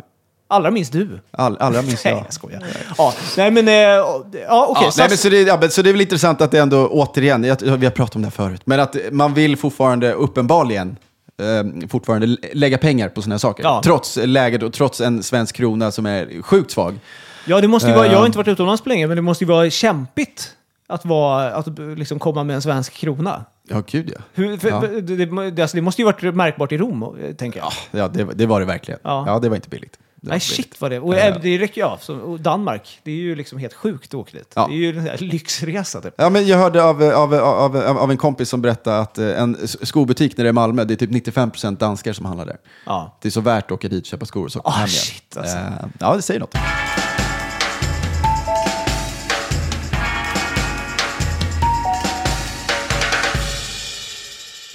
Allra 0.48 0.70
minst 0.70 0.92
du. 0.92 1.20
All, 1.30 1.56
allra 1.56 1.82
minst 1.82 2.04
Nej, 2.04 2.14
jag. 2.14 2.24
jag 2.26 2.32
skojar. 2.32 2.62
Ja, 2.98 3.14
nej 3.36 3.50
men... 3.50 3.68
eh, 3.68 3.74
Ja, 3.74 4.22
okej. 4.30 4.42
Ja, 4.48 4.76
nej, 4.80 4.90
SAS- 4.90 5.08
men 5.08 5.18
så, 5.18 5.28
det, 5.28 5.40
ja, 5.42 5.58
men 5.60 5.70
så 5.70 5.82
det 5.82 5.88
är 5.90 5.92
väl 5.92 6.00
intressant 6.00 6.40
att 6.40 6.50
det 6.50 6.58
ändå, 6.58 6.88
återigen, 6.88 7.44
jag, 7.44 7.56
vi 7.62 7.86
har 7.86 7.90
pratat 7.92 8.16
om 8.16 8.22
det 8.22 8.26
här 8.26 8.30
förut, 8.32 8.62
men 8.64 8.80
att 8.80 8.96
man 9.12 9.34
vill 9.34 9.56
fortfarande, 9.56 10.12
uppenbarligen, 10.12 10.96
eh, 11.42 11.88
fortfarande 11.88 12.26
lä- 12.26 12.36
lägga 12.52 12.78
pengar 12.78 13.08
på 13.08 13.22
sådana 13.22 13.34
här 13.34 13.38
saker. 13.38 13.64
Ja. 13.64 13.80
Trots 13.84 14.16
läget 14.22 14.62
och 14.62 14.72
trots 14.72 15.00
en 15.00 15.22
svensk 15.22 15.54
krona 15.56 15.90
som 15.92 16.06
är 16.06 16.42
sjukt 16.42 16.70
svag. 16.70 16.98
Ja, 17.46 17.60
det 17.60 17.68
måste 17.68 17.92
vara, 17.94 18.06
jag 18.06 18.12
har 18.12 18.18
Ehm. 18.20 18.26
inte 18.26 18.38
varit 18.38 18.48
utomlands 18.48 18.82
på 18.82 18.88
länge, 18.88 19.06
men 19.06 19.16
det 19.16 19.22
måste 19.22 19.44
ju 19.44 19.48
vara 19.48 19.70
kämpigt 19.70 20.52
att, 20.88 21.04
vara, 21.04 21.54
att 21.54 21.66
liksom 21.78 22.18
komma 22.18 22.44
med 22.44 22.56
en 22.56 22.62
svensk 22.62 22.92
krona. 22.92 23.44
Ja, 23.68 23.82
gud 23.86 24.12
ja. 24.14 24.20
Hur, 24.34 24.56
för, 24.56 24.68
Ja. 24.68 24.80
det, 24.80 25.26
det, 25.50 25.62
alltså, 25.62 25.76
det 25.76 25.80
måste 25.82 26.02
ju 26.02 26.06
varit 26.06 26.34
märkbart 26.34 26.72
i 26.72 26.78
Rom, 26.78 27.02
eh, 27.02 27.34
tänker 27.34 27.58
jag. 27.60 27.72
Ja, 27.90 28.08
det, 28.08 28.24
det 28.24 28.46
var 28.46 28.60
det 28.60 28.66
verkligen. 28.66 29.00
Ja. 29.04 29.24
Ja, 29.26 29.38
det 29.38 29.48
var 29.48 29.56
inte 29.56 29.68
billigt. 29.68 29.98
Var 30.20 30.28
Nej, 30.30 30.36
inte 30.36 30.46
billigt. 30.46 30.56
shit 30.66 30.80
vad 30.80 30.90
det... 30.90 31.00
Och 31.00 31.14
Ja. 31.14 31.18
äh, 31.18 31.36
det 31.42 31.58
räcker 31.58 31.80
ju 31.80 31.86
av. 31.86 32.00
Och 32.24 32.40
Danmark, 32.40 33.00
det 33.02 33.10
är 33.10 33.14
ju 33.16 33.34
liksom 33.34 33.58
helt 33.58 33.74
sjukt 33.74 34.08
att 34.08 34.14
åka 34.14 34.38
dit. 34.38 34.52
Ja. 34.54 34.66
Det 34.68 34.74
är 34.74 34.76
ju 34.76 34.98
en 35.08 35.28
lyxresa 35.28 36.00
typ. 36.00 36.14
Ja, 36.16 36.30
men 36.30 36.46
jag 36.46 36.58
hörde 36.58 36.82
av, 36.84 37.02
av, 37.02 37.34
av, 37.34 37.76
av, 37.98 38.10
en 38.10 38.16
kompis 38.16 38.48
som 38.48 38.62
berättade 38.62 38.98
att 38.98 39.18
eh, 39.18 39.40
en 39.42 39.56
skobutik 39.68 40.36
när 40.36 40.44
det 40.44 40.48
är 40.48 40.50
i 40.50 40.52
Malmö, 40.52 40.84
det 40.84 40.94
är 40.94 40.96
typ 40.96 41.10
95% 41.10 41.76
danskar 41.76 42.12
som 42.12 42.26
handlar 42.26 42.46
där. 42.46 42.56
Ja. 42.86 43.18
Det 43.22 43.28
är 43.28 43.30
så 43.30 43.40
värt 43.40 43.64
att 43.64 43.72
åka 43.72 43.88
dit 43.88 44.02
och 44.02 44.06
köpa 44.06 44.26
skor 44.26 44.44
och 44.44 44.52
så 44.52 44.60
Ah, 44.64 44.70
hem 44.70 44.78
igen. 44.88 44.88
shit, 44.88 45.36
alltså. 45.36 45.56
Eh, 45.56 45.62
ja, 46.00 46.16
det 46.16 46.22
säger 46.22 46.40
något. 46.40 46.54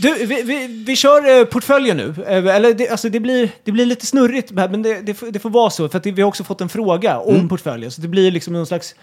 Du, 0.01 0.25
vi, 0.25 0.41
vi, 0.41 0.83
vi 0.87 0.95
kör 0.95 1.39
eh, 1.39 1.45
portföljen 1.45 1.97
nu. 1.97 2.13
Eh, 2.27 2.55
eller 2.55 2.73
det, 2.73 2.89
alltså 2.89 3.09
det, 3.09 3.19
blir, 3.19 3.49
det 3.63 3.71
blir 3.71 3.85
lite 3.85 4.05
snurrigt, 4.05 4.51
men 4.51 4.81
det, 4.81 5.01
det, 5.01 5.13
får, 5.13 5.27
det 5.31 5.39
får 5.39 5.49
vara 5.49 5.69
så. 5.69 5.89
För 5.89 5.97
att 5.97 6.03
det, 6.03 6.11
vi 6.11 6.21
har 6.21 6.29
också 6.29 6.43
fått 6.43 6.61
en 6.61 6.69
fråga 6.69 7.19
om 7.19 7.35
Mm. 7.35 7.49
portföljen. 7.49 7.91
Så 7.91 8.01
det 8.01 8.07
blir 8.07 8.31
liksom 8.31 8.53
någon 8.53 8.65
slags 8.65 8.95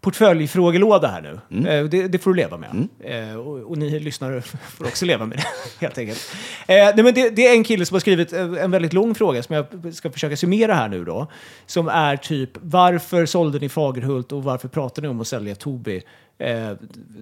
portföljfrågelåda 0.00 1.08
här 1.08 1.20
nu. 1.22 1.40
Mm. 1.58 1.66
Eh, 1.66 1.84
det, 1.90 2.08
det 2.08 2.18
får 2.18 2.30
du 2.30 2.36
leva 2.36 2.56
med. 2.56 2.88
Eh, 3.00 3.36
och, 3.36 3.70
och 3.70 3.78
ni 3.78 4.00
lyssnare 4.00 4.42
får 4.76 4.84
också 4.86 5.04
leva 5.06 5.26
med 5.26 5.38
det, 5.38 5.44
helt 5.86 5.98
enkelt. 5.98 6.30
Eh, 6.66 6.74
nej, 6.74 7.02
men 7.02 7.14
det, 7.14 7.30
det 7.30 7.46
är 7.46 7.52
en 7.52 7.64
kille 7.64 7.86
som 7.86 7.94
har 7.94 8.00
skrivit 8.00 8.32
en, 8.32 8.58
en 8.58 8.70
väldigt 8.70 8.92
lång 8.92 9.14
fråga 9.14 9.42
som 9.42 9.54
jag 9.56 9.94
ska 9.94 10.10
försöka 10.10 10.36
summera 10.36 10.74
här 10.74 10.88
nu 10.88 11.04
då. 11.04 11.26
Som 11.66 11.88
är 11.88 12.16
typ, 12.16 12.50
varför 12.62 13.26
sålde 13.26 13.58
ni 13.58 13.68
Fagerhult 13.68 14.32
och 14.32 14.44
varför 14.44 14.68
pratar 14.68 15.02
ni 15.02 15.08
om 15.08 15.20
att 15.20 15.28
sälja 15.28 15.54
Tobii 15.54 16.02
eh, 16.38 16.70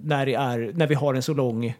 när, 0.03 0.27
det 0.27 0.35
är, 0.35 0.71
när 0.75 0.87
vi 0.87 0.95
har 0.95 1.15
en 1.15 1.23
så 1.23 1.35
lång 1.35 1.75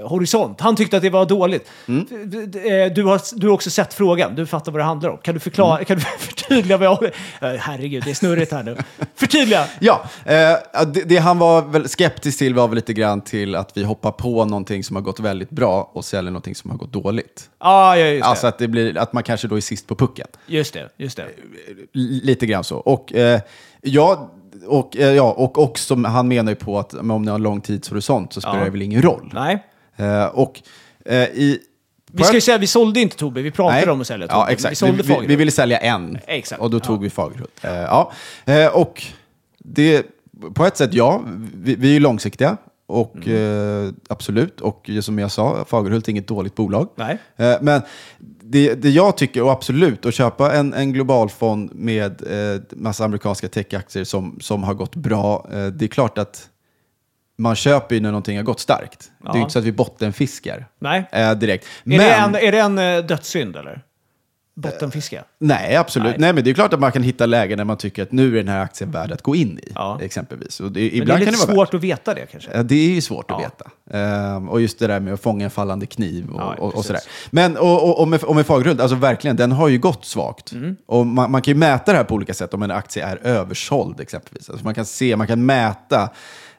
eh, 0.00 0.08
horisont. 0.08 0.60
Han 0.60 0.76
tyckte 0.76 0.96
att 0.96 1.02
det 1.02 1.10
var 1.10 1.26
dåligt. 1.26 1.70
Mm. 1.88 2.06
Eh, 2.54 2.92
Du, 2.94 3.04
har, 3.04 3.38
du 3.40 3.46
har 3.46 3.54
också 3.54 3.70
sett 3.70 3.94
frågan, 3.94 4.34
du 4.34 4.46
fattar 4.46 4.72
vad 4.72 4.80
det 4.80 4.84
handlar 4.84 5.10
om. 5.10 5.18
Kan 5.18 5.34
du 5.34 5.40
förklara, 5.40 5.74
Mm. 5.76 5.84
kan 5.84 5.96
du 5.96 6.02
förtydliga 6.18 6.76
vad 6.78 6.86
jag... 6.86 7.04
Eh, 7.04 7.58
Herregud, 7.60 8.02
det 8.04 8.10
är 8.10 8.14
snurrigt 8.14 8.52
här 8.52 8.62
nu. 8.62 8.76
Förtydliga! 9.14 9.66
Ja, 9.80 10.04
eh, 10.24 10.86
det, 10.86 11.02
det 11.04 11.16
han 11.16 11.38
var 11.38 11.62
väl 11.62 11.88
skeptisk 11.88 12.38
till 12.38 12.54
var 12.54 12.68
väl 12.68 12.74
lite 12.74 12.92
grann 12.92 13.20
till 13.20 13.54
att 13.54 13.76
vi 13.76 13.84
hoppar 13.84 14.10
på 14.10 14.44
någonting 14.44 14.84
som 14.84 14.96
har 14.96 15.02
gått 15.02 15.20
väldigt 15.20 15.50
bra 15.50 15.90
och 15.92 16.04
säljer 16.04 16.30
någonting 16.30 16.54
som 16.54 16.70
har 16.70 16.78
gått 16.78 16.92
dåligt. 16.92 17.50
Ah, 17.58 17.96
ja, 17.96 18.06
just 18.06 18.22
det. 18.24 18.28
Alltså 18.28 18.46
att, 18.46 18.58
det 18.58 18.68
blir, 18.68 18.98
att 18.98 19.12
man 19.12 19.22
kanske 19.22 19.48
då 19.48 19.56
är 19.56 19.60
sist 19.60 19.86
på 19.86 19.94
pucken. 19.94 20.26
Just 20.46 20.74
det, 20.74 20.88
just 20.96 21.16
det. 21.16 21.22
L- 21.22 22.20
lite 22.22 22.46
grann 22.46 22.64
så. 22.64 22.76
Och, 22.76 23.14
eh, 23.14 23.40
ja, 23.82 24.30
och, 24.66 24.96
eh, 24.96 25.12
ja, 25.12 25.32
och 25.32 25.58
också, 25.58 25.94
han 26.04 26.28
menar 26.28 26.52
ju 26.52 26.56
på 26.56 26.78
att 26.78 26.92
men 26.92 27.10
om 27.10 27.22
ni 27.22 27.30
har 27.30 27.38
lång 27.38 27.60
tidshorisont 27.60 28.32
så 28.32 28.40
spelar 28.40 28.58
Ja. 28.58 28.64
det 28.64 28.70
väl 28.70 28.82
ingen 28.82 29.02
roll. 29.02 29.30
Nej. 29.34 29.66
Eh, 29.96 30.24
och 30.26 30.62
eh, 31.06 31.16
i... 31.22 31.58
Vi 32.12 32.24
ska 32.24 32.34
ju 32.34 32.40
säga, 32.40 32.58
vi 32.58 32.66
sålde 32.66 33.00
inte 33.00 33.16
Tobii, 33.16 33.42
vi 33.42 33.50
pratade 33.50 33.92
om 33.92 34.00
att 34.00 34.06
sälja 34.06 34.26
Tobii. 34.28 34.38
Ja, 34.40 34.46
Vi 34.48 34.52
exakt. 34.52 34.72
Vi, 34.72 34.76
sålde 34.76 34.96
vi, 34.96 35.02
vi 35.02 35.08
Fagerhult. 35.14 35.40
ville 35.40 35.50
sälja 35.50 35.78
en. 35.78 36.18
Exakt. 36.26 36.62
Och 36.62 36.70
då 36.70 36.80
tog 36.80 37.02
vi 37.02 37.10
Fagerhult. 37.10 37.64
Eh, 37.64 37.70
ja. 37.74 38.12
Eh, 38.44 38.66
och 38.66 39.02
det, 39.58 40.06
på 40.54 40.64
ett 40.66 40.76
sätt, 40.76 40.94
ja. 40.94 41.22
Vi, 41.54 41.74
vi 41.74 41.88
är 41.88 41.92
ju 41.92 42.00
långsiktiga. 42.00 42.56
Och 42.86 43.26
Mm. 43.26 43.86
eh, 43.88 43.92
absolut. 44.08 44.60
Och 44.60 44.90
som 45.02 45.18
jag 45.18 45.30
sa, 45.30 45.64
Fagerhult 45.68 46.08
är 46.08 46.10
inget 46.10 46.28
dåligt 46.28 46.54
bolag. 46.54 46.88
Nej. 46.96 47.18
Eh, 47.36 47.56
men 47.60 47.82
det, 48.40 48.74
det 48.74 48.90
jag 48.90 49.16
tycker, 49.16 49.42
och 49.42 49.50
absolut, 49.52 50.06
att 50.06 50.14
köpa 50.14 50.52
en, 50.54 50.74
en 50.74 50.92
global 50.92 51.28
fond 51.30 51.70
med 51.74 52.22
eh, 52.54 52.60
massa 52.70 53.04
amerikanska 53.04 53.48
techaktier 53.48 54.04
som, 54.04 54.38
som 54.40 54.62
har 54.62 54.74
gått 54.74 54.96
bra. 54.96 55.46
Eh, 55.52 55.66
det 55.66 55.84
är 55.84 55.88
klart 55.88 56.18
att 56.18 56.48
man 57.38 57.54
köper 57.56 57.94
ju 57.94 58.00
när 58.00 58.10
någonting 58.10 58.36
har 58.36 58.44
gått 58.44 58.60
starkt. 58.60 59.10
Det 59.22 59.26
är 59.28 59.28
Ja. 59.28 59.34
ju 59.34 59.40
inte 59.40 59.52
så 59.52 59.58
att 59.58 59.64
vi 59.64 59.72
bottenfiskar 59.72 60.66
Nej. 60.78 61.08
eh, 61.12 61.32
direkt. 61.32 61.66
Är, 61.84 61.98
det 61.98 62.10
en, 62.12 62.34
är 62.34 62.52
det 62.52 62.58
en 62.58 62.78
eh, 62.78 63.04
dödssynd, 63.06 63.56
eller? 63.56 63.82
Bottenfiske? 64.56 65.24
Nej, 65.38 65.76
absolut. 65.76 66.06
Nej. 66.10 66.16
Nej. 66.18 66.32
men 66.32 66.44
det 66.44 66.50
är 66.50 66.54
klart 66.54 66.72
att 66.72 66.80
man 66.80 66.92
kan 66.92 67.02
hitta 67.02 67.26
lägen 67.26 67.58
där 67.58 67.64
man 67.64 67.76
tycker 67.76 68.02
att 68.02 68.12
nu 68.12 68.32
är 68.32 68.36
den 68.36 68.48
här 68.48 68.60
aktien 68.60 68.90
värd 68.90 69.12
att 69.12 69.22
gå 69.22 69.36
in 69.36 69.58
i. 69.58 69.72
Ja. 69.74 69.98
Exempelvis. 70.02 70.60
Och 70.60 70.72
det, 70.72 70.80
Men 70.80 70.90
det 70.90 70.96
är 70.96 71.02
ibland 71.02 71.20
lite 71.20 71.32
kan 71.32 71.40
det 71.40 71.46
vara 71.46 71.56
svårt 71.56 71.68
värt. 71.68 71.74
att 71.74 71.84
veta 71.84 72.14
det 72.14 72.26
kanske. 72.32 72.50
Ja, 72.54 72.62
det 72.62 72.74
är 72.74 72.94
ju 72.94 73.00
svårt 73.00 73.30
att 73.30 73.40
Ja. 73.42 73.48
veta. 73.48 73.70
Ehm, 73.98 74.48
och 74.48 74.60
just 74.60 74.78
det 74.78 74.86
där 74.86 75.00
med 75.00 75.14
att 75.14 75.20
fånga 75.20 75.44
en 75.44 75.50
fallande 75.50 75.86
kniv 75.86 76.28
och, 76.30 76.40
Ja, 76.40 76.54
och, 76.58 76.74
och 76.74 76.84
sådär. 76.84 77.02
Men 77.30 77.56
och, 77.56 77.82
och, 77.88 78.00
och, 78.00 78.08
med, 78.08 78.22
och 78.22 78.36
med 78.36 78.46
Fagerhult, 78.46 78.80
alltså 78.80 78.96
verkligen, 78.96 79.36
den 79.36 79.52
har 79.52 79.68
ju 79.68 79.78
gått 79.78 80.04
svagt. 80.04 80.52
Mm. 80.52 80.76
Och 80.86 81.06
man, 81.06 81.30
man 81.30 81.42
kan 81.42 81.54
ju 81.54 81.58
mäta 81.58 81.92
det 81.92 81.98
här 81.98 82.04
på 82.04 82.14
olika 82.14 82.34
sätt 82.34 82.54
om 82.54 82.62
en 82.62 82.70
aktie 82.70 83.04
är 83.06 83.18
översåld 83.26 84.00
exempelvis. 84.00 84.50
Alltså 84.50 84.64
man 84.64 84.74
kan 84.74 84.84
se, 84.86 85.16
man 85.16 85.26
kan 85.26 85.46
mäta 85.46 86.10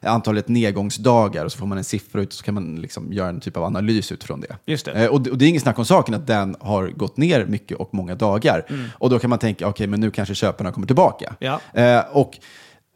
antalet 0.06 0.48
nedgångsdagar 0.48 1.44
och 1.44 1.52
så 1.52 1.58
får 1.58 1.66
man 1.66 1.78
en 1.78 1.84
siffra 1.84 2.20
ut 2.20 2.28
och 2.28 2.34
så 2.34 2.44
kan 2.44 2.54
man 2.54 2.76
liksom 2.80 3.12
göra 3.12 3.28
en 3.28 3.40
typ 3.40 3.56
av 3.56 3.64
analys 3.64 4.12
utifrån 4.12 4.40
det. 4.40 4.56
Just 4.66 4.84
det. 4.84 4.92
Eh, 4.92 5.10
och, 5.10 5.20
det 5.20 5.30
och 5.30 5.38
det 5.38 5.44
är 5.44 5.48
inget 5.48 5.62
snack 5.62 5.78
om 5.78 5.84
saken 5.84 6.14
att 6.14 6.26
den 6.26 6.56
har 6.60 6.88
gått 6.88 7.16
ner 7.16 7.44
mycket 7.46 7.76
och 7.76 7.94
många 7.94 8.14
dagar. 8.14 8.64
Och 8.98 9.10
då 9.10 9.18
kan 9.18 9.30
man 9.30 9.38
tänka, 9.38 9.68
okej, 9.68 9.86
men 9.86 10.00
nu 10.00 10.10
kanske 10.10 10.34
köparna 10.34 10.72
kommer 10.72 10.86
tillbaka. 10.86 11.34
Ja. 11.38 11.60
Eh, 11.74 12.04
och 12.12 12.38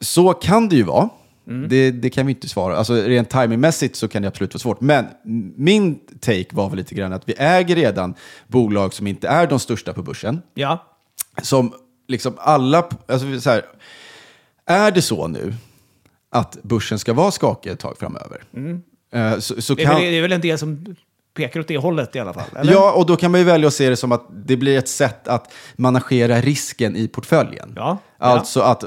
så 0.00 0.32
kan 0.32 0.68
det 0.68 0.76
ju 0.76 0.82
vara. 0.82 1.08
Det, 1.68 1.90
det 1.90 2.10
kan 2.10 2.26
vi 2.26 2.32
inte 2.32 2.48
svara. 2.48 2.76
Alltså, 2.76 2.94
rent 2.94 3.30
timingmässigt 3.30 3.96
så 3.96 4.08
kan 4.08 4.22
det 4.22 4.28
absolut 4.28 4.54
vara 4.54 4.60
svårt. 4.60 4.80
Men 4.80 5.06
min 5.56 5.98
take 6.20 6.46
var 6.50 6.68
väl 6.68 6.76
lite 6.76 6.94
grann 6.94 7.12
att 7.12 7.28
vi 7.28 7.34
äger 7.38 7.76
redan 7.76 8.14
bolag 8.46 8.94
som 8.94 9.06
inte 9.06 9.28
är 9.28 9.46
de 9.46 9.58
största 9.58 9.92
på 9.92 10.02
börsen. 10.02 10.42
Ja. 10.54 10.86
Som 11.42 11.72
liksom 12.08 12.34
alla... 12.38 12.88
Alltså, 13.06 13.40
så 13.40 13.50
här, 13.50 13.64
är 14.66 14.90
det 14.90 15.02
så 15.02 15.28
nu 15.28 15.54
att 16.30 16.62
börsen 16.62 16.98
ska 16.98 17.12
vara 17.12 17.30
skakig 17.30 17.70
ett 17.70 17.78
tag 17.78 17.98
framöver? 17.98 18.42
eh, 19.12 19.38
Så, 19.38 19.62
så 19.62 19.74
Det 19.74 19.82
är, 19.82 19.86
kan, 19.86 19.94
väl, 19.94 20.04
det 20.04 20.18
är 20.18 20.22
väl 20.22 20.32
en 20.32 20.40
del 20.40 20.58
som 20.58 20.96
pekar 21.34 21.60
åt 21.60 21.68
det 21.68 21.78
hållet 21.78 22.16
i 22.16 22.18
alla 22.20 22.32
fall? 22.32 22.44
Eller? 22.56 22.72
Ja, 22.72 22.92
och 22.92 23.06
då 23.06 23.16
kan 23.16 23.30
man 23.30 23.40
ju 23.40 23.46
välja 23.46 23.68
att 23.68 23.74
se 23.74 23.88
det 23.90 23.96
som 23.96 24.12
att 24.12 24.26
det 24.46 24.56
blir 24.56 24.78
ett 24.78 24.88
sätt 24.88 25.28
att 25.28 25.52
managera 25.76 26.40
risken 26.40 26.96
i 26.96 27.08
portföljen. 27.08 27.72
Ja, 27.76 27.98
ja. 28.18 28.24
Alltså 28.26 28.60
att 28.60 28.84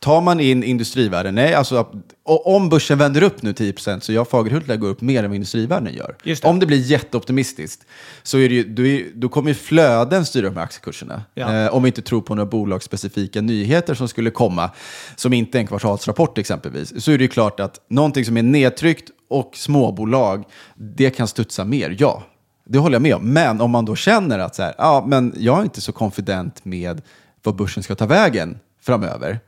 tar 0.00 0.20
man 0.20 0.40
in 0.40 0.62
industrivärden, 0.64 1.34
nej, 1.34 1.54
alltså 1.54 1.88
om 2.24 2.68
börsen 2.68 2.98
vänder 2.98 3.22
upp 3.22 3.42
nu 3.42 3.52
10% 3.52 4.00
så 4.00 4.12
jag 4.12 4.28
Fagerhult 4.28 4.68
lär 4.68 4.76
gå 4.76 4.86
upp 4.86 5.00
mer 5.00 5.24
än 5.24 5.30
vad 5.30 5.34
industrivärden 5.34 5.94
gör. 5.94 6.16
Det. 6.24 6.44
Om 6.44 6.58
det 6.58 6.66
blir 6.66 6.78
jätteoptimistiskt 6.78 7.86
så 8.22 8.38
är 8.38 8.48
det 8.48 8.54
ju, 8.54 8.64
då, 8.64 8.86
är, 8.86 9.04
då 9.14 9.28
kommer 9.28 9.48
ju 9.48 9.54
flöden 9.54 10.26
styra 10.26 10.48
de 10.48 10.56
här 10.56 10.64
aktiekurserna. 10.64 11.22
Ja. 11.34 11.54
Eh, 11.54 11.74
om 11.74 11.82
vi 11.82 11.88
inte 11.88 12.02
tror 12.02 12.20
på 12.20 12.34
några 12.34 12.50
bolagsspecifika 12.50 13.40
nyheter 13.40 13.94
som 13.94 14.08
skulle 14.08 14.30
komma, 14.30 14.70
som 15.16 15.32
inte 15.32 15.58
är 15.58 15.60
en 15.60 15.66
kvartalsrapport 15.66 16.38
exempelvis, 16.38 17.04
så 17.04 17.12
är 17.12 17.18
det 17.18 17.24
ju 17.24 17.28
klart 17.28 17.60
att 17.60 17.80
någonting 17.88 18.24
som 18.24 18.36
är 18.36 18.42
nedtryckt 18.42 19.10
och 19.28 19.56
småbolag, 19.56 20.44
det 20.74 21.10
kan 21.10 21.28
studsa 21.28 21.64
mer, 21.64 21.96
ja. 21.98 22.22
Det 22.68 22.78
håller 22.78 22.94
jag 22.94 23.02
med 23.02 23.14
om. 23.14 23.32
Men 23.32 23.60
om 23.60 23.70
man 23.70 23.84
då 23.84 23.96
känner 23.96 24.38
att 24.38 24.54
så 24.54 24.62
här, 24.62 24.74
ja, 24.78 25.04
men 25.08 25.34
jag 25.36 25.58
är 25.58 25.62
inte 25.62 25.80
så 25.80 25.92
konfident 25.92 26.64
med 26.64 27.02
vad 27.42 27.56
börsen 27.56 27.82
ska 27.82 27.94
ta 27.94 28.06
vägen 28.06 28.58
framöver. 28.82 29.40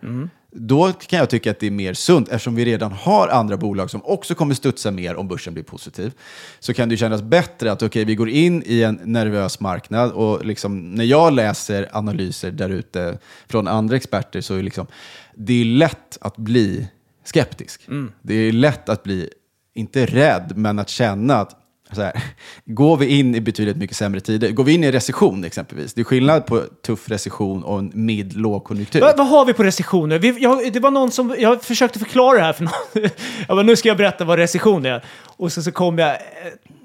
Då 0.52 0.92
kan 0.92 1.18
jag 1.18 1.30
tycka 1.30 1.50
att 1.50 1.60
det 1.60 1.66
är 1.66 1.70
mer 1.70 1.94
sunt, 1.94 2.28
eftersom 2.28 2.54
vi 2.54 2.64
redan 2.64 2.92
har 2.92 3.28
andra 3.28 3.56
bolag 3.56 3.90
som 3.90 4.04
också 4.04 4.34
kommer 4.34 4.54
studsa 4.54 4.90
mer 4.90 5.16
om 5.16 5.28
börsen 5.28 5.54
blir 5.54 5.64
positiv. 5.64 6.12
Så 6.58 6.74
kan 6.74 6.88
det 6.88 6.96
kännas 6.96 7.22
bättre 7.22 7.72
att 7.72 7.82
okej, 7.82 8.04
vi 8.04 8.14
går 8.14 8.28
in 8.28 8.62
i 8.66 8.82
en 8.82 9.00
nervös 9.04 9.60
marknad 9.60 10.12
och 10.12 10.44
liksom, 10.44 10.94
när 10.94 11.04
jag 11.04 11.32
läser 11.32 11.88
analyser 11.92 12.50
där 12.50 12.70
ute 12.70 13.18
från 13.46 13.68
andra 13.68 13.96
experter 13.96 14.40
så 14.40 14.54
är 14.54 14.62
liksom, 14.62 14.86
det 15.34 15.52
är 15.52 15.64
lätt 15.64 16.18
att 16.20 16.36
bli 16.36 16.88
skeptisk. 17.24 17.88
Det 18.22 18.34
är 18.34 18.52
lätt 18.52 18.88
att 18.88 19.02
bli, 19.02 19.30
inte 19.74 20.06
rädd, 20.06 20.52
men 20.56 20.78
att 20.78 20.88
känna 20.88 21.34
att 21.34 21.67
så 21.92 22.02
här, 22.02 22.12
går 22.64 22.96
vi 22.96 23.06
in 23.18 23.34
i 23.34 23.40
betydligt 23.40 23.76
mycket 23.76 23.96
sämre 23.96 24.20
tider, 24.20 24.50
går 24.50 24.64
vi 24.64 24.72
in 24.74 24.84
i 24.84 24.92
recession 24.92 25.44
exempelvis, 25.44 25.94
det 25.94 26.00
är 26.00 26.04
skillnad 26.04 26.46
på 26.46 26.62
tuff 26.86 27.08
recession 27.08 27.62
och 27.62 27.78
en 27.78 27.90
mid-lågkonjunktur. 27.94 29.00
Vad, 29.00 29.16
vad 29.16 29.26
har 29.28 29.44
vi 29.44 29.52
på 29.52 29.62
recessioner? 29.64 30.18
Vi, 30.18 30.36
jag, 30.42 30.72
det 30.72 30.80
var 30.80 30.90
någon 30.90 31.10
som, 31.10 31.34
jag 31.38 31.62
försökte 31.62 31.98
förklara 31.98 32.38
det 32.38 32.44
här 32.44 32.52
för 32.52 32.64
någon. 32.64 32.72
Jag 33.48 33.56
bara, 33.56 33.62
nu 33.62 33.76
ska 33.76 33.88
jag 33.88 33.96
berätta 33.96 34.24
vad 34.24 34.38
recession 34.38 34.86
är. 34.86 35.04
Och 35.36 35.52
så, 35.52 35.62
så 35.62 35.72
kom 35.72 35.98
jag 35.98 36.16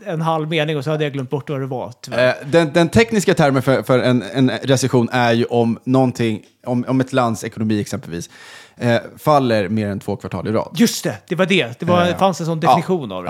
en 0.06 0.22
halv 0.22 0.50
mening 0.50 0.78
och 0.78 0.84
så 0.84 0.92
hade 0.92 1.04
jag 1.04 1.14
glömt 1.14 1.30
bort 1.30 1.50
vad 1.50 1.60
det 1.60 1.66
var. 1.66 1.94
Eh, 2.12 2.32
Den, 2.46 2.74
den 2.74 2.90
tekniska 2.90 3.34
termen 3.34 3.62
för, 3.62 3.84
för 3.84 4.00
en, 4.00 4.22
en 4.34 4.50
recession 4.50 5.10
är 5.12 5.32
ju 5.34 5.46
om 5.46 5.80
någonting, 5.84 6.42
om, 6.66 6.86
om 6.88 7.02
ett 7.02 7.14
lands 7.14 7.44
ekonomi 7.44 7.82
exempelvis, 7.82 8.30
eh, 8.78 8.98
faller 9.18 9.70
mer 9.70 9.88
än 9.88 10.00
två 10.00 10.16
kvartal 10.16 10.48
i 10.48 10.52
rad. 10.52 10.76
Just 10.76 11.04
det, 11.04 11.18
det 11.28 11.36
var 11.36 11.46
det. 11.46 11.80
Det 11.80 11.86
var, 11.86 12.08
Eh, 12.08 12.18
fanns 12.18 12.40
en 12.40 12.46
sån 12.46 12.60
ja, 12.64 12.70
definition 12.70 13.12
av 13.12 13.24
det. 13.24 13.30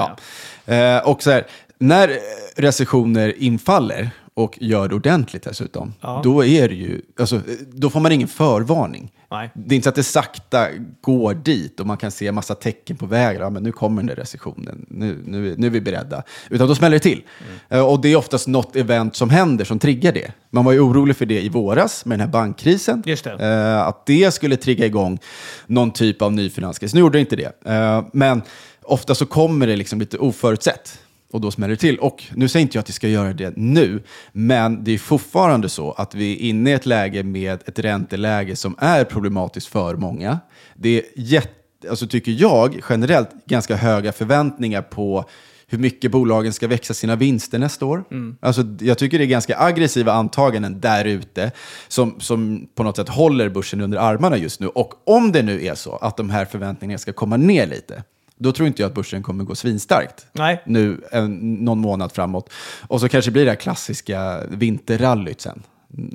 ja. 0.65 0.73
Eh, 0.73 1.07
och 1.09 1.23
så 1.23 1.31
här, 1.31 1.47
när 1.83 2.19
recessioner 2.55 3.33
infaller 3.43 4.09
och 4.33 4.57
gör 4.61 4.87
det 4.87 4.95
ordentligt 4.95 5.43
dessutom, 5.43 5.93
Ja. 6.01 6.21
då, 6.23 6.45
är 6.45 6.69
det 6.69 6.75
ju, 6.75 7.01
alltså, 7.19 7.41
då 7.71 7.89
får 7.89 7.99
man 7.99 8.11
ingen 8.11 8.27
förvarning. 8.27 9.11
Nej. 9.31 9.49
Det 9.53 9.73
är 9.73 9.75
inte 9.75 9.83
så 9.85 9.89
att 9.89 9.95
det 9.95 10.03
sakta 10.03 10.67
går 11.01 11.33
dit 11.33 11.79
och 11.79 11.87
man 11.87 11.97
kan 11.97 12.11
se 12.11 12.31
massa 12.31 12.55
tecken 12.55 12.95
på 12.97 13.05
vägen. 13.05 13.53
Men 13.53 13.63
nu 13.63 13.71
kommer 13.71 14.01
den 14.01 14.07
där 14.07 14.15
recessionen, 14.15 14.85
nu, 14.89 15.17
nu, 15.25 15.55
nu 15.57 15.67
är 15.67 15.71
vi 15.71 15.81
beredda. 15.81 16.23
Utan 16.49 16.67
då 16.67 16.75
smäller 16.75 16.95
det 16.95 16.99
till. 16.99 17.21
Mm. 17.69 17.79
Eh, 17.79 17.85
Och 17.91 18.01
det 18.01 18.09
är 18.09 18.15
oftast 18.15 18.47
något 18.47 18.75
event 18.75 19.15
som 19.15 19.29
händer 19.29 19.65
som 19.65 19.79
triggar 19.79 20.11
det. 20.11 20.31
Man 20.49 20.65
var 20.65 20.71
ju 20.71 20.79
orolig 20.79 21.15
för 21.15 21.25
det 21.25 21.41
i 21.41 21.49
våras 21.49 22.05
med 22.05 22.19
den 22.19 22.27
här 22.27 22.31
bankkrisen. 22.31 23.01
Det. 23.05 23.25
Eh, 23.25 23.81
att 23.87 24.05
det 24.05 24.33
skulle 24.33 24.57
trigga 24.57 24.85
igång 24.85 25.19
någon 25.67 25.91
typ 25.91 26.21
av 26.21 26.33
ny 26.33 26.49
finanskris. 26.49 26.93
Nu 26.93 26.99
gjorde 26.99 27.17
det 27.17 27.19
inte 27.19 27.35
det. 27.35 27.51
Eh, 27.71 28.05
men 28.13 28.41
ofta 28.81 29.15
så 29.15 29.25
kommer 29.25 29.67
det 29.67 29.75
liksom 29.75 29.99
lite 29.99 30.17
oförutsett. 30.17 30.99
Och 31.33 31.41
då 31.41 31.51
smäller 31.51 31.73
det 31.73 31.79
till. 31.79 31.99
Och 31.99 32.23
nu 32.35 32.47
säger 32.47 32.61
inte 32.61 32.77
jag 32.77 32.79
att 32.79 32.85
det 32.85 32.93
ska 32.93 33.07
göra 33.07 33.33
det 33.33 33.53
nu, 33.57 34.03
men 34.31 34.83
det 34.83 34.91
är 34.91 34.97
fortfarande 34.97 35.69
så 35.69 35.91
att 35.91 36.15
vi 36.15 36.33
är 36.33 36.49
inne 36.49 36.69
i 36.69 36.73
ett 36.73 36.85
läge 36.85 37.23
med 37.23 37.63
ett 37.65 37.79
ränteläge 37.79 38.55
som 38.55 38.75
är 38.79 39.03
problematiskt 39.03 39.67
för 39.67 39.95
många. 39.95 40.39
Det 40.75 40.89
är 40.89 41.03
jätte, 41.15 41.89
alltså 41.89 42.07
tycker 42.07 42.31
jag 42.31 42.81
generellt 42.89 43.29
ganska 43.45 43.75
höga 43.75 44.11
förväntningar 44.11 44.81
på 44.81 45.25
hur 45.67 45.77
mycket 45.77 46.11
bolagen 46.11 46.53
ska 46.53 46.67
växa 46.67 46.93
sina 46.93 47.15
vinster 47.15 47.59
nästa 47.59 47.85
år. 47.85 48.03
Alltså, 48.39 48.63
jag 48.79 48.97
tycker 48.97 49.17
det 49.17 49.23
är 49.23 49.27
ganska 49.27 49.59
aggressiva 49.59 50.11
antaganden 50.11 50.79
där 50.79 51.05
ute 51.05 51.51
som, 51.87 52.19
som 52.19 52.67
på 52.75 52.83
något 52.83 52.95
sätt 52.95 53.09
håller 53.09 53.49
börsen 53.49 53.81
under 53.81 53.97
armarna 53.97 54.37
just 54.37 54.59
nu. 54.59 54.67
Och 54.67 54.93
om 55.05 55.31
det 55.31 55.41
nu 55.41 55.65
är 55.65 55.75
så 55.75 55.95
att 55.95 56.17
de 56.17 56.29
här 56.29 56.45
förväntningarna 56.45 56.97
ska 56.97 57.13
komma 57.13 57.37
ner 57.37 57.67
lite, 57.67 58.03
då 58.39 58.51
tror 58.51 58.67
inte 58.67 58.81
jag 58.81 58.89
att 58.89 58.95
börsen 58.95 59.23
kommer 59.23 59.43
gå 59.43 59.55
svinstarkt 59.55 60.25
Nej. 60.31 60.63
nu 60.65 61.01
en, 61.11 61.35
någon 61.55 61.79
månad 61.79 62.11
framåt. 62.11 62.49
Och 62.87 62.99
så 62.99 63.09
kanske 63.09 63.31
blir 63.31 63.45
det 63.45 63.51
här 63.51 63.55
klassiska 63.55 64.41
vinterrallyt 64.49 65.41
sen. 65.41 65.63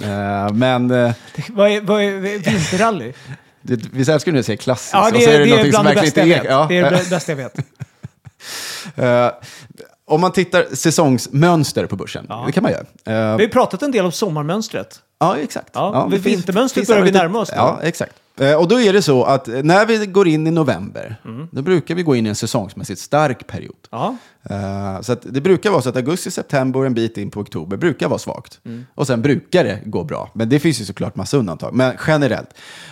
Eh, 0.02 0.52
men 0.52 0.90
eh, 0.90 1.12
Vad 1.48 1.70
är, 1.70 1.80
vad 1.80 2.02
är 2.02 2.10
vinterrally? 2.18 3.12
det, 3.62 3.80
vi 3.92 4.12
älskar 4.12 4.32
när 4.32 4.38
jag 4.38 4.44
säger 4.44 4.56
klassiskt. 4.56 4.94
Ja, 4.94 5.10
det, 5.12 5.24
är, 5.24 5.64
det 5.64 5.70
bland 5.70 5.88
det 5.88 5.94
bästa 5.94 6.20
jag 6.20 6.26
vet. 6.26 6.44
ja. 6.44 6.66
Det 6.68 6.76
är 6.78 6.90
det 6.90 7.10
bästa 7.10 7.32
jag 7.32 7.36
vet. 7.36 7.58
Eh, 8.96 9.30
om 10.04 10.20
man 10.20 10.32
tittar 10.32 10.66
säsongsmönster 10.74 11.86
på 11.86 11.96
börsen, 11.96 12.26
Ja. 12.28 12.42
det 12.46 12.52
kan 12.52 12.62
man 12.62 12.72
göra. 12.72 12.84
Vi 13.04 13.12
Eh, 13.12 13.18
har 13.28 13.48
pratat 13.48 13.82
en 13.82 13.90
del 13.90 14.04
om 14.04 14.12
sommarmönstret. 14.12 15.00
Ja, 15.20 15.36
exakt. 15.36 15.68
Ja, 15.72 16.08
det 16.10 16.16
finns- 16.20 16.26
vintermönstret 16.26 16.74
finns 16.80 16.88
börjar 16.88 17.04
vi 17.04 17.10
närma 17.10 17.38
oss. 17.38 17.50
Ja, 17.56 17.78
exakt. 17.82 18.12
Eh, 18.40 18.54
och 18.54 18.68
då 18.68 18.80
är 18.80 18.92
det 18.92 19.02
så 19.02 19.24
att 19.24 19.48
eh, 19.48 19.62
när 19.62 19.86
vi 19.86 20.06
går 20.06 20.28
in 20.28 20.46
i 20.46 20.50
november, 20.50 21.16
Mm. 21.24 21.48
då 21.52 21.62
brukar 21.62 21.94
vi 21.94 22.02
gå 22.02 22.16
in 22.16 22.26
i 22.26 22.28
en 22.28 22.34
säsongsmässigt 22.34 23.00
stark 23.00 23.46
period. 23.46 23.76
Aha. 23.90 24.16
Eh, 24.50 25.00
så 25.00 25.12
att 25.12 25.22
det 25.22 25.40
brukar 25.40 25.70
vara 25.70 25.82
så 25.82 25.88
att 25.88 25.96
augusti, 25.96 26.30
september, 26.30 26.84
en 26.84 26.94
bit 26.94 27.18
in 27.18 27.30
på 27.30 27.40
oktober 27.40 27.76
brukar 27.76 28.08
vara 28.08 28.18
svagt. 28.18 28.60
Mm. 28.64 28.86
Och 28.94 29.06
sen 29.06 29.22
brukar 29.22 29.64
det 29.64 29.80
gå 29.84 30.04
bra. 30.04 30.30
Men 30.34 30.48
det 30.48 30.58
finns 30.58 30.80
ju 30.80 30.84
såklart 30.84 31.16
massa 31.16 31.36
undantag. 31.36 31.74
Men 31.74 31.94
generellt. 32.06 32.48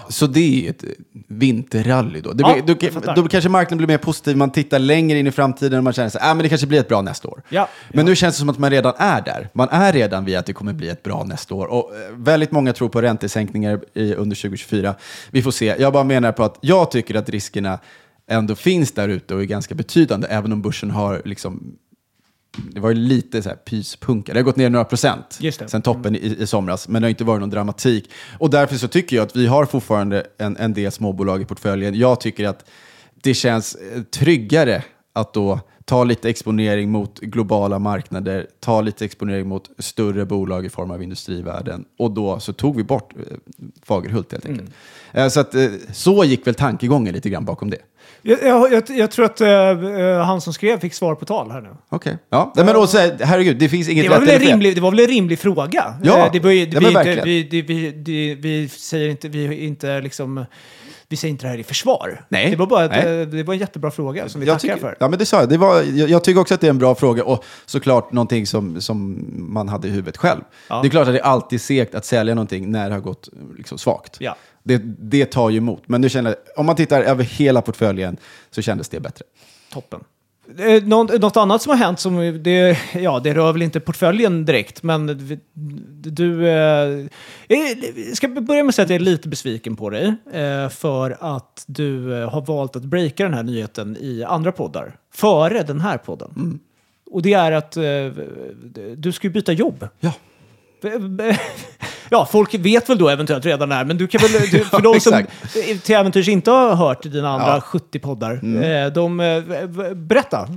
Så 0.09 0.27
det 0.27 0.41
är 0.41 0.63
ju 0.63 0.69
ett 0.69 0.85
vinterrally 1.29 2.21
då. 2.21 2.33
Det 2.33 2.43
Ja, 2.43 2.75
blir, 2.75 2.91
fattar. 2.91 3.15
då, 3.15 3.23
då 3.23 3.29
kanske 3.29 3.51
marknaden 3.51 3.79
blir 3.79 3.87
mer 3.87 3.99
positiv. 3.99 4.37
Man 4.37 4.51
tittar 4.51 4.79
längre 4.79 5.19
in 5.19 5.27
i 5.27 5.31
framtiden 5.31 5.79
och 5.79 5.85
man 5.85 5.93
känner 5.93 6.09
så 6.09 6.19
här, 6.19 6.31
ah, 6.31 6.35
men 6.35 6.43
det 6.43 6.49
kanske 6.49 6.67
blir 6.67 6.81
ett 6.81 6.89
bra 6.89 7.03
nästa 7.03 7.29
år. 7.29 7.43
Ja. 7.49 7.69
Men 7.93 8.07
nu 8.07 8.17
känns 8.17 8.35
det 8.35 8.39
som 8.39 8.49
att 8.49 8.59
man 8.59 8.71
redan 8.71 8.95
är 8.99 9.23
där. 9.23 9.49
Man 9.53 9.69
är 9.69 9.93
redan 9.93 10.25
vid 10.25 10.37
att 10.37 10.47
det 10.47 10.53
kommer 10.53 10.73
bli 10.73 10.89
ett 10.89 11.03
bra 11.03 11.25
nästa 11.25 11.55
år. 11.55 11.67
Och 11.67 11.93
eh, 11.95 12.17
väldigt 12.17 12.53
många 12.53 12.73
tror 12.73 12.89
på 12.89 13.03
räntesänkningar 13.03 13.81
i, 13.95 14.15
under 14.15 14.37
2024. 14.37 14.95
Vi 15.31 15.43
får 15.43 15.51
se. 15.51 15.75
Jag 15.79 15.93
bara 15.93 16.05
menar 16.05 16.33
på 16.33 16.45
att 16.45 16.59
jag 16.61 16.91
tycker 16.91 17.15
att 17.15 17.29
riskerna 17.29 17.79
ändå 18.31 18.55
finns 18.55 18.93
där 18.93 19.09
ute 19.09 19.35
och 19.35 19.41
är 19.41 19.45
ganska 19.45 19.75
betydande, 19.75 20.27
även 20.27 20.53
om 20.53 20.63
börsen 20.63 20.91
har 20.91 21.23
liksom 21.25 21.79
det 22.73 22.81
var 22.81 22.89
ju 22.89 22.95
lite 22.95 23.43
så 23.43 23.49
här 23.49 23.57
pyspunka. 23.57 24.33
Det 24.33 24.39
har 24.39 24.45
gått 24.45 24.57
ner 24.57 24.71
några 24.71 24.85
procent 24.85 25.39
sen 25.69 25.83
toppen 25.83 26.17
i, 26.17 26.37
i 26.39 26.47
somras, 26.47 26.89
men 26.89 27.03
det 27.03 27.07
har 27.07 27.11
inte 27.11 27.25
varit 27.25 27.41
någon 27.41 27.51
dramatik. 27.51 28.11
Och 28.39 28.51
därför 28.51 28.77
så 28.77 28.89
tycker 28.89 29.17
jag 29.17 29.27
att 29.27 29.37
vi 29.37 29.47
har 29.47 29.67
fortfarande 29.67 30.27
en, 30.39 30.57
en 30.57 30.75
del 30.75 30.93
småbolag 30.93 31.43
i 31.43 31.45
portföljen. 31.45 31.95
Jag 31.95 32.21
tycker 32.21 32.49
att 32.49 32.65
det 33.15 33.35
känns 33.35 33.75
eh, 33.75 34.03
tryggare 34.03 34.83
att 35.13 35.33
då 35.35 35.61
ta 35.85 36.05
lite 36.05 36.31
exponering 36.31 36.91
mot 36.91 37.21
globala 37.21 37.79
marknader, 37.79 38.47
ta 38.61 38.81
lite 38.81 39.05
exponering 39.05 39.49
mot 39.49 39.71
större 39.79 40.27
bolag 40.27 40.67
i 40.67 40.69
form 40.69 40.91
av 40.91 41.03
industrivärden. 41.03 41.85
Och 41.99 42.11
då 42.11 42.41
så 42.41 42.53
tog 42.53 42.77
vi 42.77 42.85
bort 42.85 43.13
eh, 43.17 43.37
Fagerhult 43.83 44.33
helt 44.33 44.47
enkelt. 44.47 44.71
Eh, 45.13 45.29
Så, 45.29 45.41
att, 45.41 45.55
så 45.93 46.25
gick 46.25 46.47
väl 46.47 46.55
tankegången 46.55 47.15
lite 47.15 47.31
grann 47.31 47.45
bakom 47.45 47.71
det. 47.71 47.79
Jag, 48.27 48.73
jag, 48.73 48.83
jag, 48.91 49.11
tror 49.11 49.25
att 49.25 49.41
eh, 49.41 49.49
eh, 49.51 50.21
han 50.23 50.41
som 50.41 50.53
skrev 50.53 50.81
fick 50.81 50.95
svar 50.95 51.15
på 51.15 51.25
tal 51.25 51.51
här 51.51 51.61
nu. 51.61 51.69
Okej. 51.89 52.19
Ja, 52.31 52.53
Nej, 52.57 52.65
men 52.65 52.75
då, 52.75 52.87
så 52.87 52.99
här, 52.99 53.17
herregud, 53.21 53.59
det 53.59 53.69
finns 53.69 53.89
inget 53.89 54.05
Det 54.05 54.09
var, 54.11 54.17
rätt 54.21 54.23
väl 54.23 54.29
en 54.29 54.35
eller 54.37 54.45
fel. 54.47 54.53
rimlig, 54.53 54.75
det 54.75 54.81
var 54.81 54.91
väl 54.91 55.01
en 55.01 55.07
rimlig 55.07 55.39
fråga? 55.39 55.95
Ja, 56.03 56.19
Eh, 56.27 56.33
det 56.33 56.41
var, 56.41 56.51
ju- 56.51 56.65
ja, 56.73 56.81
vi, 56.81 56.87
inte, 56.87 56.91
verkligen. 56.95 57.25
vi, 57.25 57.43
det- 57.43 57.63
vi, 57.63 57.91
det- 57.91 58.35
vi 58.35 58.69
säger 58.69 59.09
inte, 59.09 59.29
vi 59.29 59.45
är 59.47 59.53
inte 59.53 60.01
liksom... 60.01 60.45
Vi 61.09 61.17
säger 61.17 61.31
inte 61.33 61.45
det 61.47 61.51
här 61.51 61.59
i 61.59 61.63
försvar. 61.63 62.25
Nej, 62.29 62.51
Det 62.51 62.57
var 62.57 62.67
bara 62.67 62.87
nej. 62.87 63.21
eh, 63.21 63.27
det 63.29 63.43
var 63.43 63.55
en 63.55 63.61
jättebra 63.61 63.91
fråga 63.91 64.29
som 64.29 64.41
vi 64.41 64.47
jag 64.47 64.61
tackar 64.61 64.75
tycker, 64.75 64.89
för. 64.89 64.97
Ja, 65.01 65.09
men 65.09 65.19
det 65.19 65.27
sa 65.27 65.41
jag. 65.41 65.49
Det 65.49 65.57
var, 65.59 65.83
jag, 65.83 66.11
jag 66.11 66.25
tycker 66.25 66.41
också 66.41 66.55
att 66.55 66.61
det 66.61 66.67
är 66.67 66.71
en 66.71 66.79
bra 66.79 66.95
fråga 66.95 67.25
och 67.25 67.45
såklart 67.67 68.13
någonting 68.13 68.47
som, 68.47 68.81
som 68.81 69.25
man 69.37 69.69
hade 69.69 69.89
i 69.89 69.91
huvudet 69.91 70.17
själv. 70.17 70.41
Ja. 70.69 70.81
Det 70.83 70.89
är 70.89 70.91
klart 70.91 71.07
att 71.09 71.15
det 71.15 71.21
är 71.21 71.25
alltid 71.25 71.61
segt 71.61 71.95
att 71.95 72.05
sälja 72.05 72.35
någonting 72.35 72.71
när 72.71 72.89
det 72.89 72.95
har 72.95 73.01
gått 73.03 73.29
liksom, 73.59 73.79
svagt. 73.79 74.17
Ja. 74.21 74.37
Det, 74.67 74.83
det 74.99 75.27
tar 75.27 75.51
ju 75.51 75.57
emot. 75.57 75.83
Men 75.87 76.01
nu 76.01 76.09
känner, 76.09 76.35
om 76.57 76.67
man 76.67 76.77
tittar 76.77 77.03
över 77.03 77.25
hela 77.25 77.63
portföljen 77.63 78.17
så 78.51 78.63
kändes 78.63 78.89
det 78.89 79.01
bättre. 79.01 79.25
Toppen. 79.73 80.01
Eh, 80.59 80.83
Något, 80.83 81.21
något 81.21 81.37
annat 81.37 81.63
som 81.63 81.71
har 81.71 81.77
hänt 81.77 82.01
som 82.01 82.43
det, 82.43 82.79
ja, 82.95 83.21
det 83.21 83.35
rör 83.35 83.53
väl 83.53 83.63
inte 83.63 83.81
portföljen 83.81 84.45
direkt, 84.45 84.83
men 84.83 85.07
du... 86.03 86.49
Eh, 86.49 87.07
jag 87.49 88.17
ska 88.17 88.29
börja 88.29 88.63
med 88.63 88.69
att 88.69 88.75
säga 88.75 88.85
att 88.85 88.91
jag 88.91 89.01
är 89.01 89.05
lite 89.05 89.29
besviken 89.29 89.77
på 89.77 89.91
dig 89.91 90.15
eh, 90.33 90.69
för 90.69 91.17
att 91.21 91.65
du 91.67 92.23
eh, 92.23 92.31
har 92.31 92.41
valt 92.41 92.77
att 92.77 92.85
breaka 92.85 93.25
den 93.25 93.35
här 93.35 93.43
nyheten 93.43 93.97
i 94.01 94.25
andra 94.25 94.53
poddar 94.53 94.97
före 95.15 95.63
den 95.63 95.81
här 95.81 95.99
podden. 95.99 96.61
Och 97.11 97.23
det 97.23 97.33
är 97.33 97.53
att 97.53 97.77
eh, 97.77 97.83
du 98.97 99.13
ska 99.13 99.27
ju 99.27 99.33
byta 99.33 99.53
jobb. 99.53 99.89
Ja. 100.01 100.13
Ja, 102.11 102.29
folk 102.33 102.55
vet 102.55 102.89
väl 102.89 102.99
då 102.99 103.09
eventuellt 103.09 103.47
redan 103.47 103.69
det 103.69 103.75
här, 103.75 103.85
men 103.85 103.99
du 103.99 104.07
kan 104.07 104.21
väl, 104.21 104.33
du, 104.33 104.65
för 104.65 104.81
de 104.81 105.01
som 105.01 105.25
till 105.83 105.95
äventyrs 105.95 106.29
inte 106.29 106.51
har 106.51 106.75
hört 106.75 107.03
dina 107.03 107.31
andra 107.31 107.47
Ja. 107.47 107.51
Mm. 107.53 107.61
70 107.61 107.99
poddar, 107.99 108.33
eh, 108.65 108.93
de, 108.93 109.21
eh, 109.21 109.95
berätta. 109.95 110.49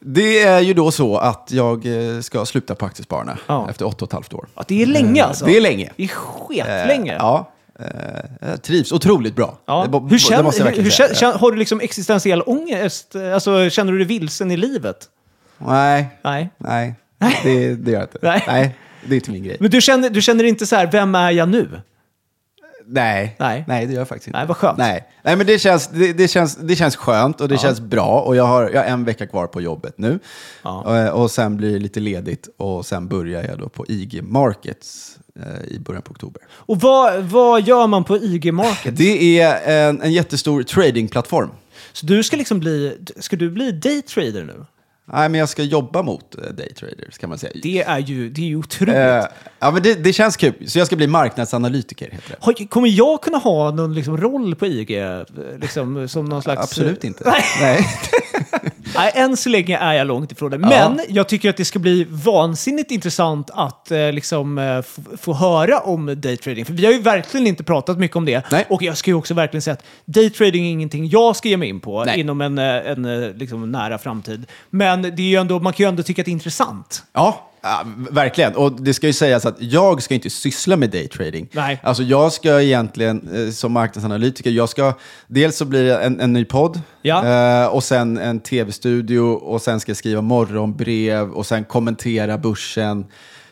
Det 0.00 0.42
är 0.42 0.60
ju 0.60 0.74
då 0.74 0.90
så 0.90 1.16
att 1.16 1.48
jag 1.50 1.86
eh, 1.86 2.20
ska 2.20 2.46
sluta 2.46 2.74
på 2.74 2.86
Aktiespararna 2.86 3.38
Ja. 3.46 3.70
efter 3.70 3.86
åtta 3.86 4.04
och 4.04 4.08
ett 4.08 4.12
halvt 4.12 4.34
år. 4.34 4.46
Att 4.54 4.68
det 4.68 4.82
är 4.82 4.86
länge 4.86 5.24
alltså. 5.24 5.44
Det 5.44 5.56
är 5.56 5.60
länge. 5.60 5.90
Det 5.96 6.04
är 6.04 6.08
skitlänge. 6.08 7.12
Eh, 7.12 7.18
Ja. 7.18 7.50
Jag 8.40 8.62
trivs 8.62 8.92
otroligt 8.92 9.36
bra. 9.36 9.58
Ja. 9.66 9.86
Det, 9.92 9.98
Hur, 10.10 10.18
känner, 10.18 10.74
hur, 10.74 10.82
hur, 10.82 10.90
känner, 10.90 11.38
har 11.38 11.52
du 11.52 11.58
liksom 11.58 11.80
existentiell 11.80 12.42
ångest? 12.42 13.16
Alltså, 13.34 13.70
känner 13.70 13.92
du 13.92 13.98
dig 13.98 14.06
vilsen 14.06 14.50
i 14.50 14.56
livet? 14.56 14.96
Nej, 15.58 16.08
Nej. 16.22 16.50
nej. 16.58 16.94
Det, 17.42 17.74
det 17.74 17.90
gör 17.90 17.98
jag 18.00 18.04
inte. 18.04 18.18
Nej. 18.46 18.76
Det 19.08 19.14
är 19.14 19.16
inte 19.16 19.30
min 19.30 19.42
grej. 19.44 19.56
Men 19.60 19.70
du 19.70 19.80
känner, 19.80 20.10
du 20.10 20.22
känner 20.22 20.44
inte 20.44 20.66
så 20.66 20.76
här, 20.76 20.88
vem 20.92 21.14
är 21.14 21.30
jag 21.30 21.48
nu? 21.48 21.80
Nej. 22.86 23.36
Nej. 23.38 23.64
Nej, 23.68 23.86
det 23.86 23.92
gör 23.92 24.00
jag 24.00 24.08
faktiskt 24.08 24.26
inte. 24.28 24.38
Nej, 24.38 24.46
vad 24.46 24.56
skönt. 24.56 24.78
Nej, 24.78 25.08
Nej 25.22 25.36
men 25.36 25.46
det 25.46 25.58
känns, 25.58 25.88
det, 25.88 26.12
det 26.12 26.28
känns, 26.28 26.56
det 26.56 26.76
känns 26.76 26.96
skönt 26.96 27.40
och 27.40 27.48
det 27.48 27.58
känns 27.58 27.80
bra. 27.80 28.20
Och 28.20 28.36
jag 28.36 28.44
har, 28.44 28.70
jag 28.70 28.80
har 28.80 28.88
en 28.88 29.04
vecka 29.04 29.26
kvar 29.26 29.46
på 29.46 29.60
jobbet 29.60 29.98
nu. 29.98 30.18
Ja. 30.62 30.98
Eh, 30.98 31.08
Och 31.08 31.30
sen 31.30 31.56
blir 31.56 31.72
det 31.72 31.78
lite 31.78 32.00
ledigt 32.00 32.48
och 32.56 32.86
sen 32.86 33.08
börjar 33.08 33.44
jag 33.44 33.58
då 33.58 33.68
på 33.68 33.84
IG 33.88 34.22
Markets 34.22 35.18
eh, 35.40 35.74
i 35.74 35.78
början 35.78 36.02
på 36.02 36.10
oktober. 36.10 36.42
Och 36.50 36.80
vad, 36.80 37.22
vad 37.24 37.62
gör 37.62 37.86
man 37.86 38.04
på 38.04 38.16
IG 38.16 38.52
Market? 38.54 38.96
Det 38.96 39.40
är 39.40 39.88
en, 39.88 40.02
en 40.02 40.12
jättestor 40.12 40.62
tradingplattform. 40.62 41.50
Så 41.92 42.06
du 42.06 42.22
ska 42.22 42.36
liksom 42.36 42.60
bli, 42.60 42.98
ska 43.16 43.36
du 43.36 43.50
bli 43.50 43.72
daytrader 43.72 44.44
nu? 44.44 44.64
Nej, 45.12 45.28
men 45.28 45.40
jag 45.40 45.48
ska 45.48 45.62
jobba 45.62 46.02
mot 46.02 46.34
eh, 46.34 46.42
daytraders 46.54 47.18
kan 47.18 47.28
man 47.28 47.38
säga. 47.38 47.52
Det 47.62 47.82
är 47.82 47.98
ju, 47.98 48.30
det 48.30 48.40
är 48.40 48.46
ju 48.46 48.56
otroligt. 48.56 48.94
Eh, 48.94 49.24
ja, 49.58 49.70
men 49.70 49.82
det, 49.82 49.94
det 49.94 50.12
känns 50.12 50.36
kul. 50.36 50.54
Så 50.66 50.78
jag 50.78 50.86
ska 50.86 50.96
bli 50.96 51.06
marknadsanalytiker, 51.06 52.10
heter 52.10 52.36
det. 52.58 52.66
Kommer 52.66 52.88
jag 52.88 53.22
kunna 53.22 53.38
ha 53.38 53.70
någon 53.70 53.94
liksom 53.94 54.16
roll 54.16 54.54
på 54.54 54.66
IG? 54.66 54.90
eh, 55.02 55.22
Liksom, 55.60 56.08
som 56.08 56.24
någon 56.24 56.42
slags... 56.42 56.62
Absolut 56.62 57.04
inte. 57.04 57.24
Nej. 57.30 57.42
Nej. 57.60 57.86
Nej, 58.94 59.12
än 59.14 59.36
så 59.36 59.48
länge 59.48 59.78
är 59.78 59.92
jag 59.92 60.06
långt 60.06 60.32
ifrån 60.32 60.50
det. 60.50 60.58
Ja. 60.62 60.68
Men 60.68 61.00
jag 61.08 61.28
tycker 61.28 61.50
att 61.50 61.56
det 61.56 61.64
ska 61.64 61.78
bli 61.78 62.06
vansinnigt 62.10 62.90
intressant 62.90 63.50
att 63.54 63.90
eh, 63.90 64.12
liksom, 64.12 64.58
eh, 64.58 64.82
få 65.16 65.32
höra 65.32 65.78
om 65.78 66.20
daytrading. 66.20 66.64
För 66.64 66.72
vi 66.72 66.84
har 66.84 66.92
ju 66.92 67.00
verkligen 67.00 67.46
inte 67.46 67.64
pratat 67.64 67.98
mycket 67.98 68.16
om 68.16 68.24
det. 68.24 68.50
Nej. 68.50 68.66
Och 68.68 68.82
jag 68.82 68.96
ska 68.96 69.10
ju 69.10 69.14
också 69.14 69.34
verkligen 69.34 69.62
säga 69.62 69.74
att 69.74 69.84
daytrading 70.04 70.66
är 70.66 70.70
ingenting 70.70 71.08
jag 71.08 71.36
ska 71.36 71.48
ge 71.48 71.56
mig 71.56 71.68
in 71.68 71.80
på 71.80 72.04
Nej. 72.04 72.20
inom 72.20 72.40
en, 72.40 72.58
eh, 72.58 72.64
en 72.64 73.04
eh, 73.04 73.34
liksom, 73.34 73.72
nära 73.72 73.98
framtid. 73.98 74.46
Men 74.70 75.02
det 75.02 75.22
är 75.22 75.26
ju 75.26 75.36
ändå, 75.36 75.58
man 75.58 75.72
kan 75.72 75.84
ju 75.84 75.88
ändå 75.88 76.02
tycka 76.02 76.22
att 76.22 76.26
det 76.26 76.30
är 76.30 76.32
intressant. 76.32 77.02
Ja, 77.12 77.50
ja, 77.64 77.82
verkligen. 78.10 78.54
Och 78.56 78.72
det 78.82 78.94
ska 78.94 79.06
ju 79.06 79.12
sägas 79.12 79.46
att 79.46 79.56
jag 79.58 80.02
ska 80.02 80.14
inte 80.14 80.30
syssla 80.30 80.76
med 80.76 80.90
daytrading. 80.90 81.48
Nej. 81.52 81.80
Alltså 81.82 82.02
jag 82.02 82.32
ska 82.32 82.62
egentligen, 82.62 83.28
eh, 83.46 83.50
som 83.52 83.72
marknadsanalytiker, 83.72 84.50
jag 84.50 84.68
ska, 84.68 84.92
dels 85.26 85.56
så 85.56 85.64
blir 85.64 85.84
det 85.84 85.98
en, 85.98 86.20
en 86.20 86.32
ny 86.32 86.44
podd, 86.44 86.80
Ja. 87.02 87.26
eh, 87.62 87.66
och 87.66 87.84
sen 87.84 88.18
en 88.18 88.40
tv-studio, 88.40 89.20
och 89.20 89.62
sen 89.62 89.80
ska 89.80 89.90
jag 89.90 89.96
skriva 89.96 90.20
morgonbrev, 90.20 91.30
och 91.30 91.46
sen 91.46 91.64
kommentera 91.64 92.38
börsen. 92.38 93.04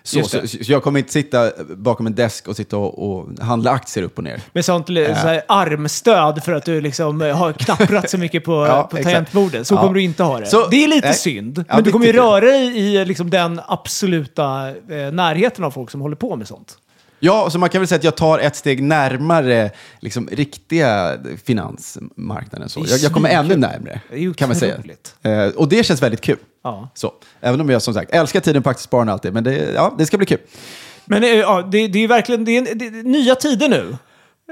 Så, 0.04 0.22
så, 0.24 0.48
så 0.48 0.58
jag 0.72 0.82
kommer 0.82 0.98
inte 0.98 1.12
sitta 1.12 1.50
bakom 1.76 2.06
en 2.06 2.14
desk 2.14 2.48
och 2.48 2.56
sitta 2.56 2.76
och, 2.76 3.10
och 3.16 3.28
handla 3.40 3.70
aktier 3.70 4.04
upp 4.04 4.18
och 4.18 4.24
ner. 4.24 4.40
Med 4.52 4.64
sånt 4.64 4.88
li- 4.88 5.14
så 5.22 5.40
armstöd 5.48 6.44
för 6.44 6.52
att 6.52 6.64
du 6.64 6.80
liksom 6.80 7.22
eh, 7.22 7.36
har 7.36 7.52
knapprat 7.52 8.10
så 8.10 8.18
mycket 8.18 8.44
på, 8.44 8.52
Ja, 8.68 8.82
på 8.90 8.96
tangentbordet. 8.96 9.66
Så 9.66 9.74
Ja. 9.74 9.80
kommer 9.80 9.94
du 9.94 10.02
inte 10.02 10.22
ha 10.22 10.40
det. 10.40 10.46
Så- 10.46 10.68
det 10.68 10.84
är 10.84 10.88
lite 10.88 11.06
nej. 11.08 11.16
synd. 11.16 11.64
Ja, 11.68 11.74
men 11.74 11.84
du 11.84 11.92
kommer 11.92 12.06
ju 12.06 12.12
röra 12.12 12.40
dig 12.40 12.78
i 12.78 13.04
liksom, 13.04 13.30
den 13.30 13.60
absoluta 13.66 14.68
eh, 14.68 15.12
närheten 15.12 15.64
av 15.64 15.70
folk 15.70 15.90
som 15.90 16.00
håller 16.00 16.16
på 16.16 16.36
med 16.36 16.48
sånt. 16.48 16.78
Ja, 17.24 17.50
så 17.50 17.58
man 17.58 17.68
kan 17.68 17.80
väl 17.80 17.88
säga 17.88 17.96
att 17.98 18.04
jag 18.04 18.16
tar 18.16 18.38
ett 18.38 18.56
steg 18.56 18.82
närmare 18.82 19.70
liksom, 20.00 20.28
riktiga 20.32 21.16
finansmarknaden. 21.44 22.68
Så. 22.68 22.84
Jag, 22.88 22.98
jag 22.98 23.12
kommer 23.12 23.28
ännu 23.28 23.56
närmare, 23.56 24.00
kan 24.36 24.48
man 24.48 24.56
säga. 24.56 24.76
Eh, 25.22 25.46
och 25.56 25.68
det 25.68 25.84
känns 25.86 26.02
väldigt 26.02 26.20
kul. 26.20 26.36
Ja. 26.62 26.88
Så. 26.94 27.12
Även 27.40 27.60
om 27.60 27.70
jag 27.70 27.82
som 27.82 27.94
sagt 27.94 28.10
älskar 28.14 28.40
tiden 28.40 28.62
på 28.62 28.70
Aktiespararna 28.70 29.12
alltid, 29.12 29.32
men 29.32 29.44
det, 29.44 29.72
ja, 29.72 29.94
det 29.98 30.06
ska 30.06 30.16
bli 30.16 30.26
kul. 30.26 30.38
Men 31.04 31.22
eh, 31.22 31.28
ja, 31.30 31.62
det, 31.72 31.88
det 31.88 31.98
är 32.04 32.08
verkligen 32.08 32.44
det 32.44 32.56
är, 32.56 32.74
det 32.74 32.86
är 32.86 32.90
nya 33.02 33.34
tider 33.34 33.68
nu. 33.68 33.96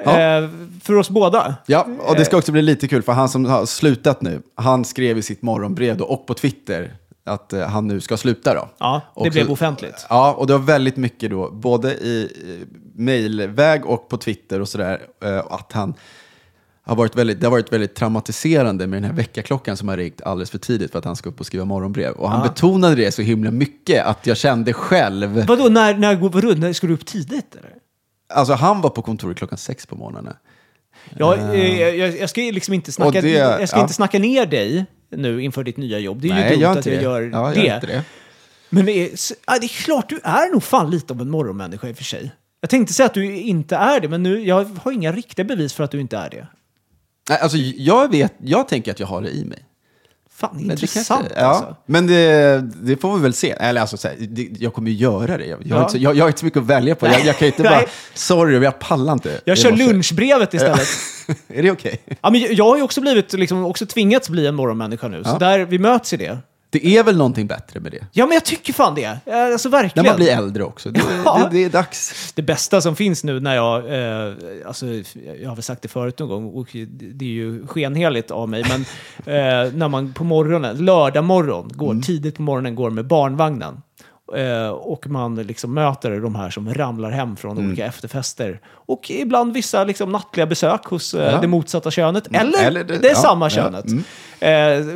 Ja. 0.05 0.21
Eh, 0.21 0.49
för 0.83 0.97
oss 0.97 1.11
båda. 1.11 1.55
Ja, 1.67 1.87
och 2.01 2.17
det 2.17 2.25
ska 2.25 2.37
också 2.37 2.53
bli 2.53 2.63
lite 2.63 2.89
kul, 2.89 3.03
för 3.03 3.13
han 3.13 3.29
som 3.29 3.45
har 3.45 3.67
slutat 3.67 4.23
nu, 4.23 4.43
han 4.55 4.85
skrev 4.85 5.19
i 5.19 5.23
sitt 5.23 5.43
morgonbrev 5.43 6.01
och 6.01 6.27
på 6.27 6.35
Twitter 6.35 6.95
att 7.25 7.53
eh, 7.53 7.67
han 7.67 7.87
nu 7.87 8.01
ska 8.01 8.17
sluta 8.17 8.55
då. 8.55 8.69
Ja, 8.79 9.01
det 9.15 9.21
Och 9.21 9.31
blev 9.33 9.47
så- 9.47 9.53
offentligt. 9.53 10.07
Ja, 10.09 10.33
och 10.33 10.47
det 10.47 10.53
var 10.53 10.61
väldigt 10.61 10.97
mycket 10.97 11.31
då, 11.31 11.51
både 11.51 11.93
i 11.95 12.29
mejlväg 12.95 13.87
och 13.87 14.09
på 14.09 14.17
Twitter 14.17 14.61
och 14.61 14.69
sådär, 14.69 15.01
att 15.51 15.73
han 15.73 15.95
har 16.91 16.97
varit 16.97 17.17
väldigt, 17.17 17.41
det 17.41 17.47
har 17.47 17.51
varit 17.51 17.73
väldigt 17.73 17.95
traumatiserande 17.95 18.87
med 18.87 19.03
den 19.03 19.11
här 19.11 19.17
väckarklockan 19.17 19.77
som 19.77 19.89
har 19.89 19.97
ringt 19.97 20.23
alldeles 20.23 20.51
för 20.51 20.59
tidigt 20.59 20.93
för 20.93 20.99
att 20.99 21.05
han 21.05 21.17
ska 21.17 21.29
upp 21.29 21.41
och 21.41 21.47
skriva 21.47 21.65
morgonbrev. 21.65 22.13
Och 22.13 22.31
han 22.31 22.41
Ja. 22.41 22.49
betonade 22.49 22.95
det 22.95 23.13
så 23.13 23.23
himla 23.23 23.51
mycket 23.51 24.05
att 24.05 24.27
jag 24.27 24.37
kände 24.37 24.73
själv, 24.73 25.45
Vadå, 25.47 25.69
när, 25.69 25.95
när, 25.95 26.15
vadå, 26.17 26.49
när 26.57 26.73
ska 26.73 26.87
du 26.87 26.95
upp 26.95 27.07
tidigt? 27.07 27.55
Eller? 27.55 27.71
alltså 28.35 28.53
han 28.55 28.81
var 28.81 28.91
på 28.91 29.03
kontoret 29.03 29.37
klockan 29.37 29.59
sex 29.59 29.87
på 29.87 29.97
morgonen. 29.97 30.35
Jag, 31.19 31.39
eh, 31.55 31.81
jag, 31.91 32.19
jag 32.19 32.31
ska 32.31 32.41
liksom 32.41 32.75
inte 32.75 32.93
snacka, 32.93 33.21
det- 33.21 33.31
jag 33.31 33.69
ska 33.69 33.79
ja. 33.79 33.83
inte 33.83 33.95
snacka 33.95 34.19
ner 34.19 34.47
dig 34.47 34.87
nu 35.11 35.43
inför 35.43 35.65
ditt 35.65 35.77
nya 35.77 35.99
jobb. 35.99 36.21
Det 36.21 36.29
är 36.29 36.35
ju 36.35 36.35
Nej, 36.35 36.51
dumt 36.51 36.61
gör 36.63 36.71
att 36.79 36.87
jag 36.87 36.97
det. 36.99 37.03
gör 37.03 37.21
ja, 37.33 37.53
det. 37.55 37.67
Gör 37.67 37.81
det. 37.81 38.03
Men 38.71 38.87
det 38.87 38.93
är, 38.93 39.11
ja, 39.47 39.59
det 39.61 39.67
är 39.67 39.85
klart, 39.85 40.09
du 40.09 40.21
är 40.25 40.53
nog 40.53 40.63
fan 40.63 40.91
lite 40.91 41.13
av 41.13 41.21
en 41.21 41.31
morgonmänniska 41.31 41.89
i 41.89 41.93
och 41.93 41.97
för 41.97 42.05
sig. 42.05 42.33
Jag 42.61 42.71
tänkte 42.71 42.95
säga 42.95 43.07
att 43.07 43.15
du 43.15 43.37
inte 43.37 43.77
är 43.77 44.01
det, 44.01 44.09
men 44.09 44.23
nu, 44.23 44.41
jag 44.47 44.65
har 44.65 44.93
inga 44.93 45.13
riktiga 45.13 45.45
bevis 45.45 45.73
för 45.73 45.85
att 45.85 45.91
du 45.91 46.01
inte 46.01 46.17
är 46.17 46.31
det. 46.31 46.47
Nej, 47.31 47.39
alltså, 47.41 47.59
jag, 47.59 48.11
vet, 48.11 48.33
jag 48.45 48.69
tänker 48.69 48.91
att 48.93 49.01
jag 49.01 49.07
har 49.07 49.23
det 49.23 49.31
i 49.31 49.45
mig. 49.45 49.59
Fan, 50.37 50.51
Men 50.57 50.67
det 50.69 50.73
intressant 50.73 51.21
kanske- 51.21 51.41
ja, 51.41 51.47
alltså. 51.47 51.77
Men 51.87 52.07
det, 52.07 52.59
det 52.83 52.97
får 52.97 53.17
vi 53.17 53.23
väl 53.23 53.33
se. 53.33 53.51
Eller 53.51 53.81
alltså, 53.81 53.97
så 53.97 54.09
här, 54.09 54.17
det, 54.21 54.49
jag 54.59 54.75
kommer 54.75 54.91
ju 54.91 54.97
göra 54.97 55.39
det. 55.39 55.47
Jag, 55.47 55.59
jag, 55.67 55.77
har 55.77 55.83
Ja. 55.83 55.87
inte, 55.89 55.99
jag, 55.99 56.17
jag 56.17 56.25
har 56.25 56.29
inte 56.29 56.39
så 56.41 56.45
mycket 56.45 56.61
att 56.61 56.67
välja 56.67 56.95
på. 56.95 57.07
Jag, 57.07 57.25
jag 57.25 57.39
kan 57.39 57.47
inte 57.49 57.63
bara, 57.73 57.83
sorry, 58.15 58.59
jag 58.65 58.79
pallar 58.79 59.13
inte. 59.13 59.41
Jag 59.45 59.59
kör 59.59 59.71
morse." 59.71 59.85
lunchbrevet 59.87 60.55
istället. 60.55 60.89
är 61.49 61.63
det 61.63 61.71
okej? 61.71 62.01
Ja, 62.21 62.31
men 62.31 62.41
jag- 62.41 62.65
har 62.65 62.77
ju 62.77 62.83
också 62.83 63.01
blivit, 63.01 63.33
liksom, 63.33 63.65
också 63.65 63.87
tvingats 63.87 64.29
bli 64.29 64.47
en 64.47 64.55
morgonmänniska 64.55 65.09
nu, 65.09 65.25
så 65.25 65.31
Ja. 65.31 65.39
där, 65.39 65.59
vi 65.65 65.79
möts 65.79 66.13
i 66.13 66.17
det. 66.17 66.39
Det 66.73 66.87
är 66.87 67.05
väl 67.05 67.17
någonting 67.17 67.47
bättre 67.47 67.81
med 67.81 67.93
det? 67.93 68.05
Ja, 68.13 68.27
men 68.27 68.35
jag 68.35 68.45
tycker 68.45 68.73
fan 68.73 68.95
det. 68.95 69.19
Alltså 69.33 69.69
verkligen. 69.69 70.05
När 70.05 70.11
man 70.13 70.17
blir 70.21 70.29
äldre 70.33 70.65
också. 70.65 70.91
Det, 70.91 71.01
Ja. 71.25 71.49
det, 71.51 71.57
det 71.59 71.65
är 71.65 71.71
dags. 71.71 72.33
Det 72.35 72.43
bästa 72.43 72.81
som 72.81 72.97
finns 72.97 73.25
nu 73.25 73.41
när 73.41 73.55
jag, 73.55 73.77
eh, 73.79 74.35
alltså 74.67 74.87
jag 75.43 75.49
har 75.49 75.57
väl 75.57 75.63
sagt 75.63 75.83
det 75.83 75.89
förut 75.89 76.19
någon 76.19 76.29
gång 76.29 76.47
och 76.55 76.69
det 77.13 77.25
är 77.25 77.29
ju 77.29 77.67
skenheligt 77.67 78.31
av 78.31 78.49
mig, 78.49 78.65
men 78.69 78.81
eh, 79.35 79.73
när 79.73 79.89
man 79.89 80.13
på 80.13 80.25
morgonen, 80.25 80.85
lördag 80.85 81.25
morgon, 81.25 81.71
går 81.75 81.91
Mm. 81.91 82.03
tidigt 82.03 82.37
på 82.37 82.43
morgonen, 82.43 82.75
går 82.75 82.91
med 82.91 83.07
barnvagnen 83.07 83.83
och 84.71 85.07
man 85.07 85.35
liksom 85.35 85.75
möter 85.75 86.21
de 86.21 86.35
här 86.35 86.51
som 86.51 86.75
ramlar 86.75 87.11
hem 87.11 87.37
från 87.37 87.53
Mm. 87.59 87.67
olika 87.67 87.87
efterfester 87.87 88.61
och 88.69 89.11
ibland 89.11 89.53
vissa 89.55 89.85
liksom 89.85 90.13
nattliga 90.13 90.47
besök 90.47 90.85
hos 90.85 91.15
eh, 91.15 91.23
Ja. 91.23 91.29
Mm. 91.29 91.41
det 91.41 91.47
motsatta 91.49 91.91
könet, 91.91 92.27
eller, 92.33 92.65
eller 92.65 92.85
det- 92.85 92.99
det, 92.99 93.09
är 93.09 93.15
ja, 93.15 93.21
samma 93.21 93.45
ja, 93.47 93.51
könet. 93.51 93.85
mm. 93.87 94.05
Eh, 94.41 94.87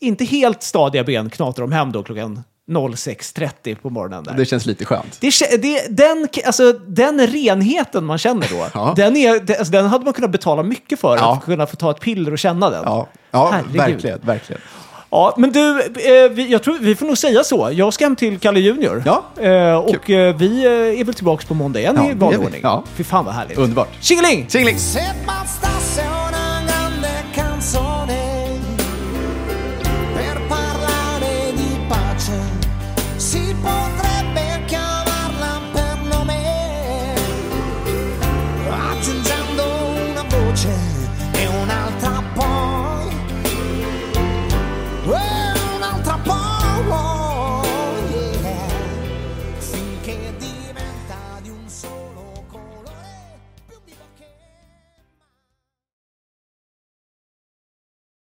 inte 0.00 0.24
helt 0.24 0.62
stadiga 0.62 1.04
ben 1.04 1.30
knatrar 1.30 1.62
de 1.66 1.72
hem 1.72 1.92
då 1.92 2.02
klockan 2.02 2.42
06.30 2.70 3.74
på 3.82 3.90
morgonen. 3.90 4.24
Där. 4.24 4.34
Det 4.34 4.44
känns 4.44 4.66
lite 4.66 4.84
skönt. 4.84 5.18
Det, 5.20 5.62
det, 5.62 5.86
den, 5.96 6.28
alltså, 6.46 6.72
den 6.72 7.26
renheten 7.26 8.04
man 8.04 8.18
känner 8.18 8.48
då, 8.50 8.66
Ja. 8.74 8.92
den, 8.96 9.16
är, 9.16 9.40
det- 9.40 9.58
alltså, 9.58 9.72
den 9.72 9.86
hade 9.86 10.04
man 10.04 10.14
kunnat 10.14 10.30
betala 10.30 10.62
mycket 10.62 11.00
för. 11.00 11.16
Ja. 11.16 11.32
Att 11.36 11.44
kunna 11.44 11.66
få 11.66 11.76
ta 11.76 11.90
ett 11.90 12.00
piller 12.00 12.32
och 12.32 12.38
känna 12.38 12.70
den. 12.70 12.82
Ja, 12.84 13.06
ja 13.30 13.62
verkligen. 13.74 14.20
verkligen. 14.22 14.60
Ja, 15.10 15.34
men 15.36 15.52
du, 15.52 15.80
eh, 15.80 16.30
vi, 16.30 16.48
jag 16.50 16.62
tror 16.62 16.78
vi 16.80 16.94
får 16.94 17.06
nog 17.06 17.18
säga 17.18 17.44
så. 17.44 17.70
Jag 17.72 17.92
ska 17.94 18.04
hem 18.04 18.16
till 18.16 18.38
Kalle 18.38 18.60
Junior. 18.60 19.02
Ja, 19.06 19.24
Eh, 19.42 19.74
och 19.76 20.10
eh, 20.10 20.36
vi 20.36 20.64
eh, 20.64 21.00
är 21.00 21.04
väl 21.04 21.14
tillbaka 21.14 21.46
på 21.48 21.54
måndag 21.54 21.80
igen 21.80 21.94
Ja, 21.96 22.04
i 22.04 22.06
det 22.06 22.12
är 22.12 22.16
vanlig 22.16 22.38
vi. 22.40 22.46
ordning. 22.46 22.60
Ja. 22.62 22.84
Fy 22.96 23.04
fan 23.04 23.24
vad 23.24 23.34
härligt. 23.34 23.58
Underbart. 23.58 23.88
Tjingeling! 24.00 24.46
Tjingeling! 24.48 24.78
Se 24.78 25.00
bastasse 25.26 26.02
una 26.02 26.07